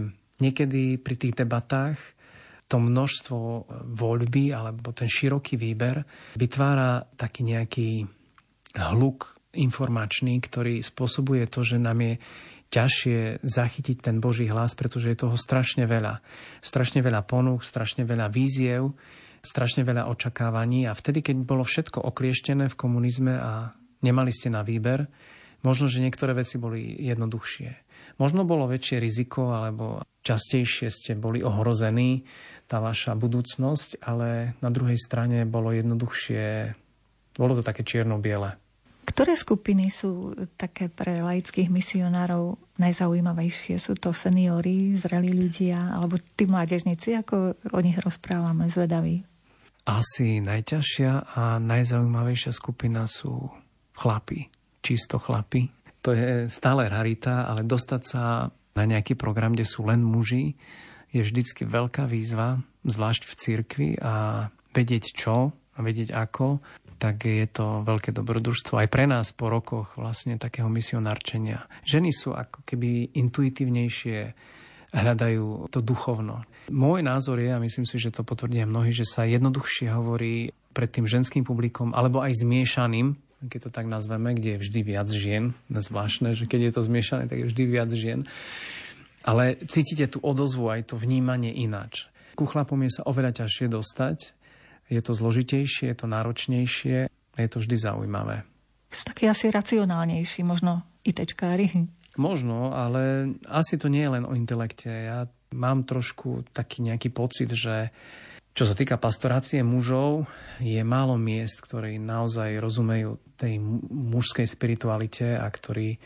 niekedy 0.44 1.00
pri 1.00 1.16
tých 1.16 1.34
debatách 1.42 1.98
to 2.68 2.80
množstvo 2.80 3.68
voľby 3.96 4.56
alebo 4.56 4.96
ten 4.96 5.08
široký 5.08 5.60
výber 5.60 6.04
vytvára 6.40 7.04
taký 7.20 7.44
nejaký 7.44 7.90
hluk 8.80 9.36
informačný, 9.52 10.40
ktorý 10.40 10.80
spôsobuje 10.80 11.44
to, 11.52 11.68
že 11.68 11.76
nám 11.76 12.00
je 12.00 12.14
ťažšie 12.72 13.44
zachytiť 13.44 13.98
ten 14.00 14.24
Boží 14.24 14.48
hlas, 14.48 14.72
pretože 14.80 15.12
je 15.12 15.20
toho 15.20 15.36
strašne 15.36 15.84
veľa. 15.84 16.24
Strašne 16.64 17.04
veľa 17.04 17.28
ponúk, 17.28 17.68
strašne 17.68 18.08
veľa 18.08 18.32
víziev, 18.32 18.96
strašne 19.42 19.82
veľa 19.82 20.10
očakávaní 20.10 20.86
a 20.86 20.94
vtedy, 20.94 21.26
keď 21.26 21.36
bolo 21.42 21.66
všetko 21.66 22.02
oklieštené 22.02 22.70
v 22.70 22.80
komunizme 22.80 23.34
a 23.38 23.74
nemali 24.06 24.30
ste 24.30 24.54
na 24.54 24.62
výber, 24.62 25.10
možno, 25.66 25.90
že 25.90 26.02
niektoré 26.02 26.38
veci 26.38 26.62
boli 26.62 26.98
jednoduchšie. 27.02 27.70
Možno 28.22 28.46
bolo 28.46 28.70
väčšie 28.70 29.02
riziko, 29.02 29.54
alebo 29.56 30.06
častejšie 30.22 30.94
ste 30.94 31.18
boli 31.18 31.42
ohrození, 31.42 32.22
tá 32.70 32.78
vaša 32.78 33.18
budúcnosť, 33.18 34.06
ale 34.06 34.56
na 34.62 34.70
druhej 34.70 34.96
strane 34.96 35.44
bolo 35.50 35.74
jednoduchšie, 35.74 36.76
bolo 37.36 37.58
to 37.58 37.64
také 37.66 37.82
čierno-biele. 37.82 38.56
Ktoré 39.02 39.34
skupiny 39.34 39.90
sú 39.90 40.38
také 40.56 40.88
pre 40.88 41.20
laických 41.26 41.68
misionárov 41.68 42.56
najzaujímavejšie? 42.78 43.82
Sú 43.82 43.98
to 43.98 44.14
seniori, 44.14 44.94
zrelí 44.96 45.34
ľudia 45.34 45.98
alebo 45.98 46.22
tí 46.22 46.46
mládežníci, 46.46 47.18
ako 47.18 47.58
o 47.74 47.80
nich 47.82 47.98
rozprávame, 47.98 48.70
zvedaví? 48.70 49.26
Asi 49.82 50.38
najťažšia 50.46 51.34
a 51.34 51.58
najzaujímavejšia 51.58 52.54
skupina 52.54 53.10
sú 53.10 53.50
chlapi, 53.98 54.46
čisto 54.86 55.18
chlapi. 55.18 55.74
To 56.06 56.14
je 56.14 56.50
stále 56.54 56.86
rarita, 56.90 57.50
ale 57.50 57.66
dostať 57.66 58.02
sa 58.06 58.50
na 58.78 58.84
nejaký 58.86 59.18
program, 59.18 59.54
kde 59.58 59.66
sú 59.66 59.86
len 59.86 60.02
muži, 60.02 60.54
je 61.12 61.22
vždycky 61.22 61.68
veľká 61.68 62.08
výzva, 62.08 62.62
zvlášť 62.88 63.22
v 63.28 63.34
cirkvi 63.36 63.90
a 64.00 64.48
vedieť 64.72 65.12
čo 65.12 65.52
a 65.52 65.80
vedieť 65.84 66.16
ako, 66.16 66.64
tak 67.02 67.26
je 67.26 67.50
to 67.50 67.82
veľké 67.82 68.14
dobrodružstvo 68.14 68.78
aj 68.78 68.88
pre 68.94 69.10
nás 69.10 69.34
po 69.34 69.50
rokoch 69.50 69.98
vlastne 69.98 70.38
takého 70.38 70.70
misionárčenia. 70.70 71.66
Ženy 71.84 72.14
sú 72.14 72.38
ako 72.38 72.62
keby 72.64 73.18
intuitívnejšie, 73.18 74.20
hľadajú 74.94 75.72
to 75.74 75.80
duchovno. 75.82 76.46
Môj 76.70 77.02
názor 77.02 77.42
je, 77.42 77.50
a 77.50 77.64
myslím 77.64 77.90
si, 77.90 77.98
že 77.98 78.14
to 78.14 78.22
potvrdia 78.22 78.70
mnohí, 78.70 78.94
že 78.94 79.08
sa 79.08 79.26
jednoduchšie 79.26 79.90
hovorí 79.90 80.54
pred 80.72 80.92
tým 80.92 81.10
ženským 81.10 81.42
publikom, 81.42 81.96
alebo 81.98 82.22
aj 82.22 82.46
zmiešaným, 82.46 83.18
keď 83.50 83.60
to 83.68 83.72
tak 83.74 83.90
nazveme, 83.90 84.38
kde 84.38 84.56
je 84.56 84.62
vždy 84.62 84.80
viac 84.86 85.10
žien. 85.10 85.58
Zvláštne, 85.68 86.38
že 86.38 86.46
keď 86.46 86.70
je 86.70 86.72
to 86.78 86.82
zmiešané, 86.86 87.24
tak 87.26 87.42
je 87.42 87.50
vždy 87.50 87.64
viac 87.66 87.90
žien. 87.90 88.30
Ale 89.26 89.58
cítite 89.66 90.06
tú 90.06 90.22
odozvu, 90.22 90.70
aj 90.70 90.94
to 90.94 90.96
vnímanie 91.02 91.50
ináč. 91.50 92.06
Ku 92.38 92.46
chlapom 92.46 92.78
je 92.86 93.02
sa 93.02 93.06
oveľa 93.10 93.42
ťažšie 93.44 93.68
dostať. 93.70 94.18
Je 94.94 95.02
to 95.02 95.18
zložitejšie, 95.18 95.90
je 95.90 95.98
to 95.98 96.06
náročnejšie 96.06 97.10
je 97.42 97.50
to 97.50 97.58
vždy 97.64 97.76
zaujímavé. 97.80 98.44
Sú 98.92 99.08
takí 99.08 99.26
asi 99.26 99.48
racionálnejší, 99.50 100.44
možno 100.44 100.84
ITčkári. 101.08 101.88
Možno, 102.20 102.76
ale 102.76 103.34
asi 103.48 103.80
to 103.80 103.88
nie 103.88 104.04
je 104.04 104.14
len 104.20 104.28
o 104.28 104.36
intelekte. 104.36 104.92
Ja 104.92 105.32
mám 105.54 105.84
trošku 105.84 106.48
taký 106.56 106.88
nejaký 106.88 107.10
pocit, 107.12 107.52
že 107.52 107.92
Čo 108.52 108.68
sa 108.68 108.76
týka 108.76 109.00
pastorácie 109.00 109.64
mužov, 109.64 110.28
je 110.60 110.84
málo 110.84 111.16
miest, 111.16 111.64
ktorí 111.64 111.96
naozaj 112.04 112.60
rozumejú 112.60 113.16
tej 113.40 113.58
mužskej 113.90 114.46
spiritualite 114.46 115.34
a 115.34 115.50
ktorí, 115.50 115.98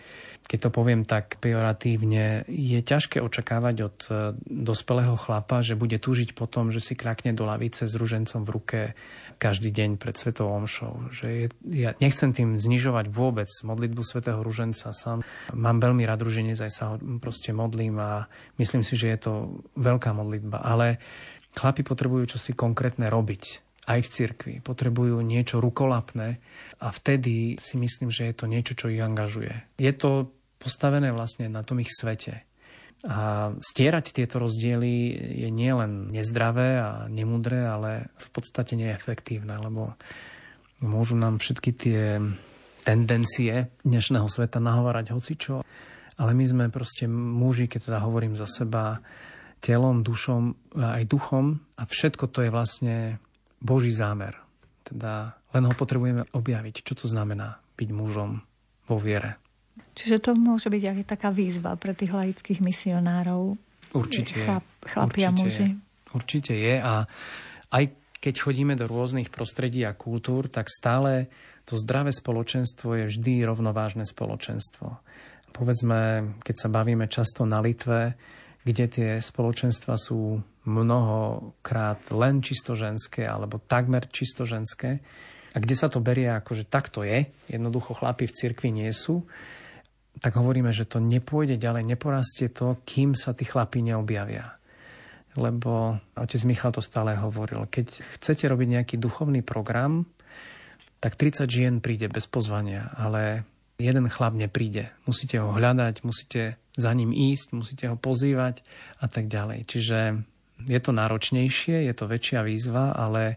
keď 0.47 0.59
to 0.63 0.69
poviem 0.71 1.03
tak 1.03 1.35
pejoratívne, 1.43 2.47
je 2.47 2.79
ťažké 2.79 3.19
očakávať 3.19 3.75
od 3.83 3.97
e, 4.07 4.09
dospelého 4.45 5.19
chlapa, 5.19 5.59
že 5.59 5.75
bude 5.75 5.99
túžiť 5.99 6.31
po 6.31 6.47
tom, 6.47 6.71
že 6.71 6.79
si 6.79 6.95
krakne 6.95 7.35
do 7.35 7.43
lavice 7.43 7.91
s 7.91 7.99
ružencom 7.99 8.47
v 8.47 8.53
ruke 8.55 8.79
každý 9.35 9.67
deň 9.75 9.99
pred 9.99 10.15
Svetou 10.15 10.47
Omšou. 10.47 11.11
Že 11.11 11.27
je, 11.27 11.45
ja 11.75 11.91
nechcem 11.99 12.31
tým 12.31 12.55
znižovať 12.55 13.11
vôbec 13.11 13.51
modlitbu 13.51 13.99
Svetého 13.99 14.39
Ruženca 14.39 14.95
sám. 14.95 15.27
Mám 15.51 15.83
veľmi 15.83 16.07
rád 16.07 16.23
ruženec, 16.23 16.55
aj 16.55 16.71
sa 16.71 16.83
ho 16.93 17.01
proste 17.19 17.51
modlím 17.51 17.99
a 17.99 18.31
myslím 18.55 18.79
si, 18.79 18.95
že 18.95 19.11
je 19.11 19.19
to 19.19 19.33
veľká 19.75 20.15
modlitba. 20.15 20.63
Ale 20.63 21.03
chlapi 21.56 21.82
potrebujú 21.88 22.36
čosi 22.36 22.51
konkrétne 22.53 23.08
robiť 23.08 23.43
aj 23.86 23.99
v 24.01 24.12
cirkvi. 24.12 24.53
Potrebujú 24.66 25.22
niečo 25.22 25.62
rukolapné 25.62 26.41
a 26.82 26.88
vtedy 26.89 27.56
si 27.62 27.76
myslím, 27.78 28.10
že 28.12 28.30
je 28.30 28.36
to 28.36 28.45
niečo, 28.49 28.74
čo 28.76 28.91
ich 28.91 29.01
angažuje. 29.01 29.53
Je 29.80 29.93
to 29.95 30.30
postavené 30.60 31.14
vlastne 31.14 31.47
na 31.47 31.62
tom 31.62 31.80
ich 31.80 31.93
svete. 31.93 32.43
A 33.06 33.53
stierať 33.62 34.18
tieto 34.18 34.41
rozdiely 34.41 35.14
je 35.45 35.49
nielen 35.53 36.10
nezdravé 36.10 36.82
a 36.82 36.89
nemudré, 37.06 37.62
ale 37.62 38.10
v 38.18 38.28
podstate 38.34 38.74
neefektívne, 38.74 39.53
lebo 39.62 39.93
môžu 40.82 41.14
nám 41.14 41.38
všetky 41.38 41.72
tie 41.78 42.18
tendencie 42.82 43.70
dnešného 43.86 44.26
sveta 44.26 44.58
nahovárať 44.58 45.14
hocičo. 45.14 45.62
Ale 46.16 46.32
my 46.34 46.45
sme 46.47 46.66
proste 46.74 47.06
muži, 47.12 47.70
keď 47.70 47.91
teda 47.91 47.99
hovorím 48.01 48.34
za 48.34 48.49
seba, 48.49 49.03
telom, 49.66 50.05
dušom 50.05 50.53
a 50.78 51.01
aj 51.01 51.09
duchom 51.09 51.57
a 51.82 51.89
všetko 51.89 52.30
to 52.30 52.45
je 52.45 52.49
vlastne 52.53 52.95
Boží 53.57 53.89
zámer. 53.89 54.38
Teda 54.86 55.41
len 55.57 55.66
ho 55.66 55.74
potrebujeme 55.74 56.30
objaviť, 56.30 56.86
čo 56.86 56.93
to 56.93 57.09
znamená 57.09 57.57
byť 57.74 57.89
mužom 57.89 58.45
vo 58.86 58.97
viere. 59.01 59.41
Čiže 59.97 60.22
to 60.22 60.32
môže 60.38 60.70
byť 60.70 60.84
aj 60.86 60.97
taká 61.09 61.34
výzva 61.34 61.74
pre 61.80 61.97
tých 61.97 62.13
laických 62.13 62.61
misionárov. 62.61 63.57
Určite 63.95 64.38
Chlap, 64.38 64.68
chlapi 64.86 65.24
určite 65.24 65.26
a 65.26 65.32
muži. 65.34 65.66
Je, 65.66 65.70
určite 66.13 66.53
je 66.53 66.76
a 66.78 66.93
aj 67.74 67.84
keď 68.20 68.34
chodíme 68.41 68.74
do 68.78 68.86
rôznych 68.86 69.30
prostredí 69.30 69.86
a 69.86 69.93
kultúr, 69.97 70.49
tak 70.49 70.70
stále 70.70 71.30
to 71.66 71.78
zdravé 71.78 72.13
spoločenstvo 72.13 72.97
je 72.97 73.03
vždy 73.09 73.45
rovnovážne 73.45 74.05
spoločenstvo. 74.05 75.01
Povedzme, 75.55 76.34
keď 76.43 76.55
sa 76.57 76.70
bavíme 76.70 77.07
často 77.07 77.47
na 77.47 77.63
Litve, 77.63 78.18
kde 78.66 78.86
tie 78.89 79.09
spoločenstva 79.22 79.95
sú 79.95 80.41
mnohokrát 80.66 82.01
len 82.09 82.41
čisto 82.41 82.74
ženské 82.74 83.30
alebo 83.30 83.61
takmer 83.61 84.09
čisto 84.09 84.43
ženské 84.43 84.99
a 85.53 85.57
kde 85.61 85.76
sa 85.78 85.88
to 85.88 86.01
berie 86.01 86.28
ako, 86.28 86.51
že 86.57 86.66
takto 86.68 87.05
je, 87.05 87.30
jednoducho 87.47 87.95
chlapi 87.95 88.26
v 88.28 88.36
cirkvi 88.36 88.74
nie 88.74 88.89
sú, 88.91 89.24
tak 90.20 90.36
hovoríme, 90.36 90.74
že 90.74 90.89
to 90.89 90.97
nepôjde 90.99 91.61
ďalej, 91.61 91.86
neporastie 91.86 92.49
to, 92.51 92.82
kým 92.84 93.13
sa 93.13 93.32
tí 93.32 93.45
chlapí 93.47 93.80
neobjavia. 93.86 94.57
Lebo 95.36 95.99
otec 96.16 96.41
Michal 96.47 96.72
to 96.72 96.84
stále 96.84 97.16
hovoril, 97.16 97.68
keď 97.68 97.91
chcete 98.20 98.47
robiť 98.47 98.68
nejaký 98.80 98.95
duchovný 98.99 99.43
program, 99.43 100.07
tak 101.03 101.20
30 101.20 101.45
žien 101.47 101.74
príde 101.84 102.07
bez 102.07 102.26
pozvania, 102.26 102.89
ale 102.95 103.43
jeden 103.76 104.07
chlap 104.07 104.34
nepríde. 104.36 104.91
Musíte 105.07 105.39
ho 105.39 105.51
hľadať, 105.51 106.03
musíte 106.07 106.59
za 106.76 106.91
ním 106.91 107.11
ísť, 107.11 107.55
musíte 107.55 107.86
ho 107.91 107.95
pozývať 107.99 108.63
a 108.99 109.07
tak 109.07 109.28
ďalej. 109.32 109.67
Čiže 109.67 109.99
je 110.67 110.80
to 110.80 110.91
náročnejšie, 110.95 111.88
je 111.88 111.93
to 111.95 112.07
väčšia 112.07 112.43
výzva, 112.43 112.95
ale 112.95 113.36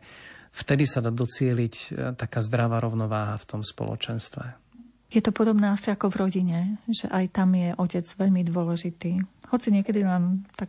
vtedy 0.55 0.87
sa 0.87 1.03
dá 1.03 1.11
docieliť 1.11 1.75
e, 1.75 1.87
taká 2.15 2.43
zdravá 2.43 2.79
rovnováha 2.79 3.39
v 3.39 3.49
tom 3.49 3.61
spoločenstve. 3.67 4.69
Je 5.09 5.25
to 5.25 5.33
podobné 5.33 5.73
asi 5.73 5.89
ako 5.89 6.13
v 6.13 6.19
rodine, 6.21 6.59
že 6.87 7.09
aj 7.09 7.33
tam 7.33 7.57
je 7.57 7.73
otec 7.75 8.05
veľmi 8.05 8.45
dôležitý. 8.45 9.19
Hoci 9.49 9.69
niekedy 9.73 10.05
len 10.05 10.45
tak 10.53 10.69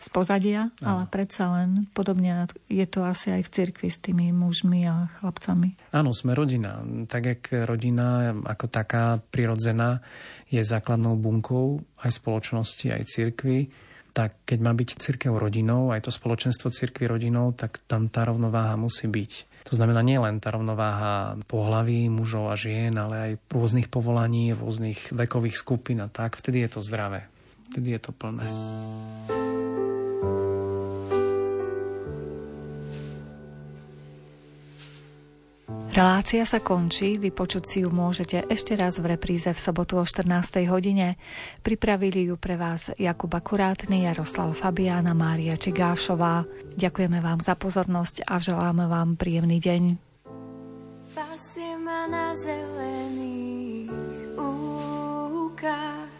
z 0.00 0.08
pozadia, 0.08 0.72
Aha. 0.80 0.88
ale 0.88 1.02
predsa 1.12 1.60
len 1.60 1.84
podobne 1.92 2.48
je 2.72 2.86
to 2.88 3.04
asi 3.04 3.36
aj 3.36 3.44
v 3.44 3.52
cirkvi 3.52 3.88
s 3.92 4.00
tými 4.00 4.32
mužmi 4.32 4.88
a 4.88 5.12
chlapcami. 5.20 5.92
Áno, 5.92 6.16
sme 6.16 6.32
rodina. 6.32 6.80
Tak 7.04 7.22
jak 7.22 7.42
rodina 7.68 8.32
ako 8.32 8.66
taká 8.72 9.20
prirodzená 9.20 10.00
je 10.48 10.64
základnou 10.64 11.20
bunkou 11.20 11.84
aj 12.00 12.16
spoločnosti, 12.16 12.88
aj 12.88 13.02
cirkvi, 13.12 13.68
tak 14.10 14.42
keď 14.48 14.58
má 14.58 14.72
byť 14.74 14.88
cirkev 14.98 15.36
rodinou, 15.36 15.92
aj 15.92 16.08
to 16.08 16.10
spoločenstvo 16.10 16.72
cirkvi 16.72 17.06
rodinou, 17.06 17.52
tak 17.54 17.84
tam 17.86 18.10
tá 18.10 18.26
rovnováha 18.26 18.74
musí 18.74 19.06
byť. 19.06 19.50
To 19.68 19.76
znamená 19.76 20.00
nielen 20.00 20.40
tá 20.40 20.50
rovnováha 20.50 21.36
pohlaví 21.44 22.08
mužov 22.08 22.48
a 22.48 22.56
žien, 22.56 22.96
ale 22.96 23.16
aj 23.20 23.32
rôznych 23.52 23.92
povolaní, 23.92 24.56
rôznych 24.56 25.12
vekových 25.12 25.60
skupín 25.60 26.00
a 26.00 26.08
tak. 26.08 26.40
Vtedy 26.40 26.64
je 26.64 26.70
to 26.72 26.80
zdravé. 26.80 27.28
Vtedy 27.70 27.94
je 27.94 28.00
to 28.00 28.10
plné. 28.10 28.42
Relácia 35.90 36.46
sa 36.46 36.62
končí, 36.62 37.18
vypočuť 37.18 37.64
si 37.66 37.82
ju 37.82 37.90
môžete 37.90 38.46
ešte 38.46 38.78
raz 38.78 39.02
v 39.02 39.10
repríze 39.18 39.50
v 39.50 39.58
sobotu 39.58 39.98
o 39.98 40.06
14. 40.06 40.62
hodine. 40.70 41.18
Pripravili 41.66 42.30
ju 42.30 42.38
pre 42.38 42.54
vás 42.54 42.94
Jakub 42.94 43.34
Akurátny, 43.34 44.06
Jaroslav 44.06 44.54
Fabiána, 44.54 45.18
Mária 45.18 45.58
Čigášová. 45.58 46.46
Ďakujeme 46.78 47.18
vám 47.18 47.42
za 47.42 47.58
pozornosť 47.58 48.22
a 48.22 48.38
želáme 48.38 48.86
vám 48.86 49.18
príjemný 49.18 49.58
deň. 49.58 49.82
Ma 51.80 52.06
na 52.06 52.36
zelených 52.38 53.90
úkach 54.38 56.10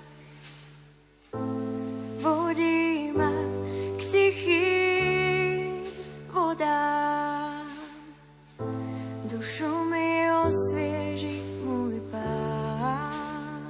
osvieži 10.50 11.62
môj 11.62 12.02
pán. 12.10 13.62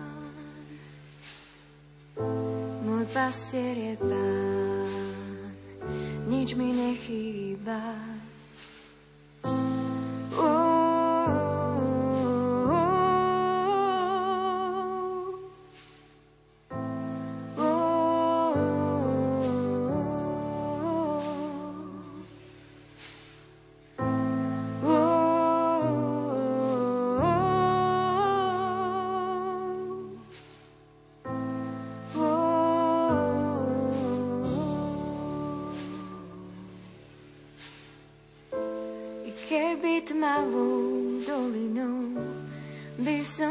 Môj 2.89 3.05
pastier 3.13 3.77
je 3.77 3.95
pán 4.01 5.53
Nič 6.25 6.57
mi 6.57 6.73
nechýba. 6.73 7.85
I 10.41 10.70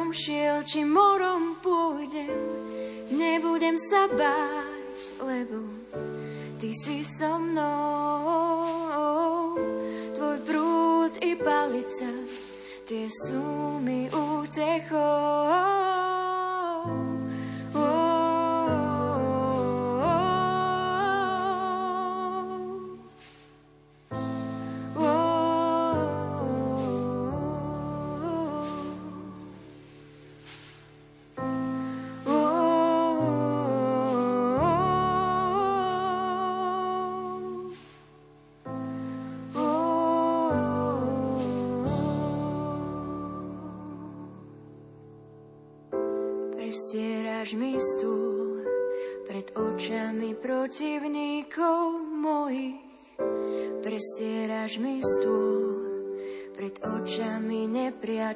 som 0.09 0.25
šiel, 0.25 0.65
či 0.65 0.81
morom 0.89 1.61
pôjdem, 1.61 2.33
nebudem 3.13 3.77
sa 3.77 4.09
báť, 4.09 5.21
lebo 5.21 5.69
ty 6.57 6.73
si 6.73 7.05
so 7.05 7.37
mnou. 7.37 8.73
Tvoj 10.17 10.37
prúd 10.49 11.13
i 11.21 11.37
palica, 11.37 12.09
tie 12.89 13.05
sú 13.05 13.77
mi 13.85 14.09
útechou. 14.09 15.38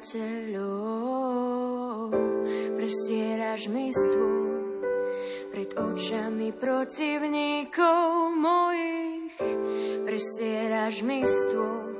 Nepriateľov. 0.04 2.12
Prestieraš 2.76 3.72
mi 3.72 3.88
stôl 3.88 4.84
pred 5.48 5.72
očami 5.72 6.52
protivníkov 6.52 8.36
mojich. 8.36 9.32
Prestieraš 10.04 11.00
mi 11.00 11.24
stôl. 11.24 11.93